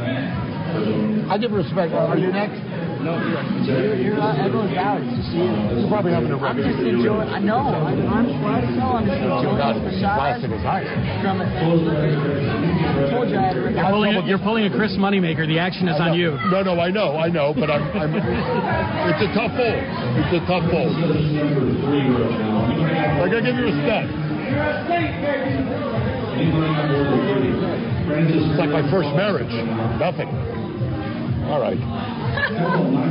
I 1.30 1.38
give 1.38 1.52
respect. 1.52 1.92
Are 1.92 2.18
you 2.18 2.30
next? 2.30 2.85
You're, 3.06 3.94
you're 3.94 4.18
not, 4.18 4.34
everyone's 4.42 4.74
out. 4.74 4.98
It's 4.98 5.14
just 5.14 5.30
you. 5.30 5.46
You're 5.46 5.86
probably 5.86 6.10
having 6.10 6.34
a 6.34 6.38
I'm 6.42 6.58
just 6.58 6.82
enjoying. 6.82 7.30
I 7.30 7.38
know. 7.38 7.62
I'm, 7.62 8.02
I'm 8.10 8.26
trying 8.42 8.66
to 8.66 8.74
tell. 8.74 8.98
I'm 8.98 9.06
just 9.06 9.22
oh, 9.22 9.38
enjoying 9.38 9.62
God, 9.62 9.78
the 9.78 9.86
it's 9.86 10.02
plastic 10.02 10.50
as 10.50 10.66
ice. 10.66 10.90
from 11.22 11.38
it. 11.38 11.46
I 11.46 11.62
told 13.14 13.30
you 13.30 13.38
I 13.38 13.46
had 13.46 13.54
a 13.54 13.70
You're 13.70 13.86
pulling, 13.94 14.14
a, 14.18 14.26
you're 14.26 14.42
pulling 14.42 14.64
a 14.66 14.72
Chris 14.74 14.98
Moneymaker. 14.98 15.46
The 15.46 15.62
action 15.62 15.86
is 15.86 16.00
on 16.02 16.18
you. 16.18 16.34
No, 16.50 16.66
no, 16.66 16.74
I 16.82 16.90
know, 16.90 17.14
I 17.14 17.30
know, 17.30 17.54
but 17.54 17.70
I'm, 17.70 17.86
I'm 17.94 18.10
it's 18.10 19.22
a 19.22 19.30
tough 19.30 19.54
hole. 19.54 19.78
It's 20.18 20.34
a 20.34 20.42
tough 20.50 20.66
hole. 20.66 20.90
I 23.22 23.30
gotta 23.30 23.46
give 23.46 23.54
you 23.54 23.66
a 23.66 23.70
respect. 23.70 24.10
It's 28.18 28.58
like 28.58 28.70
my 28.70 28.82
first 28.90 29.14
marriage. 29.14 29.54
Nothing. 30.02 30.28
All 31.46 31.60
right. 31.60 31.78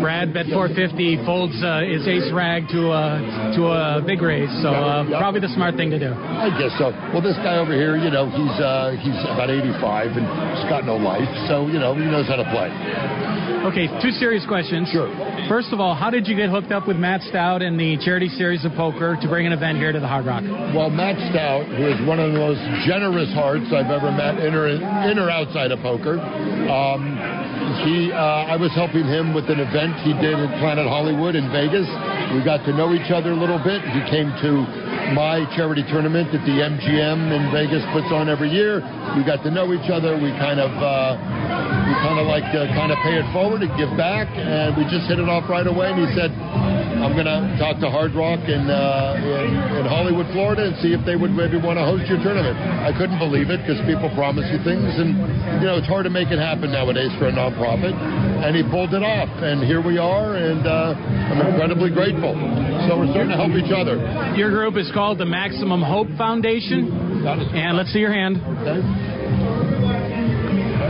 Brad 0.02 0.34
bet 0.34 0.46
450 0.54 1.26
folds 1.26 1.56
uh, 1.64 1.82
his 1.82 2.06
ace 2.08 2.30
rag 2.34 2.68
to 2.70 2.92
a 2.94 3.54
to 3.58 3.62
a 3.74 4.02
big 4.06 4.22
raise. 4.22 4.50
So 4.62 4.70
uh, 4.70 5.04
Yep. 5.06 5.20
probably 5.20 5.42
the 5.42 5.54
smart 5.54 5.76
thing 5.76 5.90
to 5.92 6.00
do. 6.00 6.14
I 6.14 6.50
guess 6.58 6.74
so. 6.78 6.90
Well, 7.14 7.22
this 7.22 7.38
guy 7.42 7.58
over 7.58 7.74
here, 7.74 7.98
you 7.98 8.10
know, 8.10 8.30
he's 8.30 8.58
uh, 8.62 8.96
he's 9.02 9.18
about 9.34 9.50
85 9.50 10.18
and 10.18 10.26
he's 10.58 10.66
got 10.70 10.86
no 10.86 10.96
life, 10.98 11.28
so 11.50 11.68
you 11.68 11.80
know 11.80 11.94
he 11.96 12.06
knows 12.06 12.28
how 12.28 12.38
to 12.38 12.48
play. 12.54 12.70
Okay, 13.66 13.90
two 14.02 14.12
serious 14.22 14.46
questions. 14.46 14.90
Sure. 14.94 15.10
First 15.50 15.74
of 15.74 15.80
all, 15.82 15.96
how 15.98 16.10
did 16.14 16.28
you 16.28 16.36
get 16.38 16.50
hooked 16.54 16.72
up 16.72 16.86
with 16.88 16.98
Matt 16.98 17.22
Stout 17.34 17.62
and 17.64 17.80
the 17.80 17.98
charity 18.06 18.30
series 18.30 18.64
of 18.64 18.74
poker 18.78 19.18
to 19.20 19.28
bring 19.28 19.48
an 19.48 19.54
event 19.54 19.80
here 19.80 19.92
to 19.92 20.00
the 20.00 20.08
Hard 20.08 20.26
Rock? 20.26 20.44
Well, 20.78 20.90
Matt 20.94 21.18
Stout, 21.34 21.66
who 21.66 21.86
is 21.90 21.98
one 22.08 22.20
of 22.20 22.32
the 22.32 22.38
most 22.38 22.62
generous 22.86 23.34
hearts 23.34 23.66
I've 23.74 23.90
ever 23.90 24.12
met 24.14 24.38
in 24.38 24.54
or, 24.54 24.68
in 24.70 25.18
or 25.18 25.32
outside 25.34 25.72
of 25.72 25.80
poker, 25.82 26.22
um, 26.22 27.18
he, 27.86 28.12
uh, 28.12 28.54
I 28.54 28.56
was 28.56 28.74
helping 28.74 29.06
him 29.06 29.34
with 29.34 29.50
an 29.50 29.60
event 29.60 29.98
he 30.06 30.14
did 30.18 30.38
at 30.38 30.52
Planet 30.60 30.86
Hollywood 30.86 31.34
in 31.36 31.50
Vegas. 31.50 31.88
We 32.34 32.44
got 32.46 32.66
to 32.66 32.74
know 32.74 32.94
each 32.94 33.10
other 33.10 33.32
a 33.32 33.40
little 33.40 33.62
bit. 33.62 33.82
He 33.82 34.02
came 34.10 34.30
to 34.46 34.52
my 35.14 35.46
charity 35.56 35.84
tournament 35.90 36.32
that 36.34 36.44
the 36.46 36.58
MGM 36.62 37.20
in 37.34 37.44
Vegas 37.54 37.86
puts 37.94 38.10
on 38.14 38.30
every 38.30 38.50
year. 38.50 38.82
We 39.18 39.26
got 39.26 39.42
to 39.44 39.52
know 39.52 39.74
each 39.74 39.90
other. 39.90 40.18
We 40.18 40.34
kind 40.38 40.60
of, 40.60 40.72
uh, 40.78 41.18
we 41.90 41.94
kind 42.06 42.18
of 42.18 42.26
like 42.28 42.46
to 42.54 42.70
kind 42.74 42.92
of 42.92 42.98
pay 43.02 43.18
it 43.18 43.28
forward 43.34 43.62
and 43.62 43.72
give 43.78 43.90
back, 43.98 44.30
and 44.34 44.78
we 44.78 44.84
just 44.90 45.10
hit 45.10 45.18
it 45.18 45.30
off 45.30 45.50
right 45.50 45.68
away. 45.68 45.90
And 45.94 46.02
he 46.02 46.10
said, 46.14 46.34
I'm 47.06 47.14
going 47.14 47.30
to 47.30 47.54
talk 47.62 47.78
to 47.86 47.90
Hard 47.94 48.18
Rock 48.18 48.42
in, 48.50 48.66
uh, 48.66 49.14
in, 49.22 49.78
in 49.78 49.86
Hollywood, 49.86 50.26
Florida, 50.34 50.74
and 50.74 50.74
see 50.82 50.90
if 50.90 51.06
they 51.06 51.14
would 51.14 51.30
maybe 51.30 51.54
want 51.54 51.78
to 51.78 51.86
host 51.86 52.10
your 52.10 52.18
tournament. 52.18 52.58
I 52.58 52.90
couldn't 52.98 53.22
believe 53.22 53.54
it 53.54 53.62
because 53.62 53.78
people 53.86 54.10
promise 54.18 54.50
you 54.50 54.58
things, 54.66 54.90
and 54.98 55.14
you 55.62 55.70
know 55.70 55.78
it's 55.78 55.86
hard 55.86 56.10
to 56.10 56.14
make 56.14 56.34
it 56.34 56.42
happen 56.42 56.74
nowadays 56.74 57.14
for 57.22 57.30
a 57.30 57.34
nonprofit. 57.34 57.94
And 57.94 58.58
he 58.58 58.66
pulled 58.74 58.98
it 58.98 59.06
off, 59.06 59.30
and 59.38 59.62
here 59.62 59.86
we 59.86 60.02
are, 60.02 60.34
and 60.34 60.66
uh, 60.66 60.98
I'm 60.98 61.46
incredibly 61.46 61.94
grateful. 61.94 62.34
So 62.90 62.98
we're 62.98 63.14
starting 63.14 63.30
to 63.30 63.38
help 63.38 63.54
each 63.54 63.70
other. 63.70 64.02
Your 64.34 64.50
group 64.50 64.74
is 64.74 64.90
called 64.90 65.22
the 65.22 65.30
Maximum 65.30 65.86
Hope 65.86 66.10
Foundation, 66.18 66.90
and 67.22 67.78
let's 67.78 67.94
see 67.94 68.02
your 68.02 68.18
hand. 68.18 68.42
Okay? 68.66 68.82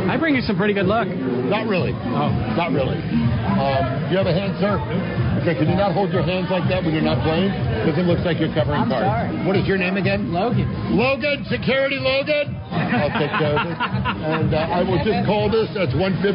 I 0.07 0.15
bring 0.15 0.31
you 0.31 0.47
some 0.47 0.55
pretty 0.55 0.73
good 0.73 0.87
luck. 0.87 1.11
Not 1.11 1.67
really. 1.67 1.91
Oh. 1.91 2.31
Not 2.55 2.71
really. 2.71 2.95
Um, 2.95 3.83
do 4.07 4.15
you 4.15 4.17
have 4.23 4.31
a 4.31 4.33
hand, 4.33 4.55
sir? 4.63 4.79
Okay, 5.45 5.61
can 5.61 5.69
you 5.69 5.77
not 5.77 5.93
hold 5.93 6.09
your 6.09 6.23
hands 6.23 6.49
like 6.49 6.67
that 6.73 6.81
when 6.83 6.91
you're 6.91 7.05
not 7.05 7.21
playing? 7.21 7.53
Because 7.85 8.01
it 8.01 8.09
looks 8.09 8.25
like 8.25 8.39
you're 8.41 8.49
covering 8.57 8.81
I'm 8.81 8.89
cards. 8.89 9.05
sorry. 9.05 9.45
What 9.45 9.53
is 9.55 9.67
your 9.69 9.77
name 9.77 9.93
again? 9.95 10.33
Logan. 10.33 10.65
Logan, 10.97 11.45
security 11.45 12.01
Logan. 12.01 12.54
I'll 12.75 13.15
take 13.15 13.33
care 13.37 13.55
of 13.55 13.63
it. 13.67 13.77
And 13.77 14.49
uh, 14.53 14.77
I 14.77 14.81
will 14.83 14.99
just 15.03 15.25
call 15.25 15.47
this. 15.49 15.69
That's 15.73 15.93
150. 15.93 16.25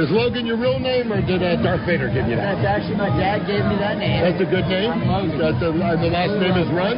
Is 0.00 0.10
Logan 0.10 0.46
your 0.46 0.56
real 0.56 0.78
name, 0.78 1.12
or 1.12 1.20
did 1.20 1.42
uh, 1.42 1.60
Darth 1.60 1.84
Vader 1.86 2.08
give 2.08 2.26
you 2.28 2.36
that? 2.36 2.62
That's 2.62 2.80
actually 2.80 2.96
my 2.96 3.10
dad 3.14 3.44
gave 3.44 3.64
me 3.66 3.76
that 3.82 3.98
name. 3.98 4.22
That's 4.22 4.40
a 4.40 4.48
good 4.48 4.66
name. 4.70 4.90
I'm 4.90 5.06
Logan. 5.06 5.38
That's 5.38 5.60
a, 5.62 5.70
and 5.70 6.00
the 6.00 6.12
last 6.12 6.34
name 6.38 6.56
is 6.56 6.68
Run. 6.72 6.96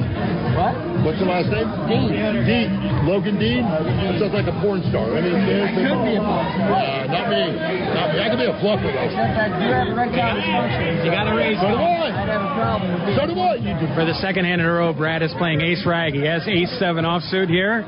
What? 0.52 0.74
What's 1.02 1.18
the 1.18 1.26
last 1.26 1.48
name? 1.50 1.68
Dean. 1.88 2.12
Dean. 2.44 2.70
Logan 3.08 3.36
Dean. 3.40 3.64
That 3.66 4.20
sounds 4.20 4.36
like 4.36 4.46
a 4.46 4.56
porn 4.62 4.84
star. 4.92 5.08
I 5.10 5.20
mean, 5.24 5.34
I 5.34 5.72
could 5.72 6.02
be 6.04 6.14
a 6.14 6.22
porn 6.22 6.46
star. 6.54 6.70
Uh, 6.70 7.10
not 7.10 7.26
me. 7.32 7.44
Not 7.56 8.06
me. 8.14 8.18
I 8.22 8.26
could 8.30 8.42
be 8.42 8.48
a 8.48 8.56
fluffer 8.62 8.90
though. 8.92 9.08
Except 9.08 9.34
I 9.34 9.48
do 9.50 9.66
have 9.72 9.88
erectile 9.90 10.38
dysfunction. 10.38 11.02
You 11.02 11.10
got 11.10 11.24
to 11.26 11.34
raise. 11.34 11.58
So 11.58 11.72
do 11.72 11.80
I. 11.80 12.12
I'd 12.12 12.28
have 12.30 12.44
a 12.44 12.52
problem 12.54 12.86
with 12.94 13.16
So 13.18 13.22
do 13.26 13.36
I. 13.40 13.56
You 13.58 13.74
do. 13.80 13.86
For 13.96 14.04
the 14.04 14.14
second 14.20 14.44
hand 14.44 14.60
in 14.60 14.66
a 14.66 14.72
row, 14.72 14.92
Brad 14.92 15.22
is 15.22 15.32
playing 15.38 15.60
Ace 15.60 15.82
Rag. 15.86 16.14
He 16.14 16.22
has 16.28 16.46
Ace 16.46 16.70
7 16.78 17.04
offsuit 17.04 17.48
here. 17.48 17.82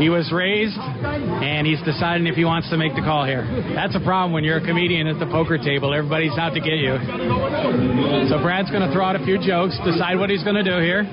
He 0.00 0.08
was 0.08 0.32
raised, 0.32 0.80
and 0.80 1.66
he's 1.66 1.82
deciding 1.84 2.26
if 2.26 2.34
he 2.34 2.48
wants 2.48 2.72
to 2.72 2.80
make 2.80 2.96
the 2.96 3.04
call 3.04 3.28
here. 3.28 3.44
That's 3.76 3.94
a 3.94 4.00
problem 4.00 4.32
when 4.32 4.44
you're 4.44 4.56
a 4.56 4.64
comedian 4.64 5.06
at 5.06 5.20
the 5.20 5.28
poker 5.28 5.60
table. 5.60 5.92
Everybody's 5.92 6.32
out 6.40 6.56
to 6.56 6.60
get 6.60 6.80
you. 6.80 6.96
So 8.32 8.40
Brad's 8.40 8.72
going 8.72 8.80
to 8.80 8.88
throw 8.96 9.04
out 9.04 9.20
a 9.20 9.22
few 9.28 9.36
jokes, 9.36 9.76
decide 9.84 10.16
what 10.16 10.32
he's 10.32 10.40
going 10.42 10.56
to 10.56 10.64
do 10.64 10.80
here. 10.80 11.04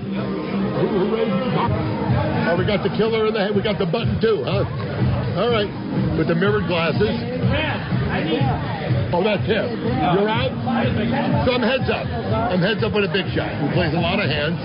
Oh, 2.48 2.56
we 2.56 2.64
got 2.64 2.80
the 2.80 2.96
killer 2.96 3.28
in 3.28 3.36
the 3.36 3.44
head. 3.44 3.52
We 3.52 3.60
got 3.60 3.76
the 3.76 3.92
button 3.92 4.24
too, 4.24 4.48
huh? 4.48 4.64
All 5.36 5.52
right. 5.52 5.68
With 6.16 6.32
the 6.32 6.36
mirrored 6.40 6.72
glasses. 6.72 7.12
Oh, 9.12 9.20
that's 9.20 9.44
him. 9.44 9.68
You're 10.16 10.32
out? 10.32 10.56
So 11.44 11.52
I'm 11.60 11.64
heads 11.64 11.92
up. 11.92 12.08
I'm 12.08 12.64
heads 12.64 12.80
up 12.88 12.96
with 12.96 13.04
a 13.04 13.12
big 13.12 13.28
shot 13.36 13.52
who 13.60 13.68
plays 13.76 13.92
a 13.92 14.00
lot 14.00 14.24
of 14.24 14.32
hands. 14.32 14.56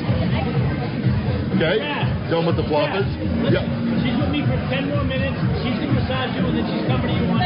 Okay? 1.58 1.82
Done 2.30 2.46
with 2.46 2.54
the 2.54 2.62
floppers. 2.70 3.10
Yeah. 3.50 3.81
She's 4.02 4.16
with 4.18 4.30
me 4.34 4.42
for 4.42 4.58
10 4.68 4.88
more 4.90 5.04
minutes. 5.06 5.38
She's 5.62 5.78
going 5.78 5.94
to 5.94 5.96
massage 6.02 6.34
you, 6.34 6.42
and 6.46 6.54
then 6.58 6.66
she's 6.66 6.84
coming 6.90 7.08
to 7.08 7.14
you. 7.14 7.30
One. 7.30 7.38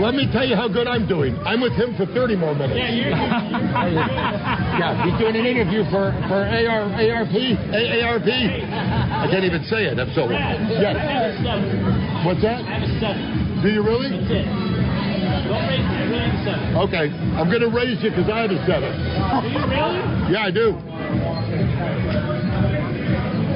Let 0.00 0.14
me 0.14 0.24
tell 0.32 0.46
you 0.46 0.54
how 0.56 0.68
good 0.68 0.86
I'm 0.88 1.04
doing. 1.06 1.36
I'm 1.44 1.60
with 1.60 1.74
him 1.74 1.92
for 1.98 2.06
30 2.06 2.36
more 2.36 2.54
minutes. 2.54 2.78
Yeah, 2.78 2.88
you're, 2.94 3.10
Yeah, 4.80 4.96
he's 5.04 5.18
doing 5.20 5.36
an 5.36 5.44
interview 5.44 5.82
for, 5.92 6.14
for 6.30 6.40
AR, 6.46 6.88
ARP. 6.94 7.34
A- 7.36 8.00
ARP. 8.06 8.30
I 8.30 9.26
can't 9.28 9.44
even 9.44 9.60
say 9.68 9.84
it. 9.90 9.98
I'm 9.98 10.08
so. 10.14 10.26
Brad, 10.30 10.56
I 10.56 10.70
Yes. 10.80 10.96
have 10.96 11.26
a 11.26 11.36
seven. 11.44 12.24
What's 12.24 12.40
that? 12.46 12.64
I 12.64 12.78
have 12.80 12.86
a 12.86 12.92
seven. 13.02 13.60
Do 13.60 13.68
you 13.68 13.82
really? 13.84 14.08
That's 14.08 14.30
it. 14.30 14.46
Don't 14.46 15.66
raise 15.68 15.84
me. 15.84 15.94
I 16.00 16.06
really 16.08 16.22
have 16.24 16.38
a 16.38 16.44
seven. 16.48 16.76
Okay. 16.88 17.06
I'm 17.36 17.48
going 17.52 17.60
to 17.66 17.68
raise 17.74 17.98
you 18.00 18.08
because 18.14 18.30
I 18.30 18.46
have 18.46 18.52
a 18.54 18.60
seven. 18.64 18.88
Do 18.94 19.48
you 19.52 19.60
really? 19.68 20.00
Yeah, 20.32 20.48
I 20.48 20.50
do. 20.54 20.78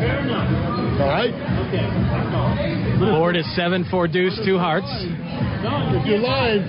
Fair 0.02 0.18
enough. 0.28 1.00
All 1.00 1.08
right? 1.08 1.32
Okay. 1.74 3.18
Board 3.18 3.36
is 3.36 3.44
7 3.56 3.86
4 3.90 4.08
deuce, 4.08 4.38
two 4.44 4.58
hearts. 4.58 4.86
If 4.86 6.06
you're 6.06 6.18
lying, 6.20 6.62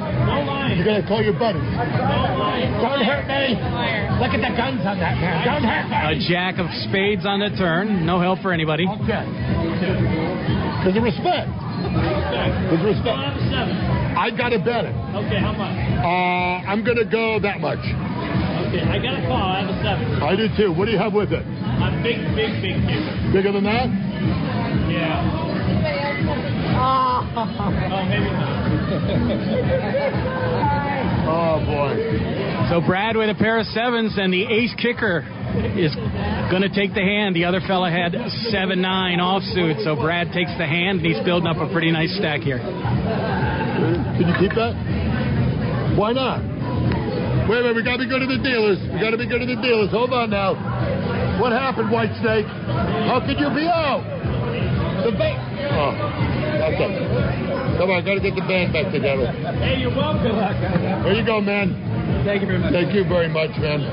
you're 0.78 0.86
going 0.86 1.02
to 1.02 1.08
call 1.08 1.22
your 1.22 1.38
buddy. 1.38 1.60
Don't 1.60 3.04
hurt 3.04 3.28
me. 3.28 3.60
Look 4.24 4.32
at 4.32 4.42
the 4.42 4.54
guns 4.56 4.82
on 4.88 4.98
that 5.00 5.20
man. 5.20 5.46
Don't 5.46 5.64
hurt 5.68 5.88
me. 5.92 5.98
A 6.16 6.30
jack 6.30 6.58
of 6.58 6.68
spades 6.88 7.26
on 7.26 7.40
the 7.44 7.52
turn. 7.58 8.06
No 8.06 8.20
help 8.20 8.40
for 8.40 8.54
anybody. 8.54 8.88
Okay. 8.88 9.26
Because 10.82 10.96
of 10.96 11.04
respect. 11.04 11.50
Because 11.52 12.80
of 12.80 12.88
I 12.88 12.94
respect. 12.96 13.18
have 13.20 13.36
a 13.36 13.46
seven. 13.52 13.76
I 14.16 14.32
got 14.32 14.50
to 14.56 14.60
bet 14.64 14.86
it. 14.88 14.96
Okay, 15.28 15.40
how 15.44 15.52
much? 15.52 15.76
Uh, 16.00 16.64
I'm 16.72 16.86
going 16.86 16.98
to 16.98 17.06
go 17.06 17.38
that 17.44 17.60
much. 17.60 17.84
Okay, 17.84 18.82
I 18.82 18.98
got 19.04 19.20
a 19.20 19.22
call. 19.28 19.44
I 19.44 19.60
have 19.62 19.70
a 19.70 19.78
seven. 19.84 20.24
I 20.24 20.36
do 20.40 20.48
too. 20.56 20.72
What 20.72 20.86
do 20.86 20.92
you 20.96 20.98
have 21.02 21.12
with 21.14 21.34
it? 21.36 21.44
A 21.44 21.92
big, 22.02 22.24
big, 22.34 22.64
big 22.64 22.80
kicker. 22.88 23.14
Bigger 23.36 23.52
than 23.52 23.66
that? 23.68 23.92
Yeah. 24.92 25.44
Oh, 26.78 27.24
oh 27.36 28.06
maybe 28.10 28.30
not. 28.32 28.56
Oh 31.28 31.58
boy. 31.66 31.98
So 32.70 32.82
Brad 32.86 33.16
with 33.18 33.30
a 33.30 33.36
pair 33.36 33.60
of 33.60 33.66
sevens 33.68 34.18
and 34.18 34.34
the 34.34 34.44
ace 34.46 34.74
kicker 34.78 35.26
is 35.78 35.96
going 36.52 36.62
to 36.62 36.70
take 36.70 36.94
the 36.94 37.02
hand. 37.02 37.36
The 37.36 37.46
other 37.46 37.62
fella 37.66 37.90
had 37.90 38.14
seven 38.52 38.82
nine 38.82 39.20
offsuit, 39.20 39.84
so 39.84 39.96
Brad 39.96 40.32
takes 40.34 40.52
the 40.58 40.66
hand 40.66 41.00
and 41.02 41.08
he's 41.08 41.24
building 41.26 41.48
up 41.48 41.58
a 41.58 41.72
pretty 41.72 41.92
nice 41.92 42.16
stack 42.18 42.42
here. 42.42 42.60
Can 42.60 44.28
you 44.28 44.36
keep 44.40 44.54
that? 44.56 44.76
Why 45.98 46.14
not? 46.14 46.42
Wait 47.50 47.60
a 47.60 47.62
minute, 47.62 47.76
we 47.76 47.84
gotta 47.84 48.02
be 48.02 48.10
good 48.10 48.26
to 48.26 48.30
the 48.30 48.42
dealers. 48.42 48.80
We 48.94 49.00
gotta 49.00 49.18
be 49.18 49.28
good 49.28 49.40
to 49.40 49.46
the 49.46 49.62
dealers. 49.62 49.92
Hold 49.92 50.14
on 50.14 50.30
now. 50.30 50.58
What 51.40 51.52
happened, 51.52 51.90
Whitesnake? 51.90 52.48
How 53.06 53.22
could 53.22 53.40
you 53.40 53.50
be 53.54 53.68
out? 53.70 54.15
The 55.06 55.12
band. 55.12 55.38
Oh, 55.70 55.94
okay. 56.74 57.78
Come 57.78 57.92
on, 57.92 58.04
gotta 58.04 58.20
get 58.20 58.34
the 58.34 58.42
band 58.42 58.74
back 58.74 58.92
together. 58.92 59.28
Hey, 59.62 59.80
you're 59.80 59.96
welcome. 59.96 60.36
There 60.36 61.14
you 61.14 61.24
go, 61.24 61.40
man. 61.42 61.85
Thank 62.26 62.42
you 62.42 62.48
very 62.50 62.60
much. 62.60 62.74
Thank 62.74 62.90
you 62.94 63.04
very 63.06 63.30
much, 63.30 63.54
man. 63.62 63.86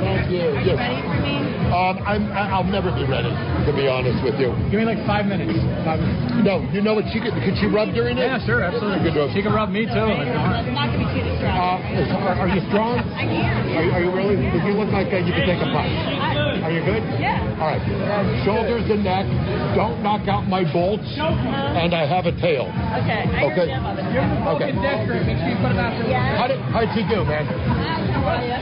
Thank 0.00 0.32
you. 0.32 0.56
Yes. 0.64 0.76
Ready 0.80 1.00
for 1.04 1.20
me? 1.20 1.36
Um, 1.68 1.96
I'm, 2.06 2.24
I- 2.32 2.48
I'll 2.54 2.64
never 2.64 2.88
be 2.94 3.04
ready, 3.04 3.28
to 3.66 3.72
be 3.76 3.84
honest 3.90 4.22
with 4.24 4.38
you. 4.40 4.52
Give 4.72 4.78
me 4.80 4.86
like 4.88 5.00
five 5.04 5.26
minutes. 5.26 5.52
Five 5.84 6.00
minutes. 6.00 6.44
No, 6.46 6.62
you 6.72 6.80
know 6.80 6.94
what 6.94 7.04
she 7.12 7.18
could, 7.20 7.34
could 7.44 7.56
she 7.60 7.66
rub 7.66 7.92
during 7.92 8.16
it? 8.16 8.24
Yeah, 8.24 8.38
sure, 8.46 8.62
absolutely. 8.64 9.04
She 9.04 9.10
could 9.10 9.16
rub. 9.20 9.28
She 9.36 9.42
can 9.42 9.52
rub 9.52 9.68
me 9.74 9.84
too. 9.84 9.92
if 9.92 10.24
you 10.24 10.32
want. 10.32 10.64
It's 10.64 10.72
not 10.72 10.86
going 10.92 11.02
to 11.02 11.08
be 11.12 11.18
too 11.18 11.24
Uh, 11.24 11.34
distracting. 11.34 11.98
is- 11.98 12.14
are, 12.24 12.36
are 12.46 12.50
you 12.52 12.62
strong? 12.72 12.96
I 13.16 13.26
am. 13.26 13.76
Are, 13.76 13.84
you- 13.84 13.92
are 13.92 14.02
you 14.06 14.10
really? 14.16 14.36
Because 14.40 14.64
you 14.64 14.74
look 14.80 14.90
like 14.94 15.10
uh, 15.12 15.20
you 15.20 15.32
could 15.34 15.44
take 15.48 15.60
a 15.60 15.68
punch. 15.68 15.92
Are 16.64 16.72
you 16.72 16.80
good? 16.80 17.04
Yeah. 17.20 17.42
All 17.60 17.68
right. 17.68 17.82
Shoulders 18.46 18.88
and 18.88 19.04
neck. 19.04 19.26
Don't 19.76 20.00
knock 20.00 20.24
out 20.28 20.48
my 20.48 20.64
bolts. 20.72 21.04
And 21.20 21.92
I 21.92 22.06
have 22.08 22.24
a 22.24 22.32
tail. 22.40 22.70
Okay. 23.04 23.20
I 23.28 23.44
Okay. 23.52 23.68
understand 23.68 23.84
all 23.84 24.56
this. 24.56 24.64
Okay. 24.64 24.72
Make 24.72 25.36
sure 25.36 25.48
you 25.52 25.58
put 25.60 25.76
it 25.76 25.80
out. 25.82 25.92
Yeah. 26.08 26.40
How 26.40 26.46
did 26.48 26.56
how'd 26.72 26.88
she 26.96 27.04
do, 27.04 27.20
man? 27.28 27.44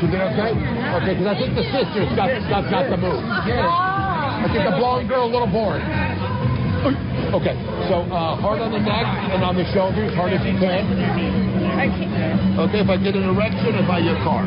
She 0.00 0.06
did 0.10 0.20
okay. 0.34 0.50
Okay, 0.52 1.14
because 1.14 1.28
I 1.30 1.36
think 1.38 1.54
the 1.54 1.66
sisters 1.70 2.08
got 2.18 2.28
got, 2.50 2.66
got 2.70 2.90
the 2.90 2.98
move. 2.98 3.22
I 3.22 4.50
think 4.50 4.64
the 4.66 4.76
blonde 4.76 5.08
girl 5.08 5.26
a 5.26 5.30
little 5.30 5.46
boring. 5.46 5.84
Okay, 7.32 7.54
so 7.88 8.02
uh, 8.10 8.34
hard 8.36 8.60
on 8.60 8.72
the 8.72 8.82
neck 8.82 9.06
and 9.30 9.44
on 9.44 9.54
the 9.54 9.64
shoulders, 9.72 10.12
hard 10.14 10.32
as 10.32 10.42
you 10.44 10.58
can. 10.58 10.82
Okay, 12.58 12.80
if 12.82 12.88
I 12.90 12.96
get 12.98 13.14
an 13.14 13.22
erection, 13.22 13.74
I 13.78 13.86
buy 13.86 14.00
you 14.00 14.14
car. 14.26 14.42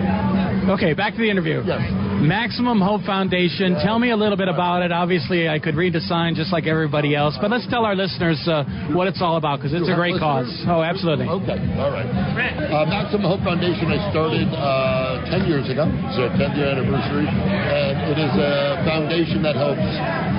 Okay, 0.76 0.94
back 0.94 1.16
to 1.16 1.22
the 1.22 1.30
interview. 1.30 1.64
Yes. 1.66 2.05
Maximum 2.26 2.82
Hope 2.82 3.06
Foundation. 3.06 3.78
Tell 3.86 4.02
me 4.02 4.10
a 4.10 4.18
little 4.18 4.38
bit 4.38 4.50
about 4.50 4.82
it. 4.82 4.92
Obviously, 4.92 5.46
I 5.48 5.62
could 5.62 5.78
read 5.78 5.94
the 5.94 6.02
sign 6.02 6.34
just 6.34 6.50
like 6.50 6.66
everybody 6.66 7.14
else, 7.14 7.38
but 7.38 7.54
let's 7.54 7.70
tell 7.70 7.86
our 7.86 7.94
listeners 7.94 8.42
uh, 8.50 8.66
what 8.98 9.06
it's 9.06 9.22
all 9.22 9.38
about 9.38 9.62
because 9.62 9.78
it's 9.78 9.86
a 9.86 9.94
great 9.94 10.18
cause. 10.18 10.50
Oh, 10.66 10.82
absolutely. 10.82 11.30
Okay, 11.30 11.62
all 11.78 11.94
right. 11.94 12.10
Uh, 12.10 12.90
Maximum 12.90 13.30
Hope 13.30 13.46
Foundation 13.46 13.94
I 13.94 14.02
started 14.10 14.50
uh, 14.50 15.38
10 15.38 15.46
years 15.46 15.70
ago. 15.70 15.86
It's 15.86 16.18
our 16.18 16.34
10th 16.34 16.58
year 16.58 16.74
anniversary. 16.74 17.30
And 17.30 17.96
it 18.10 18.18
is 18.18 18.34
a 18.34 18.82
foundation 18.82 19.46
that 19.46 19.54
helps 19.54 19.86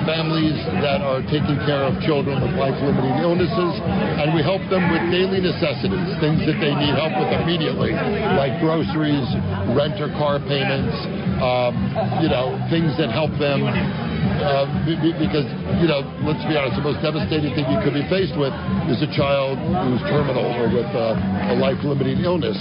families 0.03 0.59
that 0.83 0.99
are 0.99 1.23
taking 1.31 1.55
care 1.63 1.87
of 1.87 1.95
children 2.03 2.43
with 2.43 2.51
life-limiting 2.59 3.15
illnesses. 3.23 3.73
And 4.19 4.35
we 4.35 4.43
help 4.43 4.63
them 4.67 4.91
with 4.91 5.07
daily 5.07 5.39
necessities, 5.39 6.19
things 6.19 6.43
that 6.43 6.59
they 6.59 6.75
need 6.75 6.99
help 6.99 7.15
with 7.15 7.31
immediately, 7.31 7.95
like 8.35 8.59
groceries, 8.59 9.27
rent 9.71 9.95
or 10.03 10.11
car 10.19 10.43
payments, 10.43 10.95
um, 11.41 11.73
you 12.21 12.29
know, 12.29 12.57
things 12.69 12.93
that 12.97 13.13
help 13.13 13.31
them 13.37 13.61
uh, 13.65 14.65
be- 14.85 14.97
be- 14.97 15.17
because, 15.17 15.45
you 15.81 15.87
know, 15.89 16.01
let's 16.25 16.41
be 16.49 16.57
honest, 16.57 16.77
the 16.77 16.85
most 16.85 17.01
devastating 17.01 17.53
thing 17.53 17.65
you 17.69 17.79
could 17.81 17.93
be 17.93 18.05
faced 18.09 18.33
with 18.37 18.53
is 18.89 19.01
a 19.01 19.09
child 19.13 19.57
who's 19.85 20.01
terminal 20.09 20.45
or 20.57 20.69
with 20.69 20.89
uh, 20.93 21.53
a 21.53 21.55
life-limiting 21.57 22.21
illness. 22.25 22.57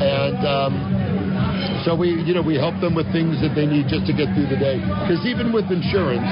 And 0.00 0.40
um, 0.44 0.72
so 1.84 1.94
we, 1.94 2.10
you 2.24 2.34
know, 2.34 2.42
we 2.42 2.56
help 2.56 2.76
them 2.80 2.96
with 2.96 3.06
things 3.12 3.40
that 3.44 3.54
they 3.54 3.66
need 3.68 3.88
just 3.88 4.08
to 4.08 4.14
get 4.16 4.32
through 4.34 4.48
the 4.48 4.58
day. 4.58 4.80
Because 4.80 5.22
even 5.28 5.52
with 5.52 5.68
insurance, 5.68 6.26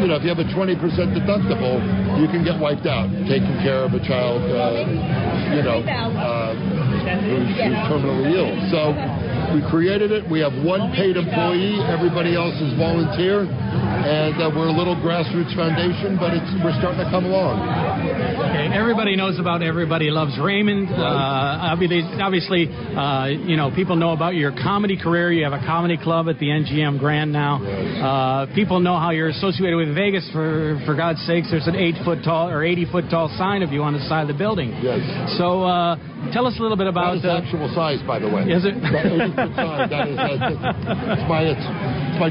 you 0.00 0.06
know, 0.08 0.16
if 0.16 0.22
you 0.22 0.30
have 0.30 0.42
a 0.42 0.48
20% 0.52 0.78
deductible, 1.12 1.80
you 2.20 2.28
can 2.28 2.44
get 2.44 2.58
wiped 2.60 2.86
out 2.86 3.08
taking 3.26 3.56
care 3.64 3.84
of 3.84 3.92
a 3.96 4.02
child, 4.04 4.42
uh, 4.46 4.84
you 5.56 5.62
know, 5.64 5.80
uh, 5.82 6.52
who's, 7.24 7.48
who's 7.56 7.80
terminally 7.88 8.30
ill. 8.36 8.52
So 8.70 8.92
we 9.56 9.64
created 9.70 10.12
it. 10.12 10.28
We 10.28 10.40
have 10.40 10.52
one 10.52 10.92
paid 10.92 11.16
employee. 11.16 11.80
Everybody 11.88 12.36
else 12.36 12.60
is 12.60 12.76
volunteer. 12.76 13.48
And 13.76 14.38
uh, 14.40 14.50
we're 14.54 14.68
a 14.68 14.76
little 14.76 14.94
grassroots 14.96 15.54
foundation, 15.56 16.16
but 16.16 16.32
it's 16.32 16.46
we're 16.62 16.74
starting 16.78 17.02
to 17.02 17.10
come 17.10 17.26
along. 17.26 17.58
Okay, 17.58 18.70
everybody 18.72 19.16
knows 19.16 19.38
about 19.38 19.62
Everybody 19.62 20.10
Loves 20.10 20.38
Raymond. 20.38 20.88
Uh, 20.90 20.94
obviously, 21.74 22.02
obviously 22.22 22.62
uh, 22.70 23.26
you 23.26 23.56
know, 23.56 23.70
people 23.74 23.96
know 23.96 24.12
about 24.12 24.34
your 24.34 24.52
comedy 24.52 24.96
career. 24.96 25.32
You 25.32 25.44
have 25.44 25.52
a 25.52 25.64
comedy 25.66 25.98
club 25.98 26.28
at 26.28 26.38
the 26.38 26.46
MGM 26.46 26.98
Grand 26.98 27.32
now. 27.32 27.58
Uh, 27.62 28.54
people 28.54 28.80
know 28.80 28.98
how 28.98 29.10
you're 29.10 29.28
associated 29.34 29.76
with 29.76 29.94
Vegas. 29.94 30.28
For 30.32 30.80
for 30.86 30.94
God's 30.94 31.20
sakes, 31.26 31.50
there's 31.50 31.66
an 31.66 31.76
eight 31.76 31.96
foot 32.04 32.20
tall 32.24 32.48
or 32.48 32.64
80 32.64 32.86
foot 32.92 33.04
tall 33.10 33.28
sign 33.36 33.62
of 33.62 33.72
you 33.72 33.82
on 33.82 33.92
the 33.92 34.00
side 34.08 34.22
of 34.22 34.28
the 34.28 34.38
building. 34.38 34.70
Yes. 34.82 35.02
So 35.38 35.64
uh, 35.64 35.96
tell 36.32 36.46
us 36.46 36.54
a 36.58 36.62
little 36.62 36.76
bit 36.76 36.86
about. 36.86 37.16
is 37.18 37.24
Uh, 37.24 37.42
actual 37.42 37.68
size, 37.74 38.00
by 38.06 38.18
the 38.18 38.28
way. 38.30 38.42
Is 38.46 38.64
it? 38.64 38.74
That 38.80 39.06
80 39.06 39.34
foot 39.34 39.52
sign. 39.56 39.90
That 39.90 40.08
is, 40.08 40.18
uh, 40.18 41.14
it's 41.18 41.26
my, 41.28 41.42
it's 41.42 42.18
my, 42.22 42.30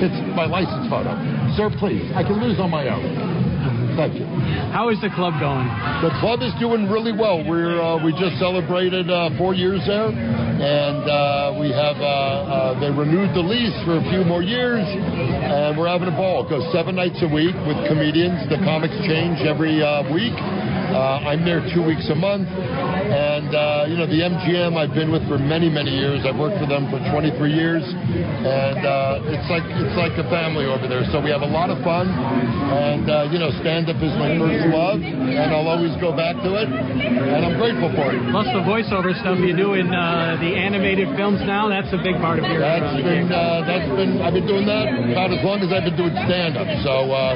it's 0.00 0.18
my 0.36 0.46
license 0.46 0.88
photo. 0.88 1.14
Sir, 1.56 1.70
please. 1.78 2.04
I 2.14 2.22
can 2.22 2.40
lose 2.42 2.60
on 2.60 2.70
my 2.70 2.88
own. 2.88 3.46
Thank 3.96 4.20
you. 4.20 4.28
how 4.76 4.92
is 4.92 5.00
the 5.00 5.08
club 5.08 5.40
going? 5.40 5.64
The 6.04 6.12
club 6.20 6.44
is 6.44 6.52
doing 6.60 6.84
really 6.84 7.16
well. 7.16 7.40
We're 7.40 7.80
uh, 7.80 7.96
we 8.04 8.12
just 8.12 8.36
celebrated 8.36 9.08
uh, 9.08 9.32
four 9.40 9.56
years 9.56 9.80
there, 9.88 10.12
and 10.12 11.00
uh, 11.08 11.56
we 11.56 11.72
have 11.72 11.96
uh, 11.96 12.76
uh, 12.76 12.80
they 12.80 12.92
renewed 12.92 13.32
the 13.32 13.40
lease 13.40 13.72
for 13.88 13.96
a 13.96 14.04
few 14.12 14.20
more 14.20 14.44
years, 14.44 14.84
and 14.84 15.80
we're 15.80 15.88
having 15.88 16.12
a 16.12 16.16
ball. 16.16 16.44
It 16.44 16.50
goes 16.52 16.68
seven 16.76 16.94
nights 16.94 17.24
a 17.24 17.28
week 17.32 17.56
with 17.64 17.80
comedians. 17.88 18.44
The 18.52 18.60
comics 18.68 19.00
change 19.08 19.40
every 19.48 19.80
uh, 19.80 20.04
week. 20.12 20.36
Uh, 20.86 21.26
I'm 21.26 21.42
there 21.44 21.60
two 21.74 21.82
weeks 21.82 22.06
a 22.10 22.14
month, 22.14 22.46
and 22.46 23.50
uh, 23.50 23.90
you 23.90 23.98
know 23.98 24.06
the 24.06 24.22
MGM 24.22 24.78
I've 24.78 24.94
been 24.94 25.10
with 25.10 25.26
for 25.26 25.38
many 25.38 25.68
many 25.68 25.90
years. 25.90 26.22
I've 26.22 26.38
worked 26.38 26.62
for 26.62 26.66
them 26.70 26.86
for 26.94 27.02
23 27.10 27.34
years, 27.50 27.82
and 27.82 28.80
uh, 28.86 29.34
it's 29.34 29.48
like 29.50 29.66
it's 29.66 29.98
like 29.98 30.14
a 30.14 30.26
family 30.30 30.64
over 30.70 30.86
there. 30.86 31.02
So 31.10 31.18
we 31.18 31.30
have 31.34 31.42
a 31.42 31.50
lot 31.50 31.74
of 31.74 31.82
fun, 31.82 32.06
and 32.06 33.10
uh, 33.10 33.26
you 33.34 33.42
know 33.42 33.50
stand 33.66 33.90
up 33.90 33.98
is 33.98 34.14
my 34.14 34.38
first 34.38 34.62
love, 34.70 35.02
and 35.02 35.48
I'll 35.50 35.66
always 35.66 35.94
go 35.98 36.14
back 36.14 36.38
to 36.46 36.50
it, 36.54 36.68
and 36.70 37.40
I'm 37.42 37.58
grateful 37.58 37.90
for 37.98 38.14
it. 38.14 38.22
Plus 38.30 38.46
the 38.54 38.62
voiceover 38.62 39.10
stuff 39.20 39.42
you 39.42 39.58
do 39.58 39.74
in 39.74 39.90
uh, 39.90 40.38
the 40.38 40.54
animated 40.54 41.10
films 41.18 41.42
now. 41.42 41.66
That's 41.66 41.90
a 41.90 41.98
big 41.98 42.14
part 42.22 42.38
of 42.38 42.46
your. 42.46 42.62
That's 42.62 42.94
uh, 42.94 43.02
been 43.02 43.26
uh, 43.32 43.66
that's 43.66 43.90
been 43.90 44.22
I've 44.22 44.38
been 44.38 44.46
doing 44.46 44.70
that 44.70 44.86
about 44.86 45.34
as 45.34 45.42
long 45.42 45.60
as 45.66 45.74
I've 45.74 45.84
been 45.84 45.98
doing 45.98 46.14
stand 46.30 46.54
up. 46.54 46.70
So 46.86 47.10
uh, 47.10 47.34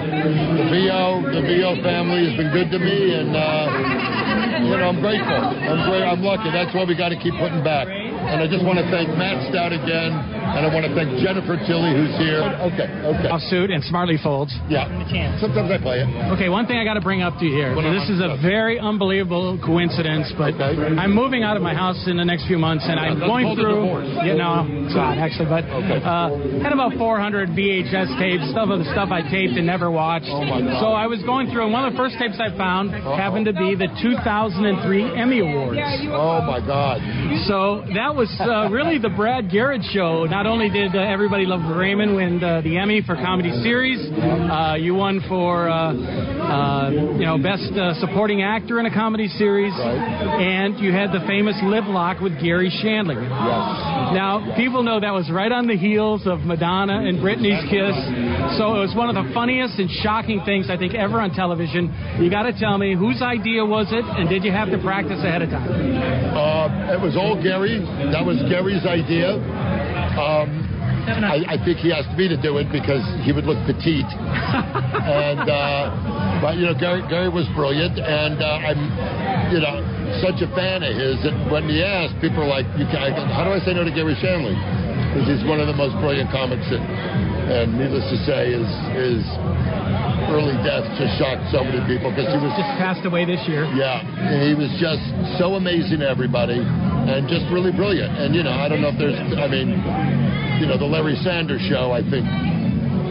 the 0.55 0.67
VO 0.71 1.03
the 1.35 1.43
VO 1.43 1.83
family 1.83 2.31
has 2.31 2.35
been 2.39 2.51
good 2.55 2.71
to 2.71 2.79
me, 2.79 3.19
and 3.19 3.35
uh, 3.35 3.40
Uh, 3.41 4.61
you 4.61 4.77
know 4.77 4.89
I'm 4.89 5.01
grateful. 5.01 5.33
I'm 5.33 5.89
great. 5.89 6.03
I'm 6.03 6.23
lucky. 6.23 6.51
That's 6.51 6.75
why 6.75 6.85
we 6.85 6.95
got 6.95 7.09
to 7.09 7.17
keep 7.17 7.35
putting 7.41 7.65
back. 7.65 7.89
And 8.31 8.39
I 8.41 8.47
just 8.47 8.63
want 8.65 8.79
to 8.79 8.87
thank 8.95 9.11
Matt 9.19 9.43
Stout 9.51 9.73
again, 9.75 10.15
and 10.15 10.63
I 10.63 10.71
want 10.71 10.87
to 10.87 10.95
thank 10.95 11.19
Jennifer 11.19 11.59
Tilly 11.67 11.91
who's 11.91 12.15
here. 12.23 12.39
Okay, 12.71 12.87
okay, 12.87 13.27
Offsuit 13.27 13.75
and 13.75 13.83
smartly 13.85 14.17
folds. 14.23 14.55
yeah. 14.71 14.87
Sometimes 15.43 15.71
I 15.71 15.79
play 15.83 15.99
it. 16.03 16.09
Okay, 16.39 16.49
one 16.49 16.67
thing 16.67 16.79
I 16.79 16.85
got 16.85 16.95
to 16.95 17.01
bring 17.03 17.23
up 17.23 17.39
to 17.39 17.45
you 17.45 17.51
here. 17.55 17.75
This 17.75 18.07
is 18.09 18.21
a 18.23 18.39
very 18.41 18.79
unbelievable 18.79 19.59
coincidence, 19.65 20.31
but 20.39 20.55
Okay. 20.55 20.95
I'm 20.95 21.11
moving 21.15 21.43
out 21.43 21.57
of 21.57 21.63
my 21.63 21.75
house 21.75 22.07
in 22.07 22.17
the 22.17 22.25
next 22.25 22.47
few 22.47 22.59
months, 22.59 22.85
and 22.87 22.99
I'm 23.01 23.19
going 23.19 23.57
through. 23.57 24.23
You 24.23 24.35
know, 24.39 24.63
it's 24.87 24.95
not 24.95 25.19
actually, 25.19 25.49
but 25.51 25.65
Okay. 25.67 25.99
uh, 26.05 26.63
had 26.63 26.73
about 26.73 26.95
400 26.95 27.51
VHS 27.51 28.15
tapes, 28.19 28.47
stuff 28.51 28.69
of 28.71 28.79
the 28.79 28.89
stuff 28.93 29.11
I 29.11 29.23
taped 29.23 29.57
and 29.59 29.67
never 29.67 29.91
watched. 29.91 30.29
Oh, 30.31 30.45
my 30.45 30.61
God. 30.61 30.81
So 30.81 30.93
I 30.93 31.07
was 31.07 31.23
going 31.23 31.51
through, 31.51 31.65
and 31.65 31.73
one 31.73 31.85
of 31.85 31.93
the 31.93 31.99
first 31.99 32.15
tapes 32.19 32.39
I 32.39 32.51
found 32.57 32.91
happened 32.95 33.47
to 33.47 33.53
be 33.55 33.75
the 33.75 33.89
2003 34.03 35.17
Emmy 35.19 35.41
Awards. 35.41 35.79
Oh 36.13 36.43
my 36.43 36.61
God. 36.65 37.01
So 37.47 37.83
that 37.95 38.15
was 38.15 38.20
uh, 38.21 38.69
really 38.71 38.99
the 38.99 39.09
Brad 39.09 39.51
Garrett 39.51 39.81
show. 39.95 40.25
Not 40.25 40.47
only 40.47 40.69
did 40.69 40.95
uh, 40.95 40.99
Everybody 40.99 41.47
Love 41.47 41.75
Raymond 41.75 42.15
win 42.15 42.45
uh, 42.45 42.61
the 42.61 42.77
Emmy 42.77 43.01
for 43.01 43.15
comedy 43.15 43.51
series, 43.63 43.99
uh, 44.13 44.77
you 44.79 44.95
won 44.95 45.23
for 45.27 45.71
uh, 45.71 45.95
you 47.19 47.27
know 47.27 47.39
best 47.39 47.71
uh, 47.73 47.95
supporting 48.01 48.43
actor 48.43 48.81
in 48.81 48.87
a 48.87 48.95
comedy 48.95 49.29
series, 49.29 49.73
and 49.77 50.79
you 50.79 50.93
had 50.93 51.13
the 51.13 51.23
famous 51.27 51.57
lip 51.63 51.85
lock 51.87 52.21
with 52.21 52.41
Garry 52.43 52.71
Shandling. 52.83 53.23
Yes. 53.23 54.15
Now 54.15 54.55
people 54.57 54.83
know 54.83 55.01
that 55.01 55.13
was 55.13 55.31
right 55.31 55.51
on 55.51 55.67
the 55.67 55.77
heels 55.77 56.27
of 56.27 56.41
Madonna 56.41 57.07
and 57.07 57.19
Britney's 57.19 57.63
kiss, 57.71 57.95
so 58.59 58.75
it 58.75 58.83
was 58.83 58.95
one 58.97 59.09
of 59.09 59.15
the 59.15 59.31
funniest 59.33 59.79
and 59.79 59.91
shocking 60.03 60.43
things 60.45 60.69
I 60.71 60.77
think 60.77 60.95
ever 60.95 61.21
on 61.21 61.31
television. 61.35 61.91
You 62.19 62.31
got 62.31 62.45
to 62.45 62.53
tell 62.59 62.79
me 62.79 62.95
whose 62.95 63.23
idea 63.23 63.65
was 63.65 63.87
it, 63.91 64.05
and 64.05 64.29
did 64.29 64.45
you 64.45 64.53
have 64.53 64.71
to 64.71 64.79
practice 64.79 65.23
ahead 65.23 65.43
of 65.43 65.51
time? 65.51 65.71
Uh, 65.71 66.95
it 66.95 67.01
was 67.01 67.17
all 67.17 67.41
Garry. 67.41 67.79
That 68.11 68.25
was 68.25 68.39
Garry's 68.51 68.87
idea. 68.87 69.39
Um, 70.19 70.70
I, 71.09 71.55
I 71.55 71.57
think 71.65 71.79
he 71.79 71.93
asked 71.93 72.13
me 72.17 72.29
to 72.29 72.37
do 72.41 72.59
it 72.59 72.69
because 72.73 73.03
he 73.25 73.33
would 73.33 73.45
look 73.45 73.59
petite. 73.67 74.05
and 75.01 75.47
uh, 75.49 76.41
but 76.43 76.57
you 76.57 76.67
know, 76.67 76.75
Garry 76.77 77.03
Garry 77.09 77.29
was 77.29 77.49
brilliant, 77.57 77.99
and 77.99 78.41
uh, 78.43 78.69
I'm 78.69 78.81
you 79.55 79.61
know 79.61 79.81
such 80.21 80.43
a 80.45 80.49
fan 80.55 80.83
of 80.83 80.93
his 80.95 81.23
that 81.25 81.35
when 81.51 81.69
he 81.69 81.83
asked, 81.83 82.19
people 82.21 82.43
are 82.45 82.51
like, 82.51 82.67
you 82.77 82.85
can, 82.91 83.01
I, 83.01 83.11
"How 83.33 83.45
do 83.45 83.51
I 83.55 83.61
say 83.65 83.73
no 83.73 83.85
to 83.85 83.93
Garry 83.93 84.15
Shandling?" 84.19 84.59
Because 85.11 85.27
he's 85.27 85.45
one 85.49 85.59
of 85.59 85.67
the 85.67 85.75
most 85.75 85.97
brilliant 85.99 86.31
comics, 86.31 86.67
and, 86.71 86.85
and 87.51 87.67
needless 87.75 88.07
to 88.11 88.19
say, 88.27 88.55
his 88.55 88.69
his 88.95 89.21
early 90.31 90.55
death 90.63 90.87
just 90.95 91.19
shocked 91.19 91.43
so 91.51 91.65
many 91.67 91.83
people 91.91 92.11
because 92.15 92.31
he 92.31 92.39
was 92.39 92.55
Just 92.55 92.75
passed 92.79 93.03
away 93.03 93.25
this 93.27 93.43
year. 93.51 93.67
yeah, 93.75 93.99
he 94.47 94.55
was 94.55 94.71
just 94.79 95.03
so 95.43 95.59
amazing 95.59 95.99
to 96.01 96.09
everybody 96.09 96.61
and 96.63 97.27
just 97.27 97.43
really 97.51 97.73
brilliant. 97.73 98.15
And, 98.15 98.35
you 98.35 98.45
know, 98.45 98.53
I 98.55 98.69
don't 98.69 98.81
know 98.81 98.95
if 98.95 98.99
there's, 99.01 99.17
I 99.35 99.49
mean, 99.51 99.75
you 100.61 100.69
know, 100.69 100.77
the 100.77 100.85
Larry 100.85 101.17
Sanders 101.25 101.65
show, 101.73 101.91
I 101.91 102.05
think, 102.05 102.29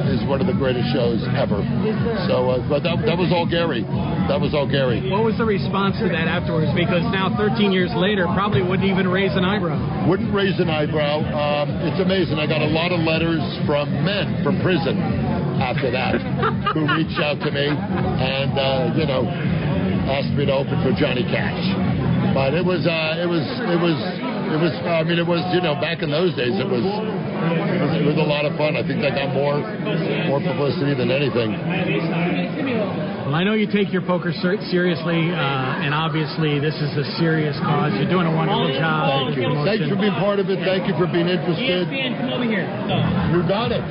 is 0.05 0.21
one 0.29 0.37
of 0.37 0.45
the 0.45 0.53
greatest 0.53 0.89
shows 0.93 1.21
ever. 1.33 1.61
So, 2.29 2.49
uh, 2.49 2.61
but 2.69 2.85
that, 2.85 3.01
that 3.09 3.17
was 3.17 3.33
all 3.33 3.49
Garry. 3.49 3.81
That 4.29 4.37
was 4.37 4.53
all 4.53 4.69
Garry. 4.69 5.01
What 5.09 5.25
was 5.25 5.37
the 5.37 5.45
response 5.49 5.97
to 6.01 6.09
that 6.09 6.29
afterwards? 6.29 6.69
Because 6.77 7.01
now, 7.09 7.33
13 7.37 7.73
years 7.73 7.89
later, 7.97 8.29
probably 8.37 8.61
wouldn't 8.61 8.85
even 8.85 9.09
raise 9.09 9.33
an 9.33 9.45
eyebrow. 9.45 9.77
Wouldn't 10.05 10.29
raise 10.29 10.57
an 10.61 10.69
eyebrow. 10.69 11.25
Um, 11.25 11.73
it's 11.89 11.97
amazing. 12.01 12.37
I 12.37 12.45
got 12.45 12.61
a 12.61 12.69
lot 12.69 12.93
of 12.93 13.01
letters 13.01 13.41
from 13.65 13.89
men 14.05 14.45
from 14.45 14.61
prison 14.61 14.97
after 15.57 15.89
that 15.89 16.21
who 16.77 16.85
reached 16.93 17.17
out 17.17 17.41
to 17.41 17.49
me 17.49 17.65
and, 17.65 18.53
uh, 18.57 18.93
you 18.93 19.05
know, 19.09 19.25
asked 20.09 20.33
me 20.37 20.45
to 20.45 20.53
open 20.53 20.77
for 20.85 20.93
Johnny 20.97 21.25
Cash. 21.25 21.65
But 22.33 22.53
it 22.53 22.65
was, 22.65 22.85
uh, 22.85 23.17
it 23.17 23.29
was, 23.29 23.41
it 23.41 23.79
was, 23.81 23.97
it 24.53 24.59
was. 24.59 24.73
I 24.85 25.01
mean, 25.03 25.17
it 25.17 25.25
was. 25.25 25.41
You 25.53 25.61
know, 25.61 25.77
back 25.77 26.01
in 26.01 26.09
those 26.09 26.33
days, 26.37 26.57
it 26.57 26.67
was, 26.67 26.81
it 27.39 27.81
was, 27.81 27.95
it 28.01 28.05
was 28.05 28.17
a 28.19 28.27
lot 28.27 28.43
of 28.45 28.55
fun. 28.57 28.75
I 28.75 28.83
think 28.85 28.99
I 29.03 29.09
got 29.15 29.33
more, 29.33 29.59
more 30.27 30.41
publicity 30.43 30.93
than 30.95 31.09
anything. 31.11 31.55
Well, 33.29 33.37
I 33.37 33.43
know 33.45 33.53
you 33.53 33.69
take 33.69 33.93
your 33.93 34.01
poker 34.01 34.33
ser- 34.41 34.57
seriously, 34.73 35.29
uh, 35.29 35.37
and 35.85 35.93
obviously 35.93 36.57
this 36.57 36.73
is 36.81 36.89
a 36.97 37.05
serious 37.21 37.53
cause. 37.61 37.93
You're 37.93 38.09
doing 38.09 38.25
a 38.25 38.33
wonderful 38.33 38.73
job. 38.73 39.29
Thank 39.29 39.37
you. 39.37 39.53
Thanks 39.61 39.85
for 39.85 39.93
being 40.01 40.17
part 40.17 40.41
of 40.41 40.49
it. 40.49 40.57
Thank 40.65 40.89
you 40.89 40.97
for 40.97 41.05
being 41.05 41.29
interested. 41.29 41.85
ESPN, 41.87 42.17
come 42.17 42.33
over 42.33 42.41
here. 42.49 42.65
You 43.29 43.45
got 43.45 43.69
it. 43.69 43.85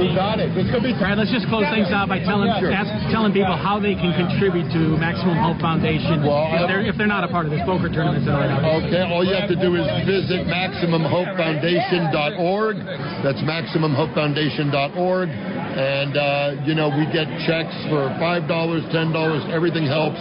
You 0.00 0.08
got 0.16 0.40
it. 0.40 0.48
It's 0.56 0.72
gonna 0.72 0.80
be. 0.80 0.96
Brad, 0.96 1.20
let's 1.20 1.28
just 1.28 1.44
close 1.52 1.68
things 1.68 1.92
out 1.92 2.08
by 2.08 2.24
telling 2.24 2.48
Sure. 2.56 2.72
ask, 2.72 2.88
telling 3.12 3.34
people 3.36 3.52
how 3.52 3.76
they 3.78 3.92
can 3.92 4.16
contribute 4.16 4.72
to 4.72 4.96
Maximum 4.96 5.36
Hope 5.36 5.60
Foundation 5.60 6.24
Well, 6.24 6.48
if 6.56 6.64
they're 6.68 6.80
if 6.80 6.96
they're 6.96 7.06
not 7.06 7.20
a 7.24 7.28
part 7.28 7.44
of 7.44 7.52
this 7.52 7.60
poker 7.68 7.90
tournament 7.92 8.24
tonight. 8.24 8.48
obviously. 8.64 8.96
Okay, 8.96 9.04
all 9.12 9.20
you 9.24 9.34
have 9.36 9.48
to 9.52 9.56
do 9.60 9.74
is 9.76 9.84
visit 10.08 10.46
MaximumHopeFoundation.org. 10.48 12.79
That's 13.22 13.40
MaximumHopeFoundation.org. 13.44 15.28
And, 15.30 16.16
uh, 16.18 16.66
you 16.66 16.74
know, 16.74 16.90
we 16.90 17.06
get 17.14 17.30
checks 17.46 17.72
for 17.86 18.10
$5, 18.18 18.46
$10, 18.50 19.54
everything 19.54 19.86
helps 19.86 20.18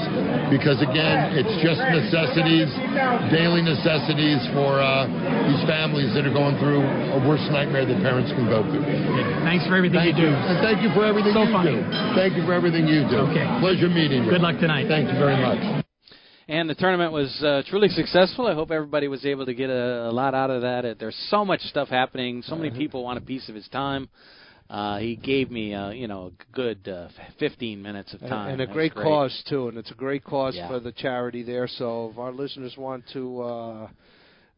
because, 0.53 0.77
again, 0.83 1.33
it's 1.33 1.49
just 1.65 1.81
necessities, 1.81 2.69
daily 3.33 3.65
necessities 3.65 4.39
for 4.53 4.77
uh, 4.77 5.09
these 5.49 5.63
families 5.65 6.13
that 6.13 6.23
are 6.29 6.33
going 6.35 6.53
through 6.61 6.85
a 6.85 7.19
worse 7.25 7.43
nightmare 7.49 7.85
that 7.85 7.97
parents 8.05 8.29
can 8.37 8.45
go 8.45 8.61
through. 8.69 8.85
Thanks 9.41 9.65
for 9.65 9.73
everything 9.73 9.99
Thank 10.05 10.21
you 10.21 10.29
you. 10.29 10.31
do. 10.31 10.37
And 10.37 10.57
thank 10.61 10.85
you 10.85 10.93
for 10.93 11.01
everything 11.03 11.33
So 11.33 11.43
you 11.49 11.51
funny. 11.51 11.75
do. 11.81 11.81
Thank 12.13 12.37
you 12.37 12.45
for 12.45 12.53
everything 12.53 12.85
you 12.85 13.09
do. 13.09 13.25
Okay. 13.33 13.45
Pleasure 13.59 13.89
meeting 13.89 14.23
you. 14.25 14.29
Good 14.29 14.45
luck 14.45 14.61
tonight. 14.61 14.85
Thank 14.85 15.09
you 15.09 15.17
very 15.17 15.37
much. 15.41 15.88
And 16.49 16.67
the 16.67 16.73
tournament 16.73 17.11
was 17.11 17.29
uh, 17.43 17.61
truly 17.69 17.89
successful. 17.89 18.47
I 18.47 18.55
hope 18.55 18.71
everybody 18.71 19.07
was 19.07 19.23
able 19.23 19.45
to 19.45 19.53
get 19.53 19.69
a, 19.69 20.09
a 20.09 20.11
lot 20.11 20.33
out 20.33 20.49
of 20.49 20.63
that. 20.63 20.83
Uh, 20.83 20.95
There's 20.99 21.15
so 21.29 21.45
much 21.45 21.61
stuff 21.61 21.89
happening. 21.89 22.41
So 22.41 22.55
many 22.55 22.71
people 22.71 23.03
want 23.03 23.19
a 23.19 23.21
piece 23.21 23.47
of 23.49 23.55
his 23.55 23.67
time. 23.67 24.09
Uh, 24.67 24.97
he 24.97 25.15
gave 25.15 25.51
me, 25.51 25.75
uh, 25.75 25.91
you 25.91 26.07
know, 26.07 26.31
a 26.31 26.55
good 26.55 26.87
uh, 26.87 27.09
15 27.37 27.79
minutes 27.83 28.15
of 28.15 28.21
time. 28.21 28.53
And 28.53 28.61
a 28.61 28.65
great, 28.65 28.95
great 28.95 29.03
cause 29.03 29.43
too, 29.47 29.67
and 29.67 29.77
it's 29.77 29.91
a 29.91 29.95
great 29.95 30.23
cause 30.23 30.55
Yeah. 30.55 30.67
for 30.69 30.79
the 30.79 30.91
charity 30.91 31.43
there. 31.43 31.67
So 31.67 32.09
if 32.11 32.17
our 32.17 32.31
listeners 32.31 32.73
want 32.77 33.03
to 33.13 33.41
uh, 33.43 33.87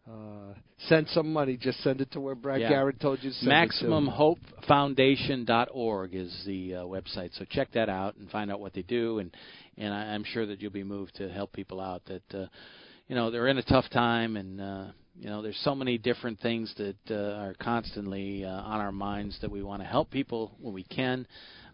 uh, 0.10 0.54
send 0.88 1.08
some 1.10 1.32
money, 1.32 1.58
just 1.58 1.80
send 1.84 2.02
it 2.02 2.10
to 2.12 2.20
where 2.20 2.34
Brad 2.36 2.62
Yeah. 2.62 2.70
Garrett 2.70 3.00
told 3.02 3.20
you 3.22 3.30
to 3.32 3.36
send. 3.36 3.52
MaximumHopeFoundation.org 3.52 6.16
is 6.16 6.44
the 6.46 6.76
uh, 6.76 6.80
website. 6.84 7.38
So 7.38 7.46
check 7.50 7.72
that 7.74 7.88
out 7.90 8.16
and 8.18 8.30
find 8.32 8.52
out 8.52 8.60
what 8.60 8.74
they 8.74 8.82
do. 8.82 9.20
And 9.20 9.32
and 9.78 9.94
I, 9.94 10.14
I'm 10.14 10.24
sure 10.24 10.46
that 10.46 10.62
you'll 10.62 10.72
be 10.72 10.84
moved 10.84 11.16
to 11.16 11.30
help 11.30 11.54
people 11.54 11.80
out 11.80 12.04
that 12.06 12.34
uh, 12.34 12.48
you 13.08 13.16
know 13.16 13.32
they're 13.32 13.48
in 13.48 13.58
a 13.58 13.64
tough 13.64 13.90
time 13.90 14.38
and. 14.38 14.62
Uh, 14.62 14.86
you 15.20 15.30
know, 15.30 15.42
there's 15.42 15.60
so 15.64 15.76
many 15.76 15.98
different 15.98 16.40
things 16.40 16.74
that 16.78 16.96
uh, 17.12 17.36
are 17.36 17.54
constantly 17.62 18.46
uh, 18.46 18.50
on 18.50 18.80
our 18.80 18.94
minds 18.94 19.38
that 19.42 19.52
we 19.52 19.62
want 19.62 19.82
to 19.82 19.88
help 19.88 20.10
people 20.10 20.54
when 20.60 20.74
we 20.74 20.84
can. 20.84 21.28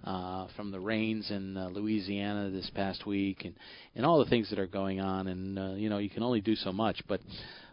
Uh, 0.03 0.47
from 0.55 0.71
the 0.71 0.79
rains 0.79 1.31
in 1.31 1.57
uh, 1.57 1.67
Louisiana 1.69 2.51
this 2.51 2.69
past 2.75 3.05
week, 3.05 3.45
and 3.45 3.55
and 3.95 4.05
all 4.05 4.23
the 4.23 4.29
things 4.29 4.49
that 4.51 4.59
are 4.59 4.67
going 4.67 5.01
on, 5.01 5.27
and 5.27 5.57
uh, 5.57 5.69
you 5.71 5.89
know, 5.89 5.97
you 5.97 6.09
can 6.09 6.21
only 6.21 6.39
do 6.39 6.55
so 6.55 6.71
much. 6.71 7.01
But 7.07 7.19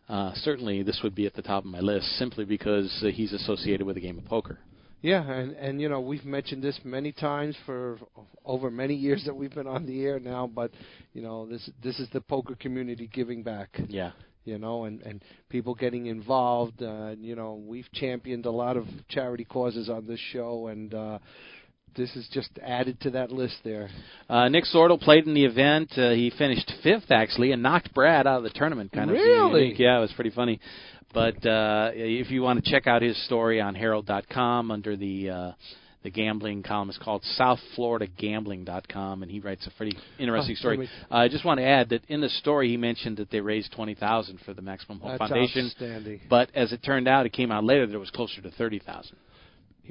uh, 0.08 0.32
certainly, 0.36 0.82
this 0.82 1.00
would 1.04 1.14
be 1.14 1.26
at 1.26 1.34
the 1.34 1.42
top 1.42 1.64
of 1.64 1.70
my 1.70 1.80
list 1.80 2.06
simply 2.18 2.44
because 2.44 2.90
uh, 3.04 3.08
he's 3.08 3.32
associated 3.32 3.86
with 3.86 3.96
the 3.96 4.00
game 4.00 4.18
of 4.18 4.24
poker. 4.24 4.58
Yeah, 5.04 5.22
and 5.30 5.52
and 5.56 5.80
you 5.82 5.90
know 5.90 6.00
we've 6.00 6.24
mentioned 6.24 6.62
this 6.62 6.80
many 6.82 7.12
times 7.12 7.54
for 7.66 7.98
over 8.42 8.70
many 8.70 8.94
years 8.94 9.22
that 9.26 9.36
we've 9.36 9.54
been 9.54 9.66
on 9.66 9.84
the 9.84 10.02
air 10.02 10.18
now, 10.18 10.46
but 10.46 10.70
you 11.12 11.20
know 11.20 11.44
this 11.44 11.68
this 11.82 12.00
is 12.00 12.08
the 12.14 12.22
poker 12.22 12.54
community 12.54 13.10
giving 13.12 13.42
back. 13.42 13.78
Yeah. 13.86 14.12
You 14.44 14.58
know, 14.58 14.84
and 14.84 15.02
and 15.02 15.22
people 15.50 15.74
getting 15.74 16.06
involved. 16.06 16.82
Uh, 16.82 17.16
you 17.18 17.36
know, 17.36 17.62
we've 17.66 17.90
championed 17.92 18.46
a 18.46 18.50
lot 18.50 18.78
of 18.78 18.86
charity 19.10 19.44
causes 19.44 19.90
on 19.90 20.06
this 20.06 20.20
show, 20.32 20.68
and 20.68 20.94
uh, 20.94 21.18
this 21.96 22.14
is 22.16 22.26
just 22.32 22.50
added 22.62 23.00
to 23.02 23.10
that 23.10 23.30
list 23.30 23.56
there. 23.62 23.90
Uh, 24.28 24.48
Nick 24.48 24.64
Sortal 24.64 25.00
played 25.00 25.26
in 25.26 25.34
the 25.34 25.44
event. 25.44 25.92
Uh, 25.96 26.10
he 26.10 26.32
finished 26.36 26.70
fifth 26.82 27.10
actually, 27.10 27.52
and 27.52 27.62
knocked 27.62 27.92
Brad 27.94 28.26
out 28.26 28.38
of 28.38 28.42
the 28.44 28.50
tournament. 28.50 28.92
Kind 28.92 29.10
of 29.10 29.16
Really? 29.16 29.74
Yeah, 29.78 29.98
it 29.98 30.00
was 30.00 30.12
pretty 30.12 30.30
funny. 30.30 30.60
But 31.14 31.46
uh, 31.46 31.90
if 31.94 32.30
you 32.30 32.42
want 32.42 32.62
to 32.62 32.70
check 32.70 32.86
out 32.86 33.00
his 33.02 33.16
story 33.24 33.60
on 33.60 33.74
Herald.com 33.74 34.70
under 34.70 34.96
the 34.96 35.30
uh, 35.30 35.52
the 36.02 36.10
gambling 36.10 36.62
column, 36.62 36.90
it's 36.90 36.98
called 36.98 37.24
SouthFloridaGambling.com, 37.38 39.22
and 39.22 39.30
he 39.30 39.40
writes 39.40 39.66
a 39.66 39.70
pretty 39.70 39.96
interesting 40.18 40.54
Oh, 40.58 40.60
story. 40.60 40.88
Uh, 41.10 41.14
I 41.14 41.28
just 41.28 41.44
want 41.46 41.58
to 41.60 41.64
add 41.64 41.88
that 41.90 42.02
in 42.08 42.20
the 42.20 42.28
story 42.28 42.68
he 42.68 42.76
mentioned 42.76 43.16
that 43.16 43.30
they 43.30 43.40
raised 43.40 43.72
twenty 43.72 43.94
thousand 43.94 44.40
for 44.44 44.52
the 44.52 44.60
Maximum 44.62 45.00
Hope 45.00 45.18
That's 45.18 45.30
Foundation. 45.30 45.70
But 46.28 46.50
as 46.54 46.72
it 46.72 46.82
turned 46.84 47.08
out, 47.08 47.24
it 47.26 47.32
came 47.32 47.50
out 47.50 47.64
later 47.64 47.86
that 47.86 47.94
it 47.94 47.98
was 47.98 48.10
closer 48.10 48.42
to 48.42 48.50
thirty 48.50 48.78
thousand. 48.80 49.16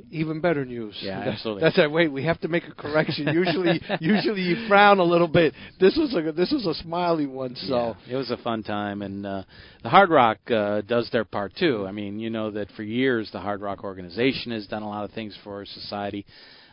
Even 0.10 0.42
better 0.42 0.66
news. 0.66 0.96
Yeah, 1.02 1.20
That- 1.20 1.28
absolutely. 1.30 1.62
That's 1.62 1.78
it. 1.78 1.92
Wait, 1.92 2.12
we 2.12 2.24
have 2.26 2.40
to 2.42 2.48
make 2.48 2.68
a 2.68 2.74
correction. 2.74 3.28
usually, 3.34 3.80
usually 4.00 4.42
you 4.42 4.68
frown 4.68 5.00
a 5.00 5.04
little 5.04 5.28
bit. 5.28 5.54
This 5.80 5.96
was 5.96 6.14
a 6.16 6.32
this 6.32 6.52
was 6.52 6.66
a 6.66 6.74
smiley 6.82 7.28
one. 7.28 7.56
So 7.56 7.96
Yeah, 8.08 8.14
it 8.14 8.16
was 8.18 8.32
a 8.32 8.38
fun 8.38 8.64
time, 8.64 9.02
and 9.02 9.26
uh, 9.26 9.44
the 9.84 9.90
Hard 9.90 10.10
Rock 10.10 10.40
uh, 10.50 10.82
does 10.82 11.10
their 11.12 11.26
part 11.26 11.54
too. 11.56 11.86
I 11.88 11.92
mean, 11.92 12.20
you 12.20 12.30
know 12.30 12.50
that 12.52 12.72
for 12.72 12.84
years 12.84 13.30
the 13.32 13.40
Hard 13.40 13.62
Rock 13.62 13.84
organization 13.84 14.52
has 14.52 14.66
done 14.68 14.82
a 14.84 14.90
lot 14.90 15.04
of 15.04 15.12
things 15.12 15.38
for 15.44 15.64
society. 15.66 16.26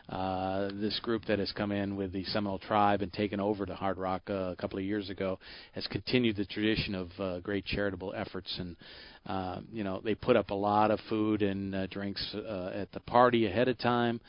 Uh, 0.09 0.69
this 0.73 0.99
group 1.01 1.23
that 1.25 1.39
has 1.39 1.51
come 1.51 1.71
in 1.71 1.95
with 1.95 2.11
the 2.11 2.23
Seminole 2.25 2.59
Tribe 2.59 3.01
and 3.01 3.11
taken 3.13 3.39
over 3.39 3.65
to 3.65 3.73
Hard 3.73 3.97
Rock 3.97 4.23
uh, 4.29 4.33
a 4.33 4.55
couple 4.55 4.77
of 4.77 4.85
years 4.85 5.09
ago 5.09 5.39
has 5.73 5.87
continued 5.87 6.35
the 6.35 6.45
tradition 6.45 6.95
of 6.95 7.09
uh, 7.19 7.39
great 7.39 7.65
charitable 7.65 8.13
efforts 8.15 8.55
and. 8.59 8.75
Uh, 9.23 9.59
you 9.71 9.83
know, 9.83 10.01
they 10.03 10.15
put 10.15 10.35
up 10.35 10.49
a 10.49 10.55
lot 10.55 10.89
of 10.89 10.99
food 11.07 11.43
and 11.43 11.75
uh, 11.75 11.85
drinks 11.85 12.33
uh, 12.33 12.71
at 12.73 12.91
the 12.91 12.99
party 13.01 13.45
ahead 13.45 13.67
of 13.67 13.77
time, 13.77 14.19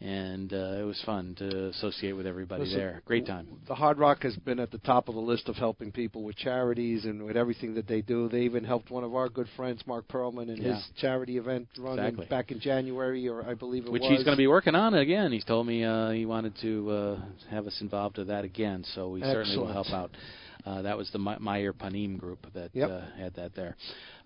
and 0.00 0.52
uh, 0.52 0.76
it 0.80 0.82
was 0.84 1.00
fun 1.06 1.34
to 1.38 1.68
associate 1.68 2.12
with 2.12 2.26
everybody 2.26 2.62
Listen, 2.64 2.78
there. 2.78 3.02
Great 3.06 3.26
time. 3.26 3.46
the 3.68 3.74
Hard 3.74 3.98
Rock 3.98 4.22
has 4.22 4.36
been 4.36 4.58
at 4.60 4.70
the 4.70 4.78
top 4.78 5.08
of 5.08 5.14
the 5.14 5.20
list 5.20 5.48
of 5.48 5.56
helping 5.56 5.92
people 5.92 6.22
with 6.22 6.36
charities 6.36 7.04
and 7.04 7.22
with 7.22 7.36
everything 7.36 7.74
that 7.74 7.86
they 7.86 8.00
do. 8.02 8.28
They 8.28 8.42
even 8.42 8.64
helped 8.64 8.90
one 8.90 9.04
of 9.04 9.14
our 9.14 9.28
good 9.28 9.48
friends, 9.56 9.82
Mark 9.86 10.06
Perlman, 10.08 10.48
in 10.48 10.56
Yeah. 10.62 10.74
his 10.74 10.84
charity 11.00 11.38
event 11.38 11.68
run 11.78 11.98
in- 11.98 12.04
Exactly. 12.06 12.26
back 12.26 12.50
in 12.50 12.60
January, 12.60 13.28
or 13.28 13.44
I 13.48 13.54
believe 13.54 13.86
it 13.86 13.92
which 13.92 14.02
was. 14.02 14.10
Which 14.10 14.18
he's 14.18 14.24
going 14.24 14.36
to 14.36 14.40
be 14.40 14.46
working 14.48 14.74
on 14.74 14.94
again. 14.94 15.32
He's 15.32 15.44
told 15.44 15.66
me 15.66 15.84
uh, 15.84 16.10
he 16.10 16.26
wanted 16.26 16.54
to 16.62 16.90
uh, 16.90 17.20
have 17.50 17.66
us 17.66 17.80
involved 17.80 18.18
with 18.18 18.26
that 18.28 18.44
again, 18.44 18.84
so 18.94 19.08
we 19.10 19.20
certainly 19.22 19.56
will 19.56 19.72
help 19.72 19.90
out. 19.90 20.10
Uh, 20.66 20.80
that 20.80 20.96
was 20.96 21.10
the 21.12 21.18
Meyer 21.18 21.74
Panim 21.74 22.16
group 22.18 22.46
that 22.54 22.70
Yep. 22.72 22.90
uh, 22.90 23.00
had 23.18 23.34
that 23.34 23.54
there. 23.54 23.76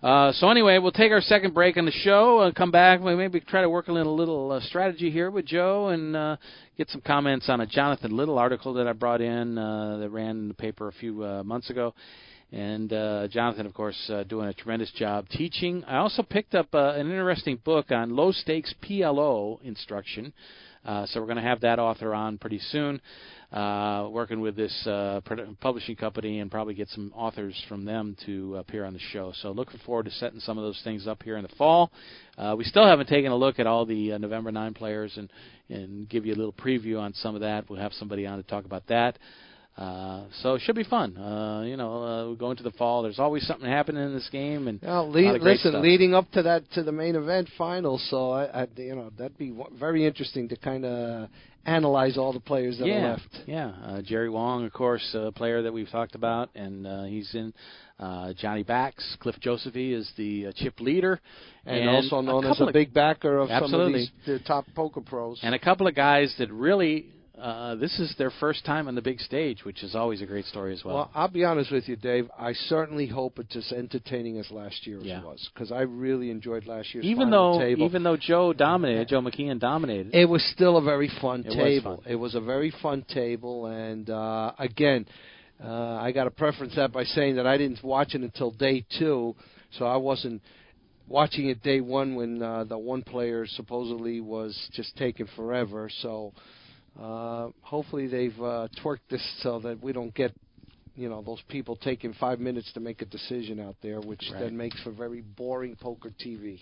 Uh, 0.01 0.30
so 0.34 0.49
anyway, 0.49 0.78
we'll 0.78 0.92
take 0.92 1.11
our 1.11 1.20
second 1.20 1.53
break 1.53 1.76
on 1.76 1.84
the 1.84 1.90
show. 1.90 2.42
and 2.42 2.55
come 2.55 2.70
back. 2.70 3.01
We 3.01 3.16
maybe 3.16 3.40
try 3.40 3.62
to 3.62 3.68
work 3.68 3.88
a 3.88 3.92
little, 3.92 4.14
little 4.14 4.53
uh, 4.53 4.61
strategy 4.61 5.11
here 5.11 5.28
with 5.28 5.44
Joe 5.44 5.88
and 5.88 6.14
uh, 6.14 6.36
get 6.76 6.88
some 6.90 7.01
comments 7.01 7.49
on 7.49 7.61
a 7.61 7.66
Jonathan 7.66 8.16
Little 8.16 8.38
article 8.38 8.74
that 8.74 8.86
I 8.86 8.92
brought 8.92 9.20
in 9.20 9.59
uh, 9.59 9.96
that 9.99 10.11
ran 10.11 10.30
in 10.30 10.49
the 10.49 10.55
paper 10.55 10.86
a 10.86 10.92
few 10.92 11.24
uh, 11.24 11.42
months 11.42 11.70
ago. 11.70 11.94
And 12.53 12.92
uh, 12.92 13.26
Jonathan, 13.26 13.66
of 13.66 13.74
course, 13.74 13.99
uh, 14.09 14.22
doing 14.22 14.46
a 14.49 14.55
tremendous 14.55 14.92
job 14.92 15.28
teaching. 15.30 15.82
I 15.84 15.96
also 15.96 16.22
picked 16.22 16.55
up 16.55 16.68
uh, 16.72 16.92
an 16.92 17.11
interesting 17.11 17.59
book 17.64 17.90
on 17.90 18.14
low 18.14 18.30
stakes 18.30 18.72
PLO 18.88 19.61
instruction. 19.64 20.32
Uh, 20.84 21.07
so 21.07 21.20
we're 21.20 21.26
going 21.26 21.36
to 21.36 21.42
have 21.42 21.61
that 21.62 21.80
author 21.80 22.14
on 22.14 22.38
pretty 22.38 22.61
soon, 22.70 23.01
uh, 23.53 24.09
working 24.11 24.40
with 24.40 24.57
this 24.57 24.86
uh, 24.86 25.20
publishing 25.61 25.96
company 25.96 26.40
and 26.40 26.51
probably 26.51 26.74
get 26.74 26.88
some 26.88 27.12
authors 27.14 27.55
from 27.68 27.84
them 27.84 28.14
to 28.26 28.57
appear 28.57 28.84
on 28.84 28.92
the 28.92 28.99
show. 29.12 29.32
So 29.40 29.53
looking 29.53 29.80
forward 29.86 30.05
to 30.05 30.11
setting 30.11 30.40
some 30.40 30.59
of 30.59 30.64
those 30.64 30.80
things 30.84 31.07
up 31.07 31.22
here 31.22 31.36
in 31.36 31.42
the 31.42 31.55
fall. 31.57 31.90
Uh, 32.36 32.55
we 32.59 32.64
still 32.64 32.86
haven't 32.86 33.09
taken 33.09 33.32
a 33.32 33.36
look 33.36 33.59
at 33.59 33.66
all 33.66 33.86
the 33.86 34.12
uh, 34.12 34.18
November 34.18 34.53
9 34.53 34.74
players 34.74 35.16
and, 35.16 35.30
and 35.70 36.09
give 36.09 36.26
you 36.26 36.34
a 36.34 36.36
little 36.36 36.53
preview 36.53 37.01
on 37.01 37.14
some 37.14 37.34
of 37.34 37.40
that. 37.40 37.68
We'll 37.70 37.80
have 37.80 37.92
somebody 37.94 38.26
on 38.26 38.36
to 38.36 38.42
talk 38.42 38.66
about 38.66 38.86
that. 38.88 39.18
Uh, 39.79 40.24
so 40.43 40.55
it 40.55 40.62
should 40.62 40.74
be 40.74 40.83
fun. 40.83 41.16
Uh, 41.16 41.62
you 41.62 41.76
know, 41.76 42.03
uh, 42.03 42.31
we 42.31 42.37
go 42.37 42.51
into 42.51 42.64
the 42.64 42.72
fall. 42.72 43.03
There's 43.03 43.20
always 43.20 43.47
something 43.47 43.68
happening 43.68 44.03
in 44.03 44.12
this 44.12 44.29
game, 44.31 44.66
and 44.66 44.83
lead, 45.03 45.41
listen, 45.41 45.70
stuff. 45.70 45.83
leading 45.83 46.14
up 46.14 46.29
to 46.33 46.43
that 46.43 46.68
to 46.72 46.83
the 46.83 46.91
main 46.91 47.14
event 47.14 47.49
final, 47.57 47.97
so 47.97 48.33
I, 48.33 48.62
I 48.62 48.68
you 48.76 48.97
know 48.97 49.12
that'd 49.16 49.39
be 49.39 49.51
w- 49.51 49.70
very 49.79 50.05
interesting 50.05 50.49
to 50.49 50.57
kind 50.57 50.85
of 50.85 51.29
analyze 51.64 52.18
all 52.18 52.33
the 52.33 52.41
players 52.41 52.79
that 52.79 52.89
yeah, 52.89 52.95
are 52.95 53.11
left. 53.11 53.39
Yeah, 53.47 53.68
uh, 53.85 54.03
Jerry 54.03 54.29
Wong, 54.29 54.64
of 54.66 54.72
course, 54.72 55.09
a 55.14 55.31
player 55.31 55.62
that 55.62 55.72
we've 55.72 55.91
talked 55.91 56.16
about, 56.16 56.51
and 56.57 56.85
uh, 56.87 57.05
he's 57.05 57.33
in. 57.35 57.55
Uh, 58.01 58.33
JohnnyBax, 58.41 59.18
Cliff 59.18 59.35
Josephy 59.45 59.93
is 59.93 60.09
the 60.16 60.47
uh, 60.47 60.53
chip 60.55 60.79
leader, 60.79 61.18
And, 61.66 61.89
also 61.89 62.20
known 62.20 62.45
as 62.45 62.61
a 62.61 62.70
big 62.72 62.95
backer 62.95 63.39
of 63.39 63.49
some 63.49 63.74
of 63.74 63.93
these 63.93 64.09
the 64.24 64.39
top 64.39 64.66
poker 64.76 65.01
pros. 65.01 65.41
and 65.43 65.53
a 65.53 65.59
couple 65.59 65.87
of 65.87 65.95
guys 65.97 66.33
that 66.39 66.53
really. 66.53 67.07
Uh, 67.41 67.74
this 67.76 67.99
is 68.01 68.14
their 68.18 68.30
first 68.41 68.64
time 68.64 68.89
on 68.89 68.95
the 68.95 69.03
big 69.03 69.20
stage, 69.20 69.64
which 69.64 69.82
is 69.84 69.95
always 69.95 70.20
a 70.20 70.26
great 70.26 70.45
story 70.47 70.72
as 70.72 70.84
well. 70.84 70.95
Well, 70.97 71.11
I'll 71.14 71.28
be 71.28 71.45
honest 71.45 71.70
with 71.70 71.89
you, 71.89 71.95
Dave. 71.97 72.28
I 72.39 72.53
certainly 72.53 73.07
hope 73.07 73.39
it's 73.39 73.55
as 73.55 73.70
entertaining 73.72 74.39
as 74.39 74.51
last 74.51 74.86
year's 74.86 75.05
Yeah. 75.05 75.22
was 75.22 75.49
because 75.55 75.70
I 75.70 75.82
really 75.82 76.30
enjoyed 76.30 76.66
last 76.66 76.93
year's 76.95 77.07
even 77.07 77.30
though 77.30 77.59
table. 77.59 77.84
even 77.84 78.03
though 78.03 78.16
Joe 78.16 78.53
dominated, 78.53 79.09
Joe 79.09 79.20
McKeehen 79.20 79.61
dominated. 79.61 80.14
It 80.14 80.28
was 80.28 80.43
still 80.53 80.76
a 80.78 80.82
very 80.82 81.09
fun 81.20 81.41
It 81.41 81.49
was 81.49 81.57
table. 81.57 81.97
fun. 81.99 82.12
It 82.12 82.16
was 82.16 82.34
a 82.34 82.41
very 82.41 82.70
fun 82.82 83.03
table, 83.03 83.66
and 83.66 84.11
uh, 84.11 84.53
again, 84.59 85.07
uh, 85.62 85.95
I 85.95 86.11
got 86.12 86.24
to 86.24 86.30
preference 86.30 86.74
that 86.76 86.93
by 86.93 87.05
saying 87.05 87.36
that 87.36 87.47
I 87.47 87.57
didn't 87.57 87.82
watch 87.84 88.14
it 88.14 88.22
until 88.22 88.51
day 88.51 88.84
two, 88.99 89.36
so 89.72 89.86
I 89.86 89.97
wasn't 89.97 90.43
watching 91.07 91.49
it 91.49 91.62
day 91.62 91.80
one 91.80 92.14
when 92.16 92.43
uh, 92.43 92.64
the 92.64 92.78
one 92.78 93.03
player 93.03 93.47
supposedly 93.47 94.20
was 94.20 94.57
just 94.74 94.97
taking 94.97 95.26
forever. 95.36 95.89
So 96.03 96.32
hopefully 97.62 98.07
they've 98.07 98.38
uh, 98.40 98.68
twerked 98.82 99.09
this 99.11 99.22
so 99.42 99.61
that 99.61 99.82
we 99.82 99.92
don't 99.92 100.14
get. 100.14 100.32
You 100.99 101.09
know 101.09 101.22
those 101.22 101.40
people 101.49 101.76
taking 101.76 102.12
five 102.14 102.40
minutes 102.40 102.72
to 102.72 102.80
make 102.80 103.03
a 103.03 103.05
decision 103.05 103.61
out 103.61 103.76
there, 103.82 104.01
which 104.01 104.28
Right. 104.32 104.40
then 104.40 104.57
makes 104.57 104.82
for 104.82 104.90
very 104.90 105.20
boring 105.20 105.76
poker 105.76 106.11
TV. 106.11 106.59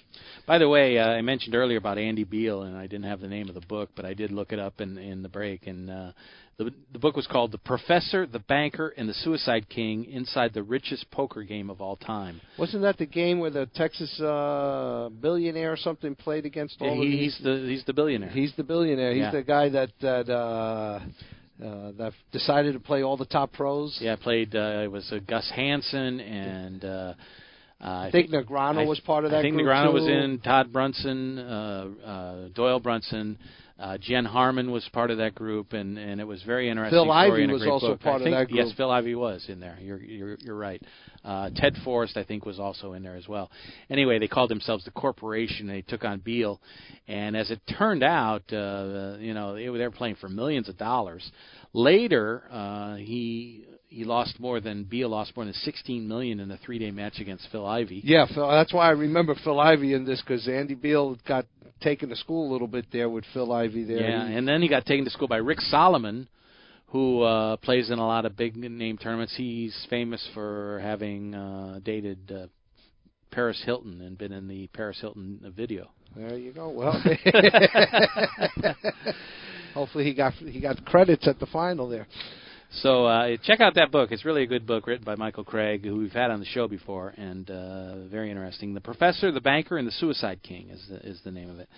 By 0.46 0.58
the 0.58 0.68
way, 0.68 0.98
uh, 0.98 1.08
I 1.08 1.22
mentioned 1.22 1.54
earlier 1.54 1.78
about 1.78 1.96
Andy 1.96 2.24
Beal, 2.24 2.62
and 2.64 2.76
I 2.76 2.86
didn't 2.86 3.06
have 3.06 3.20
the 3.20 3.28
name 3.28 3.48
of 3.48 3.54
the 3.54 3.62
book, 3.66 3.88
but 3.96 4.04
I 4.04 4.12
did 4.12 4.32
look 4.32 4.52
it 4.52 4.58
up 4.58 4.82
in 4.82 4.98
in 4.98 5.22
the 5.22 5.30
break, 5.30 5.66
and 5.66 5.88
uh, 5.90 6.12
the 6.58 6.70
the 6.92 6.98
book 6.98 7.16
was 7.16 7.26
called 7.26 7.50
"The 7.50 7.56
Professor, 7.58 8.26
the 8.26 8.40
Banker, 8.40 8.88
and 8.98 9.08
the 9.08 9.14
Suicide 9.14 9.70
King: 9.70 10.04
Inside 10.04 10.52
the 10.52 10.62
Richest 10.62 11.10
Poker 11.10 11.42
Game 11.42 11.70
of 11.70 11.80
All 11.80 11.96
Time." 11.96 12.42
Wasn't 12.58 12.82
that 12.82 12.98
the 12.98 13.06
game 13.06 13.38
where 13.38 13.50
the 13.50 13.64
Texas 13.74 14.20
uh, 14.20 15.08
billionaire 15.18 15.72
or 15.72 15.76
something 15.78 16.14
played 16.14 16.44
against 16.44 16.76
all 16.82 16.88
Yeah, 16.88 16.92
of 16.94 17.00
these? 17.00 17.34
he's 17.36 17.38
the 17.42 17.66
he's 17.70 17.84
the 17.84 17.94
billionaire. 17.94 18.28
He's 18.30 18.54
the 18.54 18.64
billionaire. 18.64 19.12
He's 19.14 19.20
Yeah. 19.22 19.30
the 19.30 19.42
guy 19.42 19.70
that 19.70 19.90
that 20.00 20.28
uh, 20.28 21.00
uh, 21.62 21.92
that 21.98 22.12
decided 22.32 22.74
to 22.74 22.80
play 22.80 23.02
all 23.02 23.16
the 23.16 23.24
top 23.26 23.52
pros. 23.52 23.98
yeah, 24.00 24.14
I 24.14 24.16
played 24.16 24.54
uh, 24.54 24.82
it 24.84 24.90
was 24.90 25.10
uh, 25.12 25.18
Gus 25.26 25.50
Hansen 25.54 26.20
and. 26.20 26.84
Uh, 26.84 27.14
uh, 27.78 27.84
I 27.84 28.10
think 28.10 28.30
Negreanu 28.30 28.78
I- 28.78 28.84
was 28.86 29.00
part 29.00 29.26
of 29.26 29.32
that 29.32 29.38
I 29.38 29.42
think 29.42 29.56
Negreanu 29.56 29.92
was 29.92 30.06
in. 30.06 30.40
Todd 30.42 30.72
Brunson, 30.72 31.38
uh, 31.38 31.88
uh, 32.04 32.48
Doyle 32.54 32.80
Brunson, 32.80 33.36
uh, 33.78 33.98
Jen 33.98 34.24
Harman 34.24 34.70
was 34.70 34.88
part 34.92 35.10
of 35.10 35.18
that 35.18 35.34
group, 35.34 35.74
and, 35.74 35.98
and 35.98 36.18
it 36.20 36.24
was 36.24 36.42
very 36.44 36.70
interesting. 36.70 36.96
Phil 36.96 37.10
Ivey 37.10 37.46
was 37.46 37.66
also 37.66 37.88
book. 37.88 38.00
part 38.00 38.22
I 38.22 38.24
of 38.24 38.30
that 38.30 38.48
group. 38.48 38.66
Yes, 38.66 38.72
Phil 38.76 38.90
Ivey 38.90 39.14
was 39.14 39.44
in 39.48 39.60
there. 39.60 39.76
You're 39.80 40.02
you're, 40.02 40.38
you're 40.40 40.56
right. 40.56 40.82
Uh, 41.22 41.50
Ted 41.54 41.74
Forrest, 41.84 42.16
I 42.16 42.24
think, 42.24 42.46
was 42.46 42.58
also 42.58 42.94
in 42.94 43.02
there 43.02 43.16
as 43.16 43.28
well. 43.28 43.50
Anyway, 43.90 44.18
they 44.18 44.28
called 44.28 44.48
themselves 44.48 44.84
the 44.84 44.92
Corporation. 44.92 45.66
They 45.66 45.82
took 45.82 46.04
on 46.04 46.20
Beal, 46.20 46.58
and 47.06 47.36
as 47.36 47.50
it 47.50 47.60
turned 47.78 48.02
out, 48.02 48.50
uh, 48.50 49.16
you 49.18 49.34
know, 49.34 49.54
they 49.54 49.68
were, 49.68 49.76
they 49.76 49.84
were 49.84 49.90
playing 49.90 50.16
for 50.16 50.28
millions 50.28 50.70
of 50.70 50.78
dollars. 50.78 51.30
Later, 51.74 52.44
uh, 52.50 52.94
he 52.96 53.66
he 53.88 54.04
lost 54.04 54.38
more 54.40 54.60
than 54.60 54.84
Beal 54.84 55.08
lost 55.08 55.36
more 55.36 55.44
than 55.44 55.54
16 55.54 56.06
million 56.06 56.40
in 56.40 56.50
a 56.50 56.56
three-day 56.58 56.90
match 56.90 57.20
against 57.20 57.48
Phil 57.50 57.64
Ivey. 57.64 58.00
Yeah, 58.04 58.26
Phil, 58.32 58.48
that's 58.48 58.72
why 58.72 58.88
I 58.88 58.90
remember 58.90 59.34
Phil 59.42 59.58
Ivey 59.58 59.94
in 59.94 60.04
this 60.04 60.20
because 60.20 60.46
Andy 60.48 60.74
Beal 60.74 61.16
got 61.26 61.46
taken 61.80 62.08
to 62.08 62.16
school 62.16 62.50
a 62.50 62.52
little 62.52 62.68
bit 62.68 62.86
there 62.92 63.08
with 63.08 63.24
Phil 63.32 63.52
Ivey 63.52 63.84
there. 63.84 64.08
Yeah, 64.08 64.24
and 64.24 64.46
then 64.46 64.62
he 64.62 64.68
got 64.68 64.86
taken 64.86 65.04
to 65.04 65.10
school 65.10 65.28
by 65.28 65.36
Rick 65.36 65.60
Salomon, 65.60 66.28
who 66.88 67.22
uh, 67.22 67.56
plays 67.56 67.90
in 67.90 67.98
a 67.98 68.06
lot 68.06 68.24
of 68.24 68.36
big 68.36 68.56
name 68.56 68.98
tournaments. 68.98 69.34
He's 69.36 69.86
famous 69.90 70.26
for 70.34 70.80
having 70.82 71.34
uh, 71.34 71.80
dated 71.84 72.32
uh, 72.32 72.46
Paris 73.30 73.60
Hilton 73.64 74.00
and 74.00 74.16
been 74.16 74.32
in 74.32 74.48
the 74.48 74.68
Paris 74.68 74.98
Hilton 75.00 75.40
uh, 75.44 75.50
video. 75.50 75.90
There 76.16 76.38
you 76.38 76.52
go. 76.52 76.70
Well, 76.70 76.92
hopefully 79.74 80.04
he 80.04 80.14
got 80.14 80.32
he 80.34 80.60
got 80.60 80.82
credits 80.86 81.28
at 81.28 81.38
the 81.38 81.46
final 81.46 81.88
there. 81.88 82.06
So 82.70 83.06
uh, 83.06 83.36
check 83.44 83.60
out 83.60 83.76
that 83.76 83.92
book. 83.92 84.10
It's 84.10 84.24
really 84.24 84.42
a 84.42 84.46
good 84.46 84.66
book 84.66 84.86
written 84.86 85.04
by 85.04 85.14
Michael 85.14 85.44
Craig, 85.44 85.84
who 85.84 85.98
we've 85.98 86.12
had 86.12 86.30
on 86.30 86.40
the 86.40 86.46
show 86.46 86.66
before, 86.66 87.14
and 87.16 87.48
uh, 87.48 88.06
very 88.08 88.30
interesting. 88.30 88.74
The 88.74 88.80
Professor, 88.80 89.30
the 89.30 89.40
Banker, 89.40 89.78
and 89.78 89.86
the 89.86 89.92
Suicide 89.92 90.42
King 90.42 90.70
is 90.70 90.84
the, 90.90 91.08
is 91.08 91.20
the 91.24 91.30
name 91.30 91.48
of 91.48 91.60
it. 91.60 91.68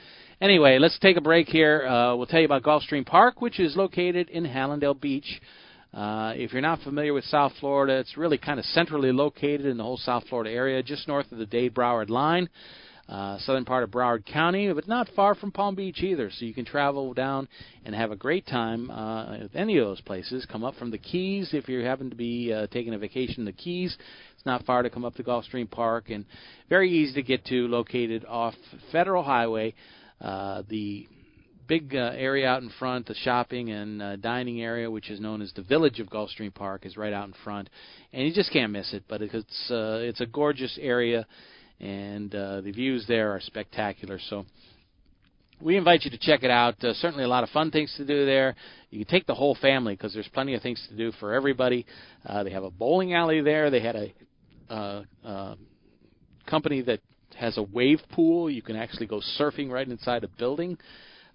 Anyway, 0.40 0.78
let's 0.78 0.98
take 0.98 1.16
a 1.16 1.20
break 1.20 1.46
here. 1.46 1.86
Uh, 1.86 2.16
we'll 2.16 2.26
tell 2.26 2.40
you 2.40 2.46
about 2.46 2.62
Gulfstream 2.62 3.04
Park, 3.04 3.40
which 3.40 3.60
is 3.60 3.76
located 3.76 4.30
in 4.30 4.44
Hallandale 4.44 4.98
Beach. 4.98 5.40
Uh, 5.92 6.32
if 6.36 6.52
you're 6.52 6.62
not 6.62 6.80
familiar 6.80 7.12
with 7.12 7.24
South 7.24 7.52
Florida, 7.60 7.98
it's 7.98 8.16
really 8.16 8.38
kind 8.38 8.58
of 8.58 8.64
centrally 8.66 9.12
located 9.12 9.66
in 9.66 9.76
the 9.76 9.84
whole 9.84 9.98
South 9.98 10.24
Florida 10.28 10.50
area, 10.50 10.82
just 10.82 11.06
north 11.06 11.30
of 11.32 11.38
the 11.38 11.46
Dade 11.46 11.74
Broward 11.74 12.08
line 12.08 12.48
southern 13.38 13.64
part 13.64 13.84
of 13.84 13.90
Broward 13.90 14.26
County, 14.26 14.72
but 14.72 14.86
not 14.86 15.08
far 15.16 15.34
from 15.34 15.50
Palm 15.50 15.74
Beach 15.74 16.02
either. 16.02 16.30
So 16.30 16.44
you 16.44 16.52
can 16.52 16.64
travel 16.64 17.14
down 17.14 17.48
and 17.84 17.94
have 17.94 18.10
a 18.10 18.16
great 18.16 18.46
time 18.46 18.90
uh, 18.90 19.44
at 19.44 19.50
any 19.54 19.78
of 19.78 19.86
those 19.86 20.00
places. 20.02 20.46
Come 20.50 20.62
up 20.62 20.74
from 20.76 20.90
the 20.90 20.98
Keys 20.98 21.50
if 21.52 21.68
you 21.68 21.80
happen 21.80 22.10
to 22.10 22.16
be 22.16 22.52
uh, 22.52 22.66
taking 22.68 22.94
a 22.94 22.98
vacation 22.98 23.40
in 23.40 23.44
the 23.46 23.52
Keys. 23.52 23.96
It's 24.36 24.46
not 24.46 24.64
far 24.64 24.82
to 24.82 24.90
come 24.90 25.04
up 25.04 25.14
to 25.16 25.22
Gulfstream 25.22 25.70
Park 25.70 26.10
and 26.10 26.24
very 26.68 26.90
easy 26.90 27.14
to 27.14 27.22
get 27.22 27.44
to, 27.46 27.66
located 27.68 28.24
off 28.26 28.54
Federal 28.92 29.22
Highway. 29.22 29.74
Uh, 30.20 30.62
the 30.68 31.06
big 31.68 31.94
uh, 31.94 32.12
area 32.16 32.48
out 32.48 32.62
in 32.62 32.70
front, 32.78 33.06
the 33.06 33.14
shopping 33.14 33.70
and 33.70 34.02
uh, 34.02 34.16
dining 34.16 34.62
area, 34.62 34.90
which 34.90 35.10
is 35.10 35.20
known 35.20 35.42
as 35.42 35.52
the 35.52 35.62
Village 35.62 36.00
of 36.00 36.08
Gulfstream 36.08 36.52
Park, 36.52 36.86
is 36.86 36.96
right 36.96 37.12
out 37.12 37.28
in 37.28 37.34
front, 37.44 37.68
and 38.12 38.26
you 38.26 38.34
just 38.34 38.52
can't 38.52 38.72
miss 38.72 38.92
it. 38.92 39.04
But 39.08 39.22
it's 39.22 39.70
uh, 39.70 40.00
it's 40.00 40.20
a 40.20 40.26
gorgeous 40.26 40.76
area, 40.80 41.26
and 41.80 42.34
uh, 42.34 42.60
the 42.60 42.70
views 42.70 43.04
there 43.06 43.32
are 43.32 43.40
spectacular. 43.40 44.18
So 44.28 44.44
we 45.60 45.76
invite 45.76 46.04
you 46.04 46.10
to 46.10 46.18
check 46.18 46.42
it 46.42 46.50
out. 46.50 46.82
Uh, 46.82 46.92
certainly 46.94 47.24
a 47.24 47.28
lot 47.28 47.42
of 47.42 47.50
fun 47.50 47.70
things 47.70 47.92
to 47.96 48.04
do 48.04 48.24
there. 48.24 48.54
You 48.90 49.04
can 49.04 49.08
take 49.08 49.26
the 49.26 49.34
whole 49.34 49.56
family 49.60 49.94
because 49.94 50.14
there's 50.14 50.28
plenty 50.28 50.54
of 50.54 50.62
things 50.62 50.84
to 50.88 50.96
do 50.96 51.12
for 51.18 51.34
everybody. 51.34 51.84
Uh, 52.24 52.44
they 52.44 52.50
have 52.50 52.64
a 52.64 52.70
bowling 52.70 53.14
alley 53.14 53.40
there. 53.40 53.70
They 53.70 53.80
had 53.80 53.96
a 53.96 54.14
uh, 54.70 55.02
uh, 55.24 55.54
company 56.48 56.82
that 56.82 57.00
has 57.36 57.58
a 57.58 57.62
wave 57.62 58.00
pool. 58.12 58.50
You 58.50 58.62
can 58.62 58.76
actually 58.76 59.06
go 59.06 59.20
surfing 59.38 59.70
right 59.70 59.86
inside 59.86 60.24
a 60.24 60.28
building. 60.28 60.78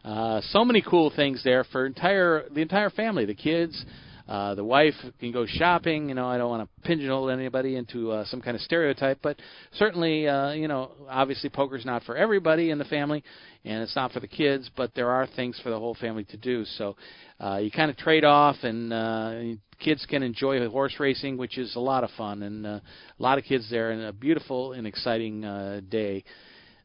Uh, 0.04 0.42
so 0.50 0.66
many 0.66 0.82
cool 0.82 1.12
things 1.16 1.42
there 1.44 1.64
for 1.66 1.86
entire 1.86 2.44
the 2.50 2.62
entire 2.62 2.90
family, 2.90 3.26
the 3.26 3.36
kids. 3.36 3.86
Uh, 4.28 4.56
the 4.56 4.64
wife 4.64 4.94
can 5.20 5.32
go 5.32 5.46
shopping. 5.46 6.10
You 6.10 6.16
know, 6.16 6.28
I 6.28 6.38
don't 6.38 6.50
want 6.50 6.68
to 6.68 6.88
pigeonhole 6.88 7.30
anybody 7.30 7.76
into 7.76 8.12
uh, 8.12 8.26
some 8.26 8.42
kind 8.42 8.56
of 8.56 8.62
stereotype, 8.62 9.20
but 9.22 9.38
certainly, 9.74 10.28
uh, 10.28 10.52
you 10.52 10.68
know, 10.68 10.92
obviously 11.10 11.50
poker's 11.50 11.86
not 11.86 12.04
for 12.04 12.16
everybody 12.16 12.70
in 12.70 12.78
the 12.78 12.86
family, 12.86 13.24
and 13.66 13.84
it's 13.84 13.96
not 13.96 14.12
for 14.12 14.20
the 14.20 14.28
kids. 14.28 14.70
But 14.76 14.96
there 14.96 15.10
are 15.10 15.28
things 15.28 15.60
for 15.62 15.70
the 15.70 15.80
whole 15.80 15.96
family 15.96 16.24
to 16.26 16.38
do. 16.38 16.64
So 16.78 16.96
uh, 17.40 17.58
you 17.58 17.72
kind 17.72 17.92
of 17.92 17.98
trade 17.98 18.24
off, 18.24 18.56
and 18.64 18.94
uh, 18.94 19.42
kids 19.80 20.06
can 20.10 20.24
enjoy 20.24 20.68
horse 20.70 20.96
racing, 21.00 21.38
which 21.38 21.58
is 21.58 21.76
a 21.76 21.80
lot 21.80 22.04
of 22.04 22.10
fun, 22.18 22.44
and 22.44 22.66
uh, 22.66 22.70
a 22.70 22.82
lot 23.20 23.38
of 23.38 23.44
kids 23.44 23.68
there, 23.70 23.92
and 23.92 24.04
a 24.04 24.14
beautiful 24.14 24.74
and 24.74 24.88
exciting 24.88 25.44
uh, 25.44 25.82
day 25.90 26.24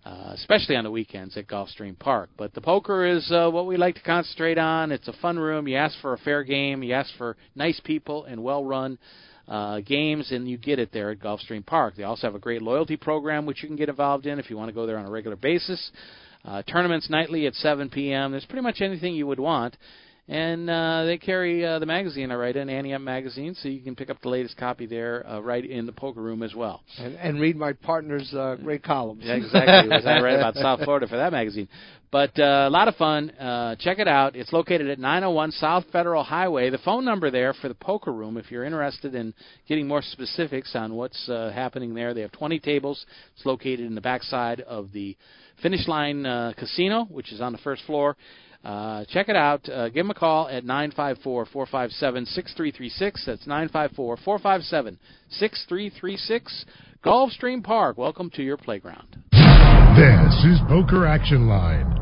uh, 0.04 0.32
especially 0.34 0.76
on 0.76 0.84
the 0.84 0.90
weekends 0.90 1.36
at 1.36 1.46
Gulfstream 1.46 1.98
Park. 1.98 2.30
But 2.36 2.54
the 2.54 2.60
poker 2.60 3.06
is 3.06 3.30
uh, 3.30 3.50
what 3.50 3.66
we 3.66 3.76
like 3.76 3.96
to 3.96 4.02
concentrate 4.02 4.58
on. 4.58 4.92
It's 4.92 5.08
a 5.08 5.12
fun 5.14 5.38
room. 5.38 5.68
You 5.68 5.76
ask 5.76 5.98
for 6.00 6.14
a 6.14 6.18
fair 6.18 6.44
game, 6.44 6.82
you 6.82 6.94
ask 6.94 7.10
for 7.18 7.36
nice 7.54 7.80
people 7.84 8.24
and 8.24 8.42
well 8.42 8.64
run 8.64 8.98
uh, 9.48 9.80
games, 9.80 10.30
and 10.30 10.48
you 10.48 10.58
get 10.58 10.78
it 10.78 10.90
there 10.92 11.10
at 11.10 11.20
Gulfstream 11.20 11.64
Park. 11.64 11.94
They 11.96 12.04
also 12.04 12.26
have 12.26 12.34
a 12.34 12.40
great 12.40 12.62
loyalty 12.62 12.96
program 12.96 13.46
which 13.46 13.62
you 13.62 13.68
can 13.68 13.76
get 13.76 13.88
involved 13.88 14.26
in 14.26 14.38
if 14.38 14.50
you 14.50 14.56
want 14.56 14.68
to 14.68 14.74
go 14.74 14.86
there 14.86 14.98
on 14.98 15.06
a 15.06 15.10
regular 15.10 15.36
basis. 15.36 15.90
Uh, 16.44 16.62
tournaments 16.62 17.10
nightly 17.10 17.46
at 17.46 17.54
7 17.54 17.90
p.m. 17.90 18.30
There's 18.30 18.44
pretty 18.44 18.62
much 18.62 18.80
anything 18.80 19.14
you 19.14 19.26
would 19.26 19.40
want. 19.40 19.76
And 20.28 20.68
uh, 20.68 21.04
they 21.04 21.16
carry 21.16 21.64
uh, 21.64 21.78
the 21.78 21.86
magazine 21.86 22.30
I 22.30 22.34
write 22.34 22.56
in, 22.56 22.68
Ante 22.68 22.92
Up 22.92 23.00
Magazine, 23.00 23.54
so 23.54 23.68
you 23.68 23.80
can 23.80 23.96
pick 23.96 24.10
up 24.10 24.20
the 24.20 24.28
latest 24.28 24.58
copy 24.58 24.84
there 24.84 25.26
uh, 25.26 25.40
right 25.40 25.64
in 25.64 25.86
the 25.86 25.92
poker 25.92 26.20
room 26.20 26.42
as 26.42 26.54
well. 26.54 26.82
And, 26.98 27.14
and 27.16 27.40
read 27.40 27.56
my 27.56 27.72
partner's 27.72 28.32
uh, 28.34 28.56
great 28.62 28.82
columns. 28.82 29.22
Yeah, 29.24 29.36
exactly. 29.36 29.90
I 30.06 30.20
write 30.20 30.36
about 30.36 30.54
South 30.56 30.80
Florida 30.84 31.06
for 31.08 31.16
that 31.16 31.32
magazine. 31.32 31.66
But 32.10 32.38
uh, 32.38 32.66
a 32.68 32.70
lot 32.70 32.88
of 32.88 32.96
fun. 32.96 33.30
Uh, 33.30 33.76
check 33.80 33.98
it 33.98 34.08
out. 34.08 34.36
It's 34.36 34.52
located 34.52 34.88
at 34.88 34.98
901 34.98 35.52
South 35.52 35.84
Federal 35.92 36.24
Highway. 36.24 36.70
The 36.70 36.78
phone 36.78 37.04
number 37.04 37.30
there 37.30 37.54
for 37.54 37.68
the 37.68 37.74
poker 37.74 38.12
room, 38.12 38.36
if 38.36 38.50
you're 38.50 38.64
interested 38.64 39.14
in 39.14 39.32
getting 39.66 39.88
more 39.88 40.02
specifics 40.02 40.74
on 40.74 40.94
what's 40.94 41.28
uh, 41.28 41.50
happening 41.54 41.94
there, 41.94 42.12
they 42.12 42.22
have 42.22 42.32
20 42.32 42.58
tables. 42.60 43.04
It's 43.34 43.46
located 43.46 43.80
in 43.80 43.94
the 43.94 44.00
backside 44.00 44.60
of 44.60 44.92
the 44.92 45.16
Finish 45.62 45.88
Line 45.88 46.24
uh, 46.24 46.52
Casino, 46.56 47.04
which 47.10 47.32
is 47.32 47.40
on 47.40 47.52
the 47.52 47.58
first 47.58 47.82
floor. 47.84 48.16
Uh, 48.64 49.04
check 49.10 49.28
it 49.28 49.36
out. 49.36 49.68
Uh, 49.68 49.88
give 49.88 50.04
them 50.04 50.10
a 50.10 50.14
call 50.14 50.48
at 50.48 50.64
954 50.64 51.46
457 51.46 52.26
6336. 52.26 53.24
That's 53.26 53.46
954 53.46 54.16
457 54.24 54.98
6336. 55.30 56.64
Gulfstream 57.04 57.62
Park, 57.62 57.96
welcome 57.96 58.30
to 58.30 58.42
your 58.42 58.56
playground. 58.56 59.16
This 59.30 60.44
is 60.44 60.58
Poker 60.68 61.06
Action 61.06 61.48
Line. 61.48 61.94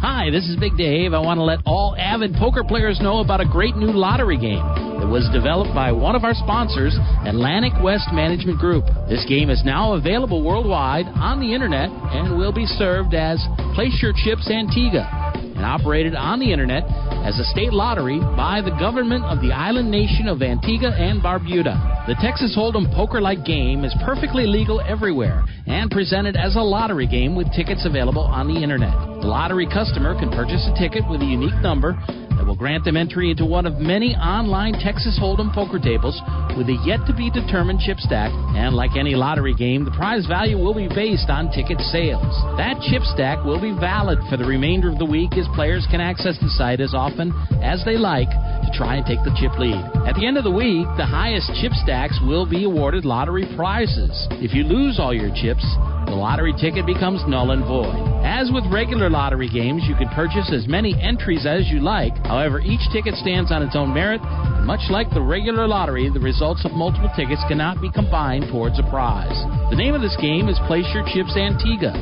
Hi, 0.00 0.30
this 0.30 0.44
is 0.44 0.56
Big 0.56 0.76
Dave. 0.76 1.14
I 1.14 1.20
want 1.20 1.38
to 1.38 1.42
let 1.42 1.60
all 1.64 1.96
avid 1.98 2.34
poker 2.34 2.64
players 2.64 2.98
know 3.00 3.20
about 3.20 3.40
a 3.40 3.46
great 3.46 3.76
new 3.76 3.92
lottery 3.92 4.36
game 4.36 4.64
that 5.00 5.08
was 5.08 5.28
developed 5.32 5.74
by 5.74 5.92
one 5.92 6.14
of 6.14 6.24
our 6.24 6.34
sponsors, 6.34 6.96
Atlantic 7.24 7.72
West 7.82 8.08
Management 8.12 8.58
Group. 8.58 8.84
This 9.08 9.24
game 9.28 9.48
is 9.48 9.62
now 9.64 9.94
available 9.94 10.44
worldwide 10.44 11.06
on 11.06 11.40
the 11.40 11.52
internet 11.52 11.88
and 11.90 12.36
will 12.36 12.52
be 12.52 12.66
served 12.66 13.14
as 13.14 13.40
Place 13.74 13.98
Your 14.02 14.12
Chips 14.12 14.50
Antigua 14.50 15.26
and 15.56 15.64
operated 15.64 16.14
on 16.14 16.38
the 16.38 16.52
internet 16.52 16.84
as 17.24 17.38
a 17.40 17.44
state 17.44 17.72
lottery 17.72 18.20
by 18.36 18.60
the 18.60 18.76
government 18.78 19.24
of 19.24 19.40
the 19.40 19.50
island 19.50 19.90
nation 19.90 20.28
of 20.28 20.42
Antigua 20.42 20.92
and 20.92 21.22
Barbuda. 21.22 22.06
The 22.06 22.14
Texas 22.20 22.54
Hold'em 22.56 22.92
poker-like 22.94 23.44
game 23.44 23.84
is 23.84 23.94
perfectly 24.04 24.46
legal 24.46 24.80
everywhere 24.80 25.44
and 25.66 25.90
presented 25.90 26.36
as 26.36 26.54
a 26.54 26.60
lottery 26.60 27.06
game 27.06 27.34
with 27.34 27.50
tickets 27.52 27.84
available 27.84 28.22
on 28.22 28.46
the 28.46 28.62
internet. 28.62 28.94
The 29.20 29.26
lottery 29.26 29.66
customer 29.66 30.14
can 30.14 30.30
purchase 30.30 30.68
a 30.70 30.78
ticket 30.78 31.02
with 31.10 31.20
a 31.20 31.26
unique 31.26 31.56
number 31.62 31.98
that 32.36 32.44
will 32.44 32.54
grant 32.54 32.84
them 32.84 32.96
entry 32.96 33.30
into 33.30 33.46
one 33.46 33.64
of 33.64 33.80
many 33.80 34.14
online 34.14 34.74
Texas 34.74 35.18
Hold'em 35.18 35.52
poker 35.54 35.80
tables 35.80 36.20
with 36.56 36.68
a 36.68 36.76
yet 36.84 37.00
to 37.08 37.16
be 37.16 37.32
determined 37.32 37.80
chip 37.80 37.98
stack. 37.98 38.30
And 38.54 38.76
like 38.76 38.94
any 38.94 39.16
lottery 39.16 39.54
game, 39.54 39.84
the 39.84 39.96
prize 39.96 40.26
value 40.26 40.60
will 40.60 40.74
be 40.74 40.86
based 40.86 41.32
on 41.32 41.50
ticket 41.50 41.80
sales. 41.80 42.28
That 42.60 42.76
chip 42.86 43.02
stack 43.08 43.42
will 43.44 43.60
be 43.60 43.72
valid 43.72 44.20
for 44.28 44.36
the 44.36 44.44
remainder 44.44 44.92
of 44.92 44.98
the 44.98 45.08
week 45.08 45.32
as 45.40 45.48
players 45.56 45.88
can 45.90 46.00
access 46.00 46.36
the 46.38 46.52
site 46.54 46.80
as 46.80 46.92
often 46.92 47.32
as 47.64 47.82
they 47.88 47.96
like 47.96 48.28
to 48.28 48.70
try 48.76 48.96
and 48.96 49.06
take 49.08 49.24
the 49.24 49.34
chip 49.40 49.56
lead. 49.58 49.80
At 50.04 50.14
the 50.14 50.28
end 50.28 50.36
of 50.36 50.44
the 50.44 50.52
week, 50.52 50.86
the 51.00 51.08
highest 51.08 51.50
chip 51.58 51.72
stacks 51.80 52.20
will 52.22 52.44
be 52.44 52.64
awarded 52.64 53.04
lottery 53.04 53.48
prizes. 53.56 54.12
If 54.38 54.52
you 54.52 54.62
lose 54.62 55.00
all 55.00 55.16
your 55.16 55.32
chips, 55.32 55.64
the 56.06 56.14
lottery 56.14 56.52
ticket 56.60 56.84
becomes 56.86 57.24
null 57.26 57.50
and 57.50 57.64
void. 57.64 57.96
As 58.22 58.52
with 58.52 58.68
regular 58.70 59.08
lottery 59.08 59.48
games, 59.48 59.82
you 59.88 59.96
can 59.96 60.12
purchase 60.12 60.52
as 60.52 60.68
many 60.68 60.94
entries 61.00 61.46
as 61.46 61.66
you 61.72 61.80
like. 61.80 62.14
However, 62.28 62.60
each 62.60 62.84
ticket 62.92 63.14
stands 63.16 63.50
on 63.50 63.64
its 63.64 63.74
own 63.74 63.96
merit, 63.96 64.20
much 64.62 64.84
like 64.90 65.08
the 65.10 65.24
regular 65.24 65.66
lottery, 65.66 66.10
the 66.12 66.20
results 66.20 66.64
of 66.64 66.72
multiple 66.72 67.10
tickets 67.16 67.42
cannot 67.48 67.80
be 67.80 67.90
combined 67.90 68.44
towards 68.52 68.78
a 68.78 68.86
prize. 68.92 69.34
The 69.70 69.76
name 69.80 69.94
of 69.94 70.02
this 70.02 70.16
game 70.20 70.48
is 70.48 70.60
Place 70.68 70.86
Your 70.92 71.02
Chips 71.08 71.34
Antigua, 71.34 71.94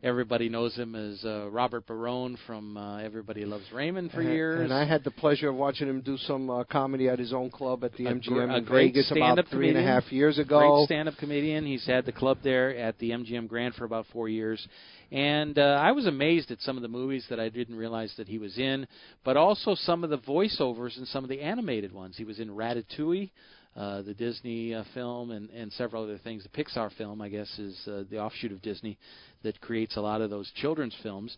everybody 0.04 0.50
knows 0.50 0.76
him 0.76 0.94
as 0.94 1.24
uh, 1.26 1.50
Robert 1.50 1.88
Barone 1.88 2.38
from 2.46 2.78
uh, 2.78 3.00
Everybody 3.00 3.46
Loves 3.46 3.66
Raymond 3.74 4.12
for 4.12 4.22
and, 4.22 4.30
years. 4.30 4.64
And 4.64 4.74
I 4.74 4.86
had 4.86 5.04
the 5.04 5.12
pleasure 5.12 5.50
of 5.50 5.56
watching 5.56 5.88
him 5.88 6.02
do 6.02 6.18
some 6.18 6.50
uh, 6.50 6.64
comedy 6.66 7.08
at 7.10 7.18
his 7.18 7.34
own 7.34 7.50
club 7.50 7.84
at 7.84 7.94
the 7.94 8.06
a, 8.06 8.14
MGM 8.14 8.24
gr- 8.26 8.42
in 8.44 8.66
Vegas 8.66 9.12
about 9.12 9.46
three 9.50 9.70
and 9.70 9.78
a 9.78 9.84
half 9.84 10.12
years 10.12 10.38
ago. 10.38 10.60
Great 10.60 10.86
stand-up 10.86 11.16
comedian. 11.18 11.66
He's 11.66 11.86
had 11.86 12.06
the 12.06 12.12
club 12.12 12.40
there 12.44 12.76
at 12.76 13.00
the 13.00 13.12
MGM 13.12 13.48
Grand 13.48 13.74
for 13.76 13.86
about 13.86 14.06
four 14.14 14.30
years, 14.30 14.68
and 15.12 15.58
uh, 15.58 15.80
I 15.82 15.92
was 15.92 16.06
amazed 16.06 16.52
at 16.52 16.62
some 16.62 16.76
of 16.76 16.82
the 16.82 16.90
movies 16.90 17.26
that 17.30 17.40
I 17.40 17.50
didn't 17.50 17.76
realize 17.76 18.14
that 18.18 18.28
he 18.28 18.38
was 18.38 18.58
in, 18.58 18.88
but 19.24 19.38
also 19.38 19.76
some 19.76 20.04
of 20.04 20.10
the 20.10 20.18
voiceovers 20.18 20.98
in 20.98 21.06
some 21.06 21.24
of 21.24 21.30
the 21.30 21.42
animated 21.42 21.94
ones. 21.94 22.18
He 22.18 22.26
was 22.26 22.40
in 22.40 22.50
Ratatouille. 22.50 23.32
Uh, 23.76 24.02
the 24.02 24.14
Disney 24.16 24.74
uh, 24.74 24.84
film 24.96 25.30
and, 25.30 25.52
and 25.52 25.72
several 25.74 26.04
other 26.04 26.18
things. 26.18 26.42
The 26.42 26.64
Pixar 26.64 26.92
film, 26.98 27.22
I 27.22 27.30
guess, 27.30 27.48
is 27.60 27.80
uh, 27.88 28.06
the 28.10 28.18
offshoot 28.18 28.52
of 28.52 28.60
Disney 28.64 28.98
that 29.44 29.62
creates 29.62 29.98
a 29.98 30.02
lot 30.02 30.22
of 30.22 30.32
those 30.32 30.52
children's 30.56 30.96
films. 31.04 31.38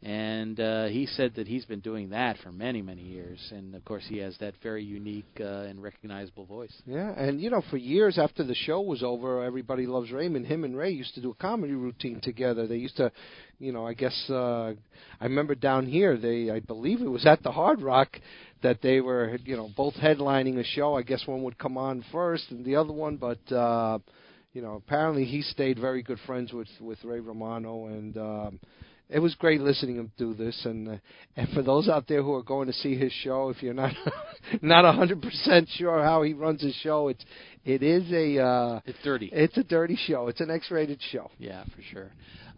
And 0.00 0.60
uh, 0.60 0.86
he 0.86 1.06
said 1.06 1.34
that 1.34 1.48
he's 1.48 1.64
been 1.64 1.80
doing 1.80 2.10
that 2.10 2.36
for 2.38 2.52
many, 2.52 2.82
many 2.82 3.02
years. 3.02 3.40
And 3.50 3.74
of 3.74 3.84
course, 3.84 4.04
he 4.08 4.18
has 4.18 4.36
that 4.38 4.54
very 4.62 4.84
unique 4.84 5.26
uh, 5.40 5.62
and 5.64 5.82
recognizable 5.82 6.46
voice. 6.46 6.72
Yeah, 6.86 7.12
and 7.16 7.40
you 7.40 7.50
know, 7.50 7.62
for 7.68 7.78
years 7.78 8.16
after 8.16 8.44
the 8.44 8.54
show 8.54 8.80
was 8.80 9.02
over, 9.02 9.42
everybody 9.42 9.86
loves 9.86 10.12
Raymond. 10.12 10.46
Him 10.46 10.62
and 10.62 10.76
Ray 10.76 10.90
used 10.90 11.14
to 11.16 11.20
do 11.20 11.30
a 11.32 11.34
comedy 11.34 11.72
routine 11.72 12.20
together. 12.20 12.68
They 12.68 12.76
used 12.76 12.96
to, 12.98 13.10
you 13.58 13.72
know, 13.72 13.88
I 13.88 13.94
guess 13.94 14.16
uh, 14.30 14.74
I 15.20 15.24
remember 15.24 15.56
down 15.56 15.86
here. 15.86 16.16
They, 16.16 16.48
I 16.48 16.60
believe 16.60 17.00
it 17.00 17.10
was 17.10 17.26
at 17.26 17.42
the 17.42 17.50
Hard 17.50 17.82
Rock 17.82 18.20
that 18.62 18.80
they 18.80 19.00
were, 19.00 19.36
you 19.44 19.56
know, 19.56 19.68
both 19.76 19.94
headlining 19.94 20.60
a 20.60 20.64
show. 20.64 20.94
I 20.94 21.02
guess 21.02 21.26
one 21.26 21.42
would 21.42 21.58
come 21.58 21.76
on 21.76 22.04
first 22.12 22.44
and 22.50 22.64
the 22.64 22.76
other 22.76 22.92
one, 22.92 23.16
but. 23.16 23.52
uh 23.52 23.98
you 24.54 24.62
know, 24.62 24.74
apparently 24.74 25.24
he 25.24 25.42
stayed 25.42 25.78
very 25.78 26.02
good 26.02 26.18
friends 26.26 26.52
with 26.52 26.68
with 26.80 27.04
Ray 27.04 27.20
Romano, 27.20 27.86
and 27.86 28.16
um, 28.16 28.60
it 29.10 29.20
was 29.20 29.34
great 29.36 29.60
listening 29.60 29.94
to 29.96 30.00
him 30.02 30.12
do 30.18 30.34
this. 30.34 30.60
And 30.64 30.88
uh, 30.88 30.96
and 31.36 31.48
for 31.50 31.62
those 31.62 31.88
out 31.88 32.06
there 32.08 32.22
who 32.22 32.34
are 32.34 32.42
going 32.42 32.66
to 32.66 32.72
see 32.72 32.96
his 32.96 33.12
show, 33.24 33.48
if 33.50 33.62
you're 33.62 33.74
not 33.74 33.94
not 34.62 34.84
a 34.84 34.92
hundred 34.92 35.22
percent 35.22 35.68
sure 35.76 36.02
how 36.02 36.22
he 36.22 36.32
runs 36.34 36.62
his 36.62 36.74
show, 36.76 37.08
it's 37.08 37.24
it 37.64 37.82
is 37.82 38.10
a 38.12 38.42
uh, 38.42 38.80
It's 38.86 38.98
dirty. 39.02 39.30
it's 39.32 39.56
a 39.56 39.64
dirty 39.64 39.96
show. 40.06 40.28
It's 40.28 40.40
an 40.40 40.50
X-rated 40.50 41.00
show. 41.10 41.30
Yeah, 41.38 41.64
for 41.64 41.82
sure. 41.92 42.10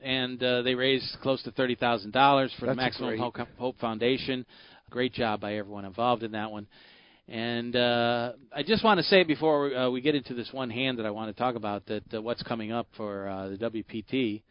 And 0.02 0.42
uh, 0.42 0.62
they 0.62 0.74
raised 0.74 1.16
close 1.22 1.42
to 1.44 1.50
thirty 1.50 1.74
thousand 1.74 2.12
dollars 2.12 2.52
for 2.58 2.62
the 2.66 2.72
That's 2.72 2.76
Maximum 2.76 3.10
great. 3.10 3.20
Hope, 3.20 3.36
Hope 3.58 3.78
Foundation. 3.78 4.46
Great 4.90 5.12
job 5.12 5.40
by 5.40 5.54
everyone 5.54 5.84
involved 5.84 6.22
in 6.22 6.32
that 6.32 6.50
one. 6.50 6.66
And 7.28 7.76
uh, 7.76 8.32
I 8.52 8.64
just 8.64 8.82
want 8.82 8.98
to 8.98 9.04
say 9.04 9.22
before 9.22 9.72
uh, 9.72 9.90
we 9.90 10.00
get 10.00 10.16
into 10.16 10.34
this 10.34 10.48
one 10.52 10.68
hand 10.68 10.98
that 10.98 11.06
I 11.06 11.10
want 11.12 11.34
to 11.34 11.40
talk 11.40 11.54
about 11.54 11.86
that 11.86 12.02
uh, 12.12 12.20
what's 12.20 12.42
coming 12.42 12.72
up 12.72 12.88
for 12.96 13.28
uh, 13.28 13.48
the 13.50 13.56
WPT. 13.56 14.42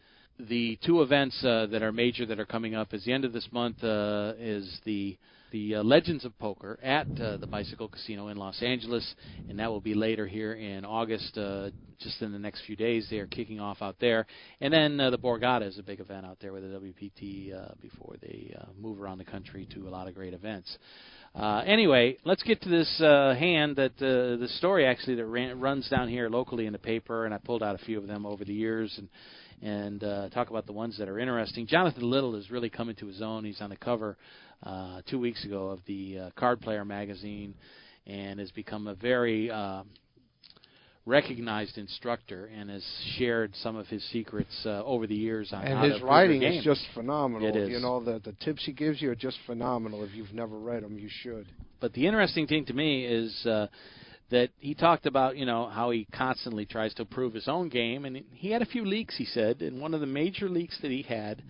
The 0.48 0.80
two 0.86 1.02
events 1.02 1.44
uh, 1.44 1.66
that 1.70 1.84
are 1.84 1.92
major 1.92 2.26
that 2.26 2.40
are 2.40 2.46
coming 2.46 2.74
up 2.74 2.94
is 2.94 3.04
the 3.04 3.12
end 3.12 3.26
of 3.26 3.34
this 3.34 3.50
month 3.52 3.84
uh, 3.84 4.34
is 4.40 4.80
the 4.86 5.18
the 5.52 5.76
uh, 5.76 5.84
Legends 5.84 6.24
of 6.24 6.38
Poker 6.40 6.80
at 6.82 7.08
uh, 7.20 7.36
the 7.38 7.48
Bicycle 7.48 7.90
Casino 7.90 8.30
in 8.30 8.38
Los 8.38 8.62
Angeles, 8.62 9.16
and 9.50 9.60
that 9.60 9.70
will 9.70 9.82
be 9.82 9.96
later 9.96 10.26
here 10.26 10.54
in 10.54 10.86
August. 10.86 11.38
Uh, 11.38 11.72
just 12.00 12.22
in 12.22 12.32
the 12.32 12.40
next 12.40 12.62
few 12.66 12.78
days, 12.78 13.06
they 13.10 13.18
are 13.18 13.28
kicking 13.28 13.60
off 13.60 13.82
out 13.82 13.98
there, 14.00 14.26
and 14.62 14.72
then 14.74 14.98
uh, 15.02 15.10
the 15.10 15.18
Borgata 15.18 15.68
is 15.68 15.78
a 15.78 15.84
big 15.84 16.00
event 16.00 16.26
out 16.26 16.38
there 16.40 16.54
with 16.54 16.64
the 16.64 16.80
WPT 16.80 17.52
before 17.82 18.16
they 18.22 18.56
move 18.80 19.02
around 19.02 19.18
the 19.18 19.26
country 19.26 19.68
to 19.74 19.90
a 19.90 19.90
lot 19.90 20.08
of 20.08 20.16
great 20.16 20.34
events. 20.34 20.78
Anyway, 21.36 22.16
let's 22.24 22.44
get 22.44 22.62
to 22.62 22.70
this 22.70 22.96
hand 23.00 23.76
that 23.76 23.98
the 23.98 24.48
story 24.58 24.86
actually 24.86 25.16
that 25.16 25.26
ran, 25.26 25.60
runs 25.60 25.90
down 25.90 26.08
here 26.08 26.30
locally 26.30 26.66
in 26.66 26.72
the 26.72 26.80
paper, 26.80 27.26
and 27.26 27.34
I 27.34 27.40
pulled 27.40 27.62
out 27.62 27.76
a 27.76 27.84
few 27.84 27.98
of 27.98 28.08
them 28.08 28.26
over 28.26 28.46
the 28.46 28.54
years 28.54 28.96
and 28.98 29.10
and 29.62 30.04
uh, 30.04 30.30
talk 30.30 30.50
about 30.50 30.66
the 30.66 30.74
ones 30.74 30.98
that 30.98 31.10
are 31.10 31.20
interesting. 31.20 31.68
Jonathan 31.68 32.10
Little 32.10 32.36
is 32.36 32.50
really 32.50 32.70
coming 32.70 32.96
to 32.98 33.08
his 33.08 33.22
own. 33.22 33.46
He's 33.46 33.62
on 33.62 33.70
the 33.70 33.78
cover 33.78 34.18
uh, 34.64 35.02
two 35.10 35.20
weeks 35.20 35.44
ago 35.46 35.70
of 35.70 35.80
the 35.86 36.20
uh, 36.20 36.30
Card 36.36 36.62
Player 36.62 36.86
magazine, 36.86 37.56
and 38.08 38.40
has 38.40 38.52
become 38.52 38.88
a 38.88 38.96
very 38.96 39.52
uh, 39.52 39.84
recognized 41.06 41.78
instructor 41.78 42.50
and 42.56 42.70
has 42.70 42.86
shared 43.18 43.54
some 43.64 43.76
of 43.76 43.88
his 43.88 44.04
secrets 44.12 44.56
uh, 44.66 44.84
over 44.84 45.08
the 45.08 45.16
years 45.16 45.52
on 45.52 45.64
and 45.64 45.92
his 45.92 46.02
writing 46.02 46.44
is 46.44 46.64
just 46.64 46.86
phenomenal. 46.94 47.48
It 47.48 47.56
is. 47.56 47.70
You 47.70 47.80
know 47.80 48.04
the 48.04 48.20
the 48.24 48.34
tips 48.44 48.66
he 48.66 48.72
gives 48.72 49.02
you 49.02 49.10
are 49.12 49.16
just 49.16 49.38
phenomenal. 49.46 50.04
If 50.04 50.14
you've 50.14 50.34
never 50.34 50.58
read 50.58 50.84
them, 50.84 50.98
you 50.98 51.10
should. 51.10 51.48
But 51.82 51.94
the 51.94 52.06
interesting 52.06 52.48
thing 52.48 52.66
to 52.66 52.74
me 52.74 53.06
is 53.06 53.46
uh, 53.46 53.68
that 54.32 54.50
he 54.60 54.76
talked 54.76 55.06
about, 55.06 55.38
you 55.38 55.46
know, 55.46 55.68
how 55.68 55.90
he 55.92 56.08
constantly 56.14 56.66
tries 56.66 56.94
to 56.96 57.02
improve 57.02 57.34
his 57.34 57.48
own 57.48 57.70
game, 57.70 58.06
and 58.06 58.24
he 58.32 58.52
had 58.52 58.62
a 58.62 58.66
few 58.66 58.86
leaks. 58.86 59.18
He 59.18 59.26
said, 59.26 59.62
and 59.62 59.82
one 59.82 59.94
of 59.94 60.02
the 60.02 60.06
major 60.06 60.50
leaks 60.50 60.78
that 60.82 60.92
he 60.92 61.02
had 61.02 61.44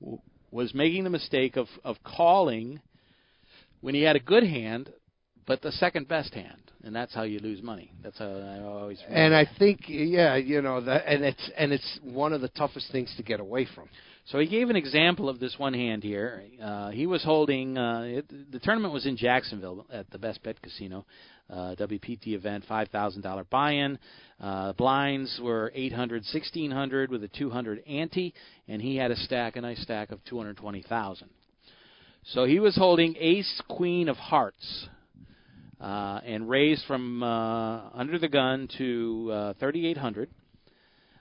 w- 0.00 0.18
was 0.50 0.74
making 0.74 1.04
the 1.04 1.10
mistake 1.10 1.56
of 1.56 1.68
of 1.84 1.96
calling 2.02 2.80
when 3.80 3.94
he 3.94 4.02
had 4.02 4.16
a 4.16 4.20
good 4.20 4.42
hand, 4.42 4.92
but 5.46 5.62
the 5.62 5.72
second 5.72 6.08
best 6.08 6.34
hand, 6.34 6.60
and 6.82 6.94
that's 6.94 7.14
how 7.14 7.22
you 7.22 7.38
lose 7.38 7.62
money. 7.62 7.92
That's 8.02 8.18
how 8.18 8.26
I 8.26 8.60
always. 8.60 8.98
And 9.08 9.34
I 9.34 9.46
think, 9.58 9.82
yeah, 9.86 10.36
you 10.36 10.60
know 10.60 10.80
that, 10.80 11.06
and 11.06 11.24
it's 11.24 11.50
and 11.56 11.72
it's 11.72 12.00
one 12.02 12.32
of 12.32 12.40
the 12.40 12.48
toughest 12.48 12.90
things 12.90 13.12
to 13.16 13.22
get 13.22 13.40
away 13.40 13.66
from. 13.74 13.88
So 14.30 14.38
he 14.38 14.46
gave 14.46 14.68
an 14.68 14.76
example 14.76 15.30
of 15.30 15.40
this 15.40 15.54
one 15.58 15.72
hand 15.72 16.02
here. 16.02 16.44
Uh, 16.62 16.90
he 16.90 17.06
was 17.06 17.24
holding 17.24 17.78
uh, 17.78 18.02
it, 18.02 18.52
the 18.52 18.58
tournament 18.58 18.92
was 18.92 19.06
in 19.06 19.16
Jacksonville 19.16 19.86
at 19.90 20.10
the 20.10 20.18
Best 20.18 20.42
Bet 20.42 20.60
Casino, 20.60 21.06
uh, 21.48 21.74
WPT 21.78 22.34
event, 22.34 22.64
five 22.68 22.88
thousand 22.88 23.22
dollar 23.22 23.44
buy-in. 23.44 23.98
Uh, 24.38 24.74
blinds 24.74 25.40
were 25.42 25.72
eight 25.74 25.94
hundred, 25.94 26.26
sixteen 26.26 26.70
hundred 26.70 27.10
with 27.10 27.24
a 27.24 27.28
two 27.28 27.48
hundred 27.48 27.82
ante, 27.88 28.34
and 28.68 28.82
he 28.82 28.96
had 28.96 29.10
a 29.10 29.16
stack, 29.16 29.56
a 29.56 29.62
nice 29.62 29.80
stack 29.80 30.12
of 30.12 30.22
two 30.26 30.36
hundred 30.36 30.58
twenty 30.58 30.82
thousand. 30.82 31.30
So 32.26 32.44
he 32.44 32.60
was 32.60 32.76
holding 32.76 33.16
Ace 33.18 33.62
Queen 33.68 34.08
of 34.08 34.16
Hearts. 34.16 34.88
Uh, 35.80 36.20
and 36.26 36.50
raised 36.50 36.84
from 36.86 37.22
uh, 37.22 37.90
under 37.94 38.18
the 38.18 38.26
gun 38.26 38.68
to 38.76 39.30
uh, 39.32 39.52
3,800. 39.60 40.28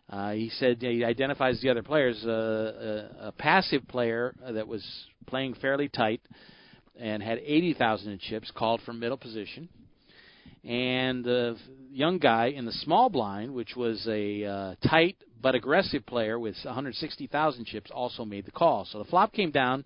Uh, 0.10 0.32
he 0.32 0.49
said 0.58 0.78
he 0.80 1.03
identifies 1.03 1.60
the 1.62 1.70
other 1.70 1.84
players. 1.84 2.24
Uh, 2.26 3.10
a, 3.22 3.28
a 3.28 3.32
passive 3.34 3.88
player 3.88 4.34
that 4.51 4.68
was 4.68 4.86
playing 5.26 5.53
fairly 5.55 5.89
tight 5.89 6.22
and 6.99 7.22
had 7.22 7.39
80,000 7.39 8.12
in 8.12 8.20
chips 8.20 8.51
called 8.55 8.82
from 8.86 8.99
middle 8.99 9.18
position. 9.18 9.70
And 10.64 11.24
the 11.24 11.58
young 11.91 12.18
guy 12.18 12.47
in 12.47 12.66
the 12.66 12.72
small 12.72 13.10
blind, 13.10 13.53
which 13.53 13.76
was 13.76 14.05
a 14.08 14.43
uh, 14.45 14.76
tight 14.88 15.18
but 15.41 15.55
aggressive 15.55 16.05
player 16.05 16.39
with 16.39 16.55
160,000 16.64 17.66
chips, 17.66 17.91
also 17.93 18.26
made 18.26 18.45
the 18.45 18.51
call. 18.51 18.86
So 18.86 18.97
the 18.97 19.05
flop 19.05 19.34
came 19.34 19.51
down 19.51 19.86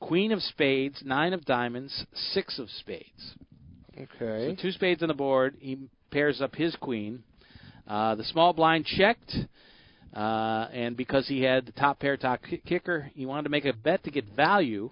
Queen 0.00 0.32
of 0.32 0.42
Spades, 0.42 1.02
Nine 1.04 1.32
of 1.32 1.44
Diamonds, 1.44 2.04
Six 2.32 2.58
of 2.58 2.68
Spades. 2.70 3.34
Okay. 3.98 4.54
So 4.54 4.62
two 4.62 4.72
spades 4.72 5.02
on 5.02 5.08
the 5.08 5.14
board. 5.14 5.56
He 5.58 5.78
pairs 6.10 6.40
up 6.42 6.54
his 6.54 6.76
queen. 6.76 7.22
Uh, 7.86 8.14
the 8.16 8.24
small 8.24 8.52
blind 8.52 8.84
checked, 8.84 9.32
uh, 10.14 10.68
and 10.72 10.96
because 10.96 11.28
he 11.28 11.42
had 11.42 11.66
the 11.66 11.72
top 11.72 12.00
pair, 12.00 12.16
top 12.16 12.40
ki- 12.42 12.62
kicker, 12.66 13.10
he 13.14 13.26
wanted 13.26 13.44
to 13.44 13.48
make 13.48 13.64
a 13.64 13.72
bet 13.72 14.02
to 14.04 14.10
get 14.10 14.24
value. 14.34 14.90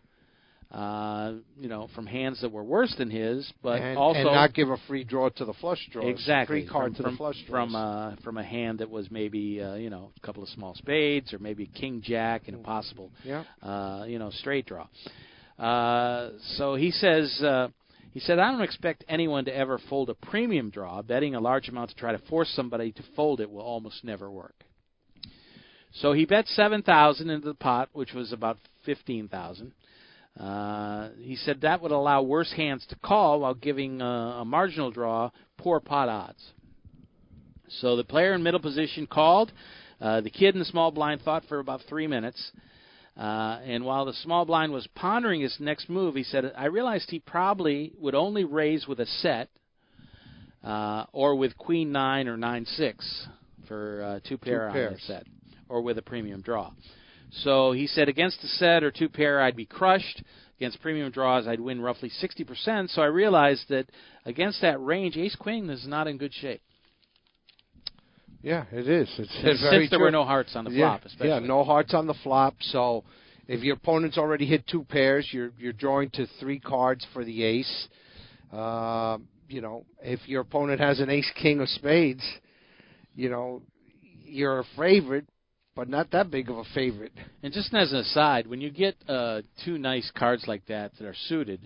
Uh, 0.71 1.35
you 1.61 1.69
know, 1.69 1.89
from 1.95 2.05
hands 2.05 2.41
that 2.41 2.51
were 2.51 2.65
worse 2.65 2.93
than 2.99 3.09
his, 3.09 3.53
but 3.63 3.81
and, 3.81 3.97
also 3.97 4.19
and 4.19 4.33
not 4.33 4.53
give 4.55 4.71
a 4.71 4.77
free 4.89 5.05
draw 5.05 5.29
to 5.29 5.45
the 5.45 5.53
flush 5.53 5.79
draw. 5.93 6.05
exactly 6.05 6.63
Free 6.63 6.69
card 6.69 6.87
from, 6.87 6.95
to 6.97 7.03
from, 7.03 7.13
the 7.13 7.17
flush 7.17 7.45
draws. 7.47 7.71
from 7.71 7.77
uh, 7.77 8.17
from 8.25 8.39
a 8.39 8.43
hand 8.43 8.81
that 8.81 8.91
was 8.91 9.09
maybe 9.09 9.63
uh, 9.63 9.75
you 9.75 9.89
know 9.89 10.11
a 10.17 10.27
couple 10.27 10.43
of 10.43 10.49
small 10.49 10.75
spades 10.75 11.33
or 11.33 11.39
maybe 11.39 11.67
king 11.67 12.03
jack 12.05 12.49
and 12.49 12.57
a 12.57 12.59
possible 12.59 13.13
yeah. 13.23 13.45
uh, 13.63 14.05
you 14.09 14.19
know 14.19 14.31
straight 14.31 14.67
draw. 14.67 14.89
Uh, 15.59 16.31
so 16.57 16.75
he 16.75 16.91
says. 16.91 17.41
Uh, 17.41 17.69
he 18.15 18.21
said, 18.21 18.39
I 18.39 18.53
don't 18.53 18.63
expect 18.63 19.05
anyone 19.09 19.45
to 19.47 19.55
ever 19.55 19.81
fold 19.91 20.09
a 20.09 20.15
premium 20.15 20.71
draw. 20.71 21.03
Betting 21.03 21.35
a 21.35 21.41
large 21.41 21.69
amount 21.69 21.91
to 21.91 21.97
try 21.97 22.13
to 22.13 22.19
force 22.31 22.49
somebody 22.55 22.93
to 22.93 23.03
fold 23.17 23.41
it 23.41 23.51
will 23.51 23.63
almost 23.63 24.05
never 24.05 24.31
work. 24.31 24.55
So 25.95 26.13
he 26.13 26.25
bet 26.25 26.47
7000 26.47 27.29
into 27.29 27.49
the 27.49 27.55
pot, 27.55 27.89
which 27.93 28.13
was 28.13 28.33
about 28.33 28.59
15000 28.85 29.73
uh, 30.39 31.09
He 31.19 31.35
said 31.35 31.63
that 31.63 31.83
would 31.83 31.91
allow 31.91 32.23
worse 32.23 32.53
hands 32.53 32.87
to 32.91 32.97
call 32.97 33.41
while 33.41 33.55
giving 33.55 34.01
uh, 34.01 34.41
a 34.41 34.45
marginal 34.45 34.93
draw 34.93 35.33
poor 35.59 35.81
pot 35.81 36.09
odds. 36.09 36.53
So 37.81 37.97
the 37.97 38.05
player 38.05 38.35
in 38.35 38.45
middle 38.45 38.61
position 38.61 39.09
called. 39.09 39.51
Uh, 40.01 40.21
the 40.21 40.31
kid 40.31 40.55
in 40.55 40.61
the 40.61 40.65
small 40.67 40.93
blind 40.93 41.23
thought 41.23 41.45
for 41.49 41.59
about 41.59 41.81
three 41.89 42.07
minutes. 42.07 42.53
Uh, 43.17 43.61
and 43.65 43.85
while 43.85 44.05
the 44.05 44.13
small 44.13 44.45
blind 44.45 44.73
was 44.73 44.87
pondering 44.95 45.41
his 45.41 45.57
next 45.61 45.89
move, 45.89 46.17
he 46.17 46.25
said, 46.25 46.53
I 46.57 46.67
realized 46.67 47.11
he 47.11 47.21
probably 47.21 47.93
would 47.99 48.15
only 48.15 48.45
raise 48.45 48.89
with 48.89 48.99
a 48.99 49.07
set 49.07 49.51
uh, 50.65 51.05
or 51.13 51.37
with 51.37 51.57
queen 51.57 51.93
nine 51.93 52.27
or 52.27 52.37
nine 52.37 52.65
six 52.65 53.27
for 53.69 54.03
uh, 54.03 54.29
two 54.29 54.37
pair 54.37 54.69
on 54.69 54.75
that 54.75 54.89
pairs. 54.89 55.03
set, 55.07 55.27
or 55.69 55.81
with 55.81 55.99
a 55.99 56.03
premium 56.03 56.41
draw. 56.41 56.73
So 57.43 57.73
he 57.73 57.87
said, 57.87 58.09
against 58.09 58.43
a 58.43 58.49
set 58.49 58.83
or 58.83 58.91
two 58.91 59.09
pair, 59.09 59.41
I'd 59.41 59.57
be 59.57 59.67
crushed. 59.67 60.23
Against 60.59 60.81
premium 60.81 61.11
draws, 61.11 61.47
I'd 61.47 61.61
win 61.61 61.81
roughly 61.81 62.11
60%. 62.23 62.89
So 62.95 63.03
I 63.03 63.07
realized 63.07 63.69
that 63.71 63.87
against 64.25 64.61
that 64.63 64.83
range, 64.83 65.17
ace 65.17 65.35
queen 65.35 65.69
is 65.69 65.87
not 65.87 66.07
in 66.07 66.17
good 66.17 66.33
shape. 66.33 66.63
Yeah, 68.45 68.65
it 68.71 68.87
is. 68.87 69.09
It's, 69.19 69.31
it's 69.43 69.63
very 69.63 69.85
since 69.85 69.91
there 69.91 69.99
true. 69.99 70.05
were 70.05 70.11
no 70.11 70.25
hearts 70.25 70.55
on 70.55 70.67
the 70.67 70.71
yeah, 70.71 70.99
flop, 70.99 71.07
especially. 71.07 71.29
Yeah, 71.31 71.39
no 71.39 71.65
hearts 71.65 71.95
on 71.95 72.07
the 72.07 72.15
flop. 72.23 72.55
So 72.61 73.03
if 73.49 73.63
your 73.63 73.77
opponent's 73.77 74.19
already 74.19 74.45
hit 74.45 74.67
two 74.67 74.85
pairs, 74.85 75.27
you're 75.33 75.51
you're 75.59 75.73
drawing 75.73 76.11
to 76.11 76.27
three 76.41 76.61
cards 76.61 77.07
for 77.15 77.25
the 77.25 77.43
ace. 77.43 77.89
Uh, 78.53 79.17
you 79.49 79.63
know, 79.63 79.87
if 80.03 80.21
your 80.29 80.43
opponent 80.43 80.79
has 80.79 81.01
an 81.01 81.09
ace 81.09 81.31
king 81.41 81.61
of 81.61 81.71
spades, 81.71 82.23
you 83.15 83.31
know, 83.31 83.63
you're 84.27 84.59
a 84.59 84.65
favorite, 84.77 85.27
but 85.75 85.89
not 85.89 86.11
that 86.11 86.31
big 86.31 86.51
of 86.51 86.59
a 86.59 86.65
favorite. 86.75 87.13
And 87.43 87.51
just 87.51 87.73
as 87.73 87.93
an 87.93 88.01
aside, 88.01 88.47
when 88.47 88.61
you 88.61 88.71
get 88.71 88.95
uh, 89.09 89.41
two 89.65 89.79
nice 89.79 90.11
cards 90.15 90.45
like 90.47 90.67
that 90.67 90.93
that 90.99 91.07
are 91.07 91.17
suited, 91.29 91.61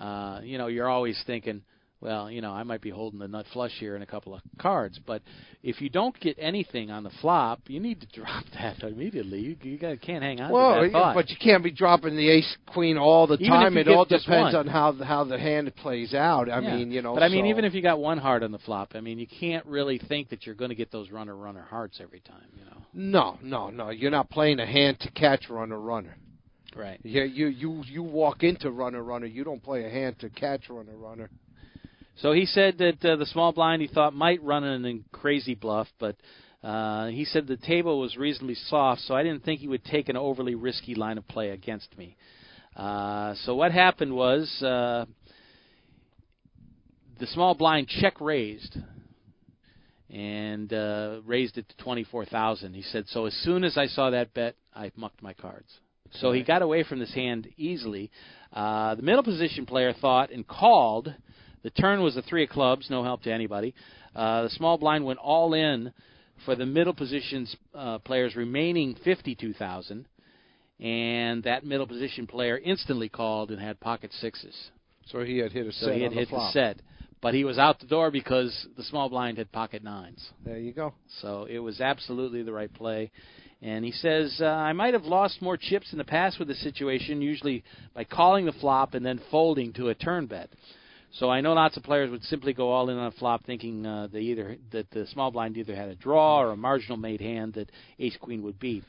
uh, 0.00 0.40
you 0.42 0.58
know, 0.58 0.66
you're 0.66 0.88
always 0.88 1.22
thinking, 1.28 1.62
well, 2.02 2.28
you 2.28 2.40
know, 2.40 2.50
I 2.50 2.64
might 2.64 2.80
be 2.82 2.90
holding 2.90 3.20
the 3.20 3.28
nut 3.28 3.46
flush 3.52 3.70
here 3.78 3.94
in 3.94 4.02
a 4.02 4.06
couple 4.06 4.34
of 4.34 4.40
cards. 4.58 4.98
But 5.06 5.22
if 5.62 5.80
you 5.80 5.88
don't 5.88 6.18
get 6.18 6.36
anything 6.36 6.90
on 6.90 7.04
the 7.04 7.12
flop, 7.20 7.60
you 7.68 7.78
need 7.78 8.00
to 8.00 8.06
drop 8.12 8.44
that 8.54 8.82
immediately. 8.82 9.38
You, 9.40 9.56
you 9.62 9.78
can't 9.78 10.22
hang 10.22 10.40
on 10.40 10.50
Well, 10.50 10.74
to 10.80 10.86
that 10.88 10.92
thought. 10.92 11.14
but 11.14 11.30
you 11.30 11.36
can't 11.40 11.62
be 11.62 11.70
dropping 11.70 12.16
the 12.16 12.28
ace 12.28 12.56
queen 12.66 12.98
all 12.98 13.28
the 13.28 13.34
Even 13.34 13.50
time. 13.50 13.76
It 13.76 13.86
all 13.86 14.04
depends 14.04 14.52
on 14.56 14.66
how 14.66 14.90
the, 14.90 15.04
how 15.04 15.22
the 15.22 15.38
hand 15.38 15.72
plays 15.76 16.12
out. 16.12 16.50
I 16.50 16.58
Yeah. 16.58 16.76
mean, 16.76 16.90
you 16.90 17.02
know. 17.02 17.14
But 17.14 17.22
I 17.22 17.28
mean, 17.28 17.44
so- 17.44 17.50
even 17.50 17.64
if 17.64 17.72
you 17.72 17.82
got 17.82 18.00
one 18.00 18.18
heart 18.18 18.42
on 18.42 18.50
the 18.50 18.58
flop, 18.58 18.92
I 18.96 19.00
mean, 19.00 19.20
you 19.20 19.28
can't 19.28 19.64
really 19.66 19.98
think 19.98 20.30
that 20.30 20.44
you're 20.44 20.56
going 20.56 20.70
to 20.70 20.74
get 20.74 20.90
those 20.90 21.10
runner 21.12 21.36
runner 21.36 21.62
hearts 21.62 22.00
every 22.02 22.20
time. 22.20 22.48
You 22.58 22.64
know. 22.64 22.82
No, 22.94 23.38
no, 23.42 23.70
no. 23.70 23.90
You're 23.90 24.10
not 24.10 24.28
playing 24.28 24.58
a 24.58 24.66
hand 24.66 24.98
to 25.02 25.10
catch 25.12 25.48
runner 25.48 25.78
runner. 25.78 26.16
Right. 26.74 26.98
Yeah, 27.04 27.24
you 27.24 27.46
you 27.46 27.84
you 27.86 28.02
walk 28.02 28.42
into 28.42 28.70
runner 28.72 29.04
runner. 29.04 29.26
You 29.26 29.44
don't 29.44 29.62
play 29.62 29.84
a 29.84 29.90
hand 29.90 30.18
to 30.20 30.30
catch 30.30 30.68
runner 30.68 30.96
runner. 30.96 31.30
So 32.16 32.32
he 32.32 32.46
said 32.46 32.78
that 32.78 33.04
uh, 33.04 33.16
the 33.16 33.26
small 33.26 33.52
blind 33.52 33.82
he 33.82 33.88
thought 33.88 34.14
might 34.14 34.42
run 34.42 34.64
an 34.64 35.04
crazy 35.12 35.54
bluff, 35.54 35.88
but 35.98 36.16
uh, 36.62 37.06
he 37.08 37.24
said 37.24 37.46
the 37.46 37.56
table 37.56 37.98
was 37.98 38.16
reasonably 38.16 38.54
soft, 38.54 39.00
so 39.02 39.14
I 39.14 39.22
didn't 39.22 39.44
think 39.44 39.60
he 39.60 39.68
would 39.68 39.84
take 39.84 40.08
an 40.08 40.16
overly 40.16 40.54
risky 40.54 40.94
line 40.94 41.18
of 41.18 41.26
play 41.26 41.50
against 41.50 41.96
me. 41.98 42.16
Uh, 42.76 43.34
so 43.44 43.54
what 43.54 43.72
happened 43.72 44.14
was 44.14 44.62
uh, 44.62 45.06
the 47.18 47.26
small 47.28 47.54
blind 47.54 47.88
check 47.88 48.20
raised 48.20 48.76
and 50.08 50.72
uh, 50.72 51.20
raised 51.24 51.58
it 51.58 51.68
to 51.68 51.76
twenty 51.82 52.04
four 52.04 52.24
thousand. 52.24 52.74
He 52.74 52.82
said 52.82 53.04
so. 53.08 53.26
As 53.26 53.34
soon 53.42 53.64
as 53.64 53.76
I 53.76 53.86
saw 53.86 54.10
that 54.10 54.32
bet, 54.34 54.54
I 54.74 54.92
mucked 54.96 55.22
my 55.22 55.32
cards. 55.32 55.68
So 56.20 56.32
he 56.32 56.42
got 56.42 56.60
away 56.60 56.84
from 56.84 56.98
this 56.98 57.14
hand 57.14 57.48
easily. 57.56 58.10
Uh, 58.52 58.94
the 58.94 59.02
middle 59.02 59.22
position 59.22 59.64
player 59.64 59.94
thought 59.98 60.30
and 60.30 60.46
called. 60.46 61.14
The 61.62 61.70
turn 61.70 62.02
was 62.02 62.14
the 62.14 62.22
three 62.22 62.44
of 62.44 62.50
clubs, 62.50 62.88
no 62.90 63.04
help 63.04 63.22
to 63.22 63.32
anybody. 63.32 63.74
Uh, 64.14 64.42
the 64.44 64.50
small 64.50 64.78
blind 64.78 65.04
went 65.04 65.18
all 65.18 65.54
in 65.54 65.92
for 66.44 66.56
the 66.56 66.66
middle 66.66 66.94
positions 66.94 67.54
uh, 67.74 67.98
players 67.98 68.34
remaining 68.36 68.96
fifty-two 69.04 69.52
thousand, 69.54 70.06
and 70.80 71.44
that 71.44 71.64
middle 71.64 71.86
position 71.86 72.26
player 72.26 72.58
instantly 72.58 73.08
called 73.08 73.50
and 73.50 73.60
had 73.60 73.78
pocket 73.80 74.12
sixes. 74.20 74.54
So 75.06 75.24
he 75.24 75.38
had 75.38 75.52
hit 75.52 75.66
a 75.66 75.72
So 75.72 75.86
set 75.86 75.94
he 75.94 76.02
had 76.02 76.12
on 76.12 76.16
the 76.16 76.26
flop. 76.26 76.52
the 76.52 76.60
set, 76.60 76.82
but 77.20 77.34
he 77.34 77.44
was 77.44 77.58
out 77.58 77.78
the 77.80 77.86
door 77.86 78.10
because 78.10 78.66
the 78.76 78.82
small 78.84 79.08
blind 79.08 79.38
had 79.38 79.50
pocket 79.52 79.84
nines. 79.84 80.30
There 80.44 80.58
you 80.58 80.72
go. 80.72 80.94
So 81.20 81.46
it 81.48 81.58
was 81.58 81.80
absolutely 81.80 82.42
the 82.42 82.52
right 82.52 82.72
play. 82.72 83.10
And 83.64 83.84
he 83.84 83.92
says, 83.92 84.38
uh, 84.40 84.46
I 84.46 84.72
might 84.72 84.92
have 84.92 85.04
lost 85.04 85.40
more 85.40 85.56
chips 85.56 85.92
in 85.92 85.98
the 85.98 86.04
past 86.04 86.40
with 86.40 86.48
the 86.48 86.54
situation, 86.56 87.22
usually 87.22 87.62
by 87.94 88.02
calling 88.02 88.44
the 88.44 88.52
flop 88.52 88.94
and 88.94 89.06
then 89.06 89.20
folding 89.30 89.72
to 89.74 89.88
a 89.90 89.94
turn 89.94 90.26
bet. 90.26 90.50
So 91.18 91.28
I 91.28 91.42
know 91.42 91.52
lots 91.52 91.76
of 91.76 91.82
players 91.82 92.10
would 92.10 92.24
simply 92.24 92.54
go 92.54 92.70
all 92.70 92.88
in 92.88 92.96
on 92.96 93.06
a 93.06 93.10
flop, 93.12 93.44
thinking 93.44 93.84
uh, 93.84 94.08
they 94.10 94.20
either 94.20 94.56
that 94.70 94.90
the 94.90 95.06
small 95.08 95.30
blind 95.30 95.58
either 95.58 95.74
had 95.74 95.88
a 95.88 95.94
draw 95.94 96.40
or 96.40 96.52
a 96.52 96.56
marginal 96.56 96.96
made 96.96 97.20
hand 97.20 97.54
that 97.54 97.70
Ace 97.98 98.16
Queen 98.18 98.42
would 98.42 98.58
beat. 98.58 98.82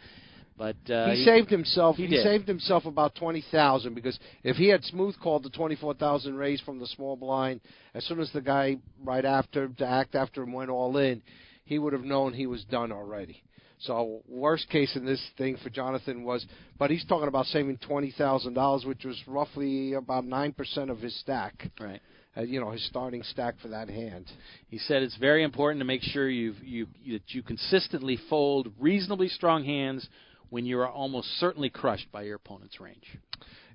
But 0.58 0.76
uh, 0.90 1.12
he, 1.12 1.26
saved 1.26 1.50
himself. 1.50 1.98
He, 1.98 2.06
He, 2.06 2.18
saved 2.22 2.48
himself 2.48 2.86
about 2.86 3.16
twenty 3.16 3.44
thousand 3.52 3.96
because 3.96 4.18
if 4.44 4.56
he 4.56 4.68
had 4.68 4.84
smooth 4.86 5.16
called 5.22 5.44
the 5.44 5.50
twenty 5.50 5.76
four 5.76 5.96
thousand 5.96 6.36
raise 6.36 6.62
from 6.62 6.80
the 6.80 6.88
small 6.88 7.16
blind, 7.16 7.60
as 7.94 8.06
soon 8.06 8.20
as 8.20 8.32
the 8.32 8.42
guy 8.42 8.78
right 9.04 9.26
after 9.26 9.68
to 9.68 9.86
act 9.86 10.16
after 10.16 10.44
him 10.44 10.54
went 10.54 10.70
all 10.70 10.96
in, 10.98 11.22
he 11.66 11.80
would 11.80 11.92
have 11.92 12.04
known 12.04 12.34
he 12.34 12.48
was 12.48 12.64
done 12.66 12.92
already. 12.92 13.42
So 13.80 14.22
worst 14.30 14.70
case 14.70 14.96
in 14.96 15.06
this 15.06 15.22
thing 15.38 15.58
for 15.62 15.70
Jonathan 15.70 16.24
was, 16.24 16.46
but 16.80 16.90
he's 16.90 17.04
talking 17.06 17.28
about 17.28 17.48
saving 17.48 17.78
twenty 17.78 18.14
thousand 18.16 18.54
dollars, 18.54 18.86
which 18.86 19.04
was 19.04 19.22
roughly 19.28 19.94
about 19.94 20.24
nine 20.24 20.54
percent 20.54 20.90
of 20.90 21.00
his 21.00 21.20
stack. 21.20 21.70
Right. 21.80 22.00
Uh, 22.36 22.42
you 22.42 22.60
know 22.60 22.72
his 22.72 22.86
starting 22.88 23.22
stack 23.24 23.56
for 23.62 23.68
that 23.68 23.90
hand. 23.90 24.26
He 24.68 24.78
said 24.78 25.04
it's 25.04 25.18
very 25.18 25.44
important 25.44 25.80
to 25.82 25.86
make 25.86 26.02
sure 26.02 26.30
you've, 26.30 26.64
you 26.64 26.88
that 27.12 27.22
you 27.28 27.44
consistently 27.44 28.18
fold 28.30 28.70
reasonably 28.80 29.28
strong 29.28 29.64
hands 29.64 30.08
when 30.50 30.66
you 30.66 30.80
are 30.80 30.90
almost 30.90 31.28
certainly 31.40 31.70
crushed 31.70 32.12
by 32.12 32.24
your 32.24 32.36
opponent's 32.36 32.80
range. 32.80 33.18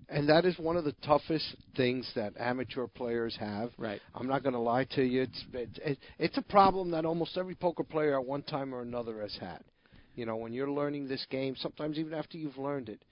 And 0.09 0.29
that 0.31 0.47
is 0.47 0.59
one 0.59 0.77
of 0.77 0.85
the 0.85 0.95
toughest 1.05 1.55
things 1.77 2.11
that 2.15 2.33
amateur 2.39 2.87
players 2.87 3.37
have. 3.39 3.71
Right. 3.77 4.01
I'm 4.15 4.27
not 4.27 4.43
going 4.43 4.55
to 4.55 4.61
lie 4.61 4.85
to 4.93 5.03
you. 5.03 5.23
It's 5.23 5.45
it, 5.53 5.79
it, 5.85 5.99
it's 6.19 6.39
a 6.39 6.43
problem 6.43 6.91
that 6.93 7.05
almost 7.05 7.37
every 7.37 7.55
poker 7.55 7.85
player 7.85 8.19
at 8.19 8.25
one 8.25 8.43
time 8.43 8.75
or 8.75 8.81
another 8.81 9.21
has 9.21 9.37
had. 9.39 9.63
You 10.15 10.27
know, 10.27 10.37
when 10.37 10.53
you're 10.53 10.71
learning 10.71 11.09
this 11.09 11.25
game, 11.31 11.55
sometimes 11.59 11.99
even 11.99 12.15
after 12.15 12.39
you've 12.39 12.59
learned 12.59 12.89
it, 12.89 13.03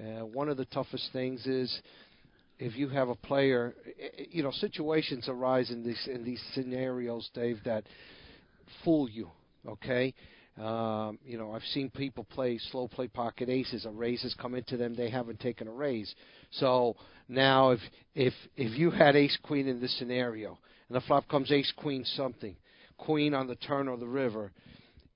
uh, 0.00 0.26
one 0.26 0.48
of 0.48 0.56
the 0.56 0.64
toughest 0.66 1.10
things 1.12 1.46
is 1.46 1.80
if 2.62 2.76
you 2.76 2.88
have 2.88 3.08
a 3.08 3.14
player. 3.14 3.74
i- 3.86 3.90
i- 4.04 4.28
You 4.30 4.42
know, 4.42 4.52
situations 4.52 5.28
arise 5.28 5.70
in 5.70 5.82
these 5.82 6.06
in 6.06 6.24
these 6.24 6.42
scenarios, 6.54 7.28
Dave, 7.34 7.62
that 7.64 7.84
fool 8.82 9.08
you. 9.08 9.30
Okay. 9.66 10.14
Um, 10.58 11.18
you 11.24 11.38
know, 11.38 11.52
I've 11.52 11.64
seen 11.64 11.90
people 11.90 12.24
play 12.24 12.58
slow 12.58 12.86
play 12.86 13.08
pocket 13.08 13.48
aces. 13.48 13.86
A 13.86 13.90
raise 13.90 14.22
has 14.22 14.34
come 14.34 14.54
into 14.54 14.76
them. 14.76 14.94
They 14.94 15.08
haven't 15.08 15.40
taken 15.40 15.66
a 15.66 15.72
raise. 15.72 16.14
So 16.50 16.96
now, 17.28 17.70
if 17.70 17.80
if 18.14 18.34
if 18.56 18.78
you 18.78 18.90
had 18.90 19.16
ace 19.16 19.36
queen 19.42 19.66
in 19.66 19.80
this 19.80 19.96
scenario, 19.98 20.58
and 20.88 20.96
the 20.96 21.00
flop 21.00 21.26
comes 21.28 21.50
ace 21.50 21.72
queen 21.72 22.04
something, 22.04 22.56
queen 22.98 23.34
on 23.34 23.46
the 23.46 23.56
turn 23.56 23.88
or 23.88 23.96
the 23.96 24.06
river, 24.06 24.52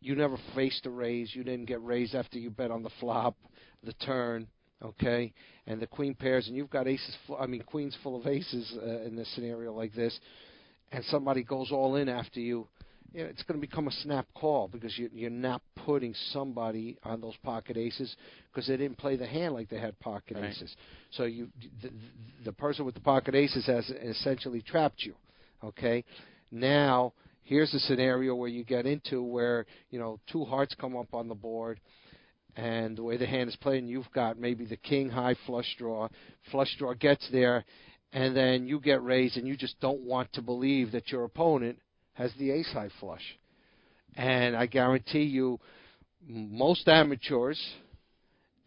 you 0.01 0.15
never 0.15 0.39
faced 0.55 0.87
a 0.87 0.91
raise. 0.91 1.35
You 1.35 1.45
didn't 1.45 1.67
get 1.67 1.83
raised 1.83 2.15
after 2.15 2.39
you 2.39 2.51
bet 2.51 2.71
on 2.71 2.83
the 2.83 2.91
flop, 3.01 3.37
the 3.83 3.93
turn. 3.95 4.49
Okay, 4.83 5.33
and 5.67 5.81
the 5.81 5.87
queen 5.87 6.15
pairs, 6.15 6.47
and 6.47 6.57
you've 6.57 6.71
got 6.71 6.87
aces. 6.87 7.17
Full, 7.27 7.37
I 7.37 7.47
mean, 7.47 7.63
queens 7.63 7.97
full 8.03 8.19
of 8.21 8.27
aces 8.27 8.73
uh, 8.81 9.03
in 9.03 9.17
this 9.17 9.33
scenario 9.35 9.73
like 9.73 9.95
this, 9.95 10.19
and 10.93 11.05
somebody 11.07 11.43
goes 11.43 11.71
all 11.73 11.97
in 11.97 12.09
after 12.09 12.41
you 12.41 12.69
you 13.13 13.23
know, 13.23 13.31
it's 13.31 13.43
going 13.45 13.59
to 13.59 13.67
become 13.67 13.89
a 13.89 13.93
snap 13.93 14.27
call 14.35 14.69
because 14.69 14.97
you, 14.99 15.09
you're 15.15 15.31
not 15.31 15.63
putting 15.87 16.15
somebody 16.33 16.99
on 17.03 17.21
those 17.21 17.37
pocket 17.43 17.77
aces 17.77 18.15
because 18.53 18.69
they 18.69 18.77
didn't 18.77 18.99
play 18.99 19.17
the 19.17 19.27
hand 19.27 19.55
like 19.55 19.69
they 19.71 19.79
had 19.79 19.99
pocket 20.01 20.37
Right. 20.37 20.51
aces. 20.51 20.75
So 21.13 21.25
you, 21.25 21.49
the, 21.83 21.91
the 22.45 22.53
person 22.53 22.85
with 22.85 22.95
the 22.95 23.01
pocket 23.01 23.35
aces 23.35 23.67
has 23.67 23.89
essentially 23.89 24.61
trapped 24.61 25.03
you. 25.03 25.15
Okay, 25.65 26.05
now 26.51 27.15
here's 27.45 27.73
a 27.73 27.79
scenario 27.81 28.35
where 28.35 28.49
you 28.49 28.63
get 28.65 28.85
into 28.85 29.23
where 29.23 29.65
you 29.91 29.99
know 29.99 30.21
two 30.31 30.45
hearts 30.45 30.75
come 30.79 30.95
up 30.97 31.15
on 31.15 31.29
the 31.29 31.35
board. 31.35 31.81
And 32.55 32.97
the 32.97 33.03
way 33.03 33.17
the 33.17 33.27
hand 33.27 33.51
is 33.51 33.57
played, 33.57 33.83
and 33.83 33.91
you've 33.91 34.11
got 34.13 34.39
maybe 34.39 34.65
the 34.65 34.77
king 34.79 35.11
high 35.11 35.35
flush 35.47 35.75
draw. 35.77 36.09
Flush 36.51 36.75
draw 36.79 36.95
gets 36.95 37.29
there, 37.31 37.65
and 38.13 38.35
then 38.35 38.67
you 38.67 38.81
get 38.81 39.03
raised, 39.03 39.37
and 39.37 39.47
you 39.47 39.57
just 39.57 39.79
don't 39.81 40.01
want 40.01 40.33
to 40.35 40.43
believe 40.43 40.93
that 40.93 41.11
your 41.11 41.25
opponent 41.25 41.79
has 42.15 42.33
the 42.39 42.51
ace 42.51 42.71
high 42.73 42.89
flush. 42.99 43.39
And 44.15 44.57
I 44.57 44.67
guarantee 44.67 45.25
you, 45.25 45.61
most 46.27 46.89
amateurs 46.89 47.61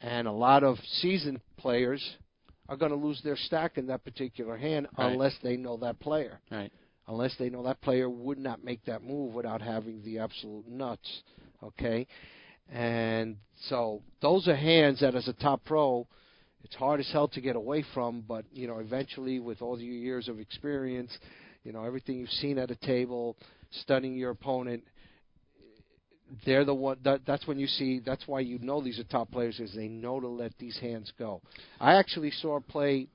and 0.01 0.27
a 0.27 0.31
lot 0.31 0.63
of 0.63 0.77
seasoned 1.01 1.41
players 1.57 2.17
are 2.69 2.77
going 2.77 2.91
to 2.91 2.97
lose 2.97 3.19
their 3.23 3.35
stack 3.35 3.77
in 3.77 3.87
that 3.87 4.03
particular 4.03 4.55
hand 4.55 4.87
Right. 4.97 5.11
unless 5.11 5.35
they 5.41 5.57
know 5.57 5.77
that 5.77 5.99
player. 5.99 6.39
Right. 6.51 6.71
Unless 7.07 7.35
they 7.37 7.49
know 7.49 7.63
that 7.63 7.81
player 7.81 8.07
would 8.07 8.37
not 8.37 8.63
make 8.63 8.85
that 8.85 9.03
move 9.03 9.33
without 9.33 9.61
having 9.61 10.03
the 10.03 10.19
absolute 10.19 10.67
nuts. 10.67 11.23
Okay? 11.63 12.05
And 12.71 13.37
so 13.67 14.01
those 14.21 14.47
are 14.47 14.55
hands 14.55 14.99
that 15.01 15.15
as 15.15 15.27
a 15.27 15.33
top 15.33 15.65
pro 15.65 16.07
it's 16.63 16.75
hard 16.75 16.99
as 16.99 17.09
hell 17.11 17.27
to 17.29 17.41
get 17.41 17.55
away 17.55 17.83
from, 17.93 18.23
but 18.27 18.45
you 18.51 18.67
know, 18.67 18.79
eventually 18.79 19.39
with 19.39 19.61
all 19.61 19.79
your 19.79 19.93
years 19.93 20.27
of 20.27 20.39
experience, 20.39 21.17
you 21.63 21.71
know, 21.71 21.83
everything 21.83 22.17
you've 22.17 22.29
seen 22.29 22.57
at 22.57 22.71
a 22.71 22.75
table, 22.75 23.37
studying 23.71 24.15
your 24.15 24.31
opponent, 24.31 24.83
they're 26.45 26.65
the 26.65 26.75
one 26.75 26.97
that 27.03 27.21
that's 27.25 27.47
when 27.47 27.57
you 27.57 27.65
see 27.65 27.99
that's 28.05 28.27
why 28.27 28.39
you 28.39 28.59
know 28.59 28.83
these 28.83 28.99
are 28.99 29.03
top 29.05 29.31
players 29.31 29.59
is 29.59 29.73
they 29.73 29.87
know 29.87 30.19
to 30.19 30.27
let 30.27 30.55
these 30.59 30.77
hands 30.79 31.11
go. 31.17 31.41
I 31.79 31.93
actually 31.93 32.29
saw 32.29 32.57
a 32.57 32.61
play 32.61 33.07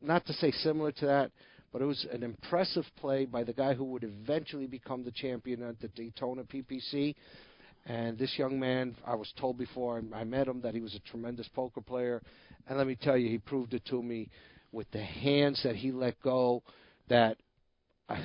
not 0.00 0.26
to 0.26 0.32
say 0.34 0.52
similar 0.52 0.92
to 0.92 1.06
that, 1.06 1.32
but 1.72 1.82
it 1.82 1.86
was 1.86 2.06
an 2.12 2.22
impressive 2.22 2.84
play 3.00 3.24
by 3.24 3.42
the 3.42 3.52
guy 3.52 3.74
who 3.74 3.84
would 3.86 4.04
eventually 4.04 4.66
become 4.66 5.02
the 5.02 5.10
champion 5.10 5.62
at 5.62 5.80
the 5.80 5.88
Daytona 5.88 6.44
PPC. 6.44 7.16
And 7.86 8.16
this 8.16 8.32
young 8.38 8.60
man, 8.60 8.96
I 9.04 9.14
was 9.16 9.32
told 9.38 9.58
before 9.58 10.02
I 10.14 10.24
met 10.24 10.46
him 10.46 10.60
that 10.62 10.74
he 10.74 10.80
was 10.80 10.94
a 10.94 11.00
tremendous 11.10 11.48
poker 11.48 11.80
player, 11.80 12.22
and 12.68 12.78
let 12.78 12.86
me 12.86 12.94
tell 12.94 13.16
you, 13.16 13.28
he 13.28 13.38
proved 13.38 13.74
it 13.74 13.84
to 13.86 14.02
me 14.02 14.28
with 14.70 14.90
the 14.92 15.02
hands 15.02 15.60
that 15.64 15.74
he 15.76 15.90
let 15.90 16.20
go. 16.22 16.62
That 17.08 17.38
I, 18.08 18.22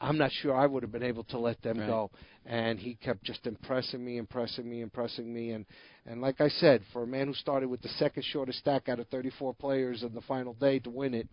I'm 0.00 0.18
not 0.18 0.30
sure 0.32 0.54
I 0.54 0.66
would 0.66 0.82
have 0.82 0.92
been 0.92 1.02
able 1.02 1.24
to 1.24 1.38
let 1.38 1.60
them 1.62 1.78
Right. 1.78 1.86
go. 1.86 2.10
And 2.46 2.78
he 2.78 2.94
kept 2.94 3.22
just 3.24 3.46
impressing 3.46 4.04
me, 4.04 4.16
impressing 4.18 4.68
me, 4.68 4.80
impressing 4.82 5.32
me. 5.32 5.50
And 5.50 5.66
and 6.06 6.20
like 6.20 6.40
I 6.40 6.48
said, 6.48 6.82
for 6.92 7.02
a 7.02 7.06
man 7.06 7.26
who 7.26 7.34
started 7.34 7.68
with 7.68 7.82
the 7.82 7.88
second 7.98 8.24
shortest 8.24 8.58
stack 8.60 8.88
out 8.88 8.98
of 8.98 9.08
34 9.08 9.54
players 9.54 10.02
in 10.02 10.14
the 10.14 10.22
final 10.22 10.54
day 10.54 10.78
to 10.80 10.90
win 10.90 11.14
it, 11.14 11.28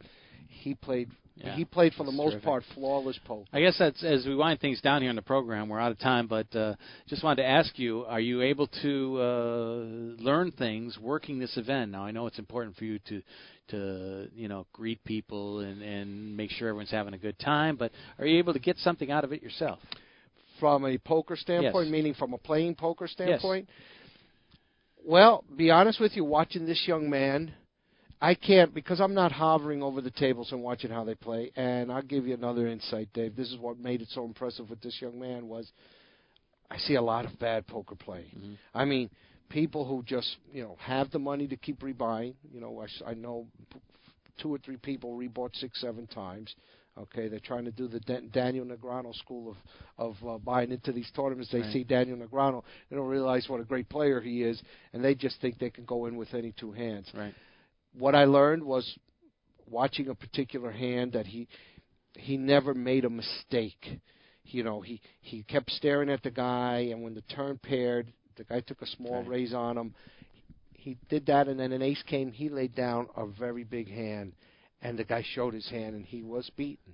he 0.47 0.73
played. 0.73 1.09
Yeah, 1.43 1.55
he 1.55 1.65
played 1.65 1.93
for 1.93 2.03
the 2.03 2.11
most 2.11 2.31
terrific. 2.31 2.45
part 2.45 2.63
flawless 2.73 3.19
poker. 3.25 3.47
I 3.53 3.61
guess 3.61 3.75
that's 3.77 4.03
as 4.03 4.25
we 4.25 4.35
wind 4.35 4.59
things 4.59 4.81
down 4.81 5.01
here 5.01 5.09
in 5.09 5.15
the 5.15 5.21
program. 5.21 5.69
We're 5.69 5.79
out 5.79 5.91
of 5.91 5.99
time, 5.99 6.27
but 6.27 6.53
uh, 6.55 6.75
just 7.07 7.23
wanted 7.23 7.43
to 7.43 7.47
ask 7.47 7.77
you: 7.77 8.05
Are 8.05 8.19
you 8.19 8.41
able 8.41 8.67
to 8.81 9.17
uh, 9.21 10.23
learn 10.23 10.51
things 10.51 10.97
working 10.99 11.37
this 11.39 11.55
event? 11.57 11.91
Now, 11.91 12.03
I 12.03 12.11
know 12.11 12.25
it's 12.27 12.39
important 12.39 12.75
for 12.75 12.85
you 12.85 12.99
to 13.09 13.21
to 13.69 14.27
you 14.35 14.47
know 14.47 14.65
greet 14.73 15.03
people 15.03 15.59
and 15.59 15.81
and 15.81 16.35
make 16.35 16.51
sure 16.51 16.69
everyone's 16.69 16.91
having 16.91 17.13
a 17.13 17.17
good 17.19 17.37
time, 17.39 17.75
but 17.75 17.91
are 18.17 18.25
you 18.25 18.39
able 18.39 18.53
to 18.53 18.59
get 18.59 18.77
something 18.77 19.11
out 19.11 19.23
of 19.23 19.31
it 19.31 19.43
yourself? 19.43 19.79
From 20.59 20.85
a 20.85 20.97
poker 20.97 21.35
standpoint, 21.35 21.85
Yes. 21.87 21.91
meaning 21.91 22.13
from 22.15 22.33
a 22.33 22.37
playing 22.39 22.73
poker 22.75 23.07
standpoint. 23.07 23.67
Yes. 23.69 23.77
Well, 25.05 25.43
be 25.55 25.69
honest 25.71 25.99
with 25.99 26.15
you, 26.15 26.23
watching 26.25 26.65
this 26.65 26.83
young 26.87 27.09
man, 27.09 27.53
I 28.19 28.33
can't 28.33 28.73
because 28.73 28.99
I'm 28.99 29.13
not 29.13 29.31
hovering 29.31 29.83
over 29.83 30.01
the 30.01 30.09
tables 30.11 30.51
and 30.51 30.63
watching 30.63 30.89
how 30.89 31.03
they 31.03 31.15
play. 31.15 31.51
And 31.55 31.91
I'll 31.91 32.01
give 32.01 32.25
you 32.25 32.33
another 32.33 32.67
insight, 32.67 33.09
Dave. 33.13 33.35
This 33.35 33.51
is 33.51 33.57
what 33.57 33.79
made 33.79 34.01
it 34.01 34.07
so 34.11 34.25
impressive 34.25 34.69
with 34.69 34.81
this 34.81 34.97
young 35.01 35.19
man 35.19 35.47
was 35.47 35.71
I 36.69 36.77
see 36.77 36.95
a 36.95 37.01
lot 37.01 37.25
of 37.25 37.37
bad 37.39 37.67
poker 37.67 37.95
playing. 37.95 38.57
I 38.73 38.85
mean, 38.85 39.09
people 39.49 39.85
who 39.85 40.03
just 40.03 40.37
you 40.51 40.63
know 40.63 40.77
have 40.79 41.11
the 41.11 41.19
money 41.19 41.47
to 41.47 41.55
keep 41.55 41.79
rebuying. 41.81 42.33
You 42.51 42.59
know, 42.59 42.83
I, 43.05 43.11
I 43.11 43.13
know 43.13 43.47
two 44.41 44.53
or 44.53 44.57
three 44.57 44.77
people 44.77 45.15
rebought 45.17 45.55
six, 45.55 45.79
seven 45.79 46.07
times. 46.07 46.53
Okay, 46.97 47.27
they're 47.27 47.39
trying 47.39 47.65
to 47.65 47.71
do 47.71 47.87
the 47.87 47.99
Dan- 47.99 48.29
Daniel 48.33 48.65
Negreanu 48.65 49.13
school 49.15 49.51
of 49.51 50.15
of 50.19 50.27
uh, 50.27 50.37
buying 50.39 50.71
into 50.71 50.91
these 50.91 51.09
tournaments. 51.15 51.51
They 51.51 51.59
Right. 51.61 51.71
see 51.71 51.83
Daniel 51.83 52.17
Negreanu, 52.17 52.63
they 52.89 52.95
don't 52.95 53.07
realize 53.07 53.47
what 53.47 53.61
a 53.61 53.63
great 53.63 53.87
player 53.87 54.19
he 54.19 54.41
is, 54.41 54.59
and 54.93 55.03
they 55.05 55.13
just 55.13 55.39
think 55.39 55.59
they 55.59 55.69
can 55.69 55.85
go 55.85 56.07
in 56.07 56.15
with 56.17 56.33
any 56.33 56.53
two 56.59 56.71
hands. 56.71 57.11
Right. 57.15 57.35
What 57.97 58.15
I 58.15 58.25
learned 58.25 58.63
was 58.63 58.97
watching 59.69 60.07
a 60.09 60.15
particular 60.15 60.71
hand 60.71 61.13
that 61.13 61.27
he 61.27 61.47
he 62.15 62.37
never 62.37 62.73
made 62.73 63.05
a 63.05 63.09
mistake. 63.09 63.99
You 64.45 64.63
know, 64.63 64.81
he 64.81 65.01
he 65.21 65.43
kept 65.43 65.71
staring 65.71 66.09
at 66.09 66.23
the 66.23 66.31
guy, 66.31 66.89
and 66.91 67.03
when 67.03 67.13
the 67.13 67.21
turn 67.21 67.59
paired, 67.61 68.11
the 68.35 68.43
guy 68.43 68.61
took 68.61 68.81
a 68.81 68.87
small 68.87 69.21
Right. 69.21 69.27
raise 69.27 69.53
on 69.53 69.77
him. 69.77 69.93
He 70.73 70.97
did 71.09 71.25
that, 71.25 71.47
and 71.47 71.59
then 71.59 71.71
an 71.71 71.81
ace 71.81 72.01
came. 72.03 72.31
He 72.31 72.49
laid 72.49 72.75
down 72.75 73.07
a 73.15 73.25
very 73.25 73.63
big 73.63 73.89
hand, 73.89 74.33
and 74.81 74.97
the 74.97 75.03
guy 75.03 75.23
showed 75.33 75.53
his 75.53 75.69
hand, 75.69 75.95
and 75.95 76.05
he 76.05 76.23
was 76.23 76.49
beaten. 76.51 76.93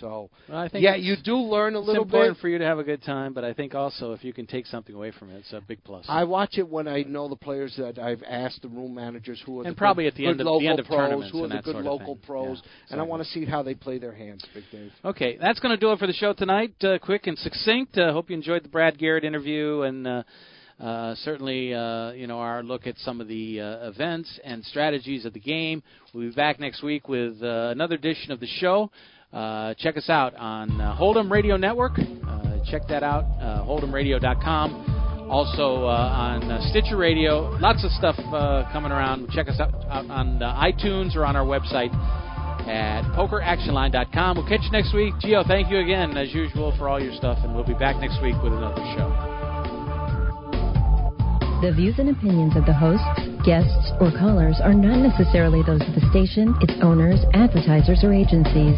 So 0.00 0.30
Well, 0.48 0.58
I 0.58 0.68
think 0.68 0.82
yeah, 0.82 0.96
you 0.96 1.16
do 1.22 1.36
learn 1.36 1.74
a 1.74 1.78
little 1.78 2.02
it's 2.02 2.12
important 2.12 2.36
bit. 2.36 2.40
for 2.40 2.48
you 2.48 2.58
to 2.58 2.64
have 2.64 2.78
a 2.78 2.84
good 2.84 3.02
time, 3.02 3.32
but 3.32 3.44
I 3.44 3.52
think 3.52 3.74
also 3.74 4.12
if 4.12 4.24
you 4.24 4.32
can 4.32 4.46
take 4.46 4.66
something 4.66 4.94
away 4.94 5.12
from 5.12 5.30
it, 5.30 5.36
it's 5.38 5.52
a 5.52 5.60
big 5.60 5.82
plus. 5.84 6.04
I 6.08 6.24
watch 6.24 6.58
it 6.58 6.68
when 6.68 6.88
I 6.88 7.02
know 7.02 7.28
the 7.28 7.36
players 7.36 7.74
that 7.78 7.98
I've 7.98 8.22
asked 8.28 8.62
the 8.62 8.68
room 8.68 8.94
managers 8.94 9.40
who 9.46 9.60
are 9.60 9.64
And 9.64 9.74
the 9.74 9.78
probably 9.78 10.04
good, 10.04 10.08
at 10.08 10.14
the 10.16 10.26
end 10.26 10.40
of- 10.40 10.44
the 10.46 10.50
local 10.50 10.68
end 10.68 10.80
of 10.80 10.86
pros, 10.86 10.98
tournaments 10.98 11.30
who 11.32 11.40
are 11.42 11.44
and 11.44 11.52
the 11.52 11.62
good 11.62 11.76
local 11.84 12.16
pros, 12.16 12.60
Yeah, 12.64 12.92
and 12.92 13.00
I 13.00 13.04
want 13.04 13.22
to 13.22 13.28
see 13.28 13.44
how 13.44 13.62
they 13.62 13.74
play 13.74 13.98
their 13.98 14.14
hands, 14.14 14.44
Big 14.52 14.64
Dave. 14.72 14.92
Okay, 15.04 15.36
that's 15.40 15.60
going 15.60 15.74
to 15.74 15.80
do 15.80 15.92
it 15.92 15.98
for 15.98 16.06
the 16.06 16.12
show 16.12 16.32
tonight. 16.32 16.74
Uh, 16.82 16.98
quick 16.98 17.26
and 17.26 17.38
succinct. 17.38 17.96
Uh, 17.96 18.12
hope 18.12 18.30
you 18.30 18.36
enjoyed 18.36 18.64
the 18.64 18.68
Brad 18.68 18.98
Garrett 18.98 19.24
interview 19.24 19.82
and 19.82 20.06
uh, 20.06 20.22
uh, 20.80 21.14
certainly 21.16 21.72
uh, 21.72 22.10
you 22.12 22.26
know 22.26 22.38
our 22.40 22.62
look 22.62 22.86
at 22.86 22.98
some 22.98 23.20
of 23.20 23.28
the 23.28 23.60
uh, 23.60 23.88
events 23.88 24.40
and 24.44 24.64
strategies 24.64 25.24
of 25.24 25.32
the 25.32 25.40
game. 25.40 25.82
We'll 26.12 26.28
be 26.30 26.34
back 26.34 26.58
next 26.58 26.82
week 26.82 27.08
with 27.08 27.40
uh, 27.42 27.68
another 27.70 27.94
edition 27.94 28.32
of 28.32 28.40
the 28.40 28.48
show. 28.48 28.90
Uh, 29.34 29.74
check 29.78 29.96
us 29.96 30.08
out 30.08 30.34
on 30.36 30.80
uh, 30.80 30.96
Hold'em 30.96 31.28
Radio 31.28 31.56
Network. 31.56 31.98
Uh, 31.98 32.58
check 32.70 32.82
that 32.88 33.02
out, 33.02 33.24
uh, 33.40 33.64
hold'emradio.com. 33.64 35.26
Also 35.28 35.84
uh, 35.84 35.88
on 35.88 36.50
uh, 36.50 36.60
Stitcher 36.70 36.96
Radio. 36.96 37.50
Lots 37.58 37.82
of 37.84 37.90
stuff 37.92 38.14
uh, 38.32 38.62
coming 38.72 38.92
around. 38.92 39.28
Check 39.30 39.48
us 39.48 39.58
out, 39.58 39.74
out 39.90 40.08
on 40.08 40.38
iTunes 40.38 41.16
or 41.16 41.24
on 41.24 41.34
our 41.34 41.44
website 41.44 41.90
at 42.68 43.02
pokeractionline.com. 43.16 44.36
We'll 44.36 44.48
catch 44.48 44.62
you 44.62 44.70
next 44.70 44.94
week. 44.94 45.14
Gio, 45.20 45.46
thank 45.46 45.70
you 45.70 45.78
again, 45.78 46.16
as 46.16 46.32
usual, 46.32 46.72
for 46.78 46.88
all 46.88 47.02
your 47.02 47.14
stuff, 47.14 47.38
and 47.42 47.54
we'll 47.54 47.66
be 47.66 47.74
back 47.74 47.96
next 47.96 48.22
week 48.22 48.36
with 48.42 48.52
another 48.52 48.82
show. 48.96 49.10
The 51.62 51.72
views 51.72 51.94
and 51.98 52.10
opinions 52.10 52.56
of 52.56 52.66
the 52.66 52.74
hosts, 52.74 53.02
guests, 53.44 53.90
or 54.00 54.12
callers 54.12 54.60
are 54.62 54.74
not 54.74 55.00
necessarily 55.00 55.62
those 55.64 55.80
of 55.80 55.94
the 55.94 56.04
station, 56.10 56.54
its 56.60 56.74
owners, 56.82 57.20
advertisers, 57.32 58.04
or 58.04 58.12
agencies. 58.12 58.76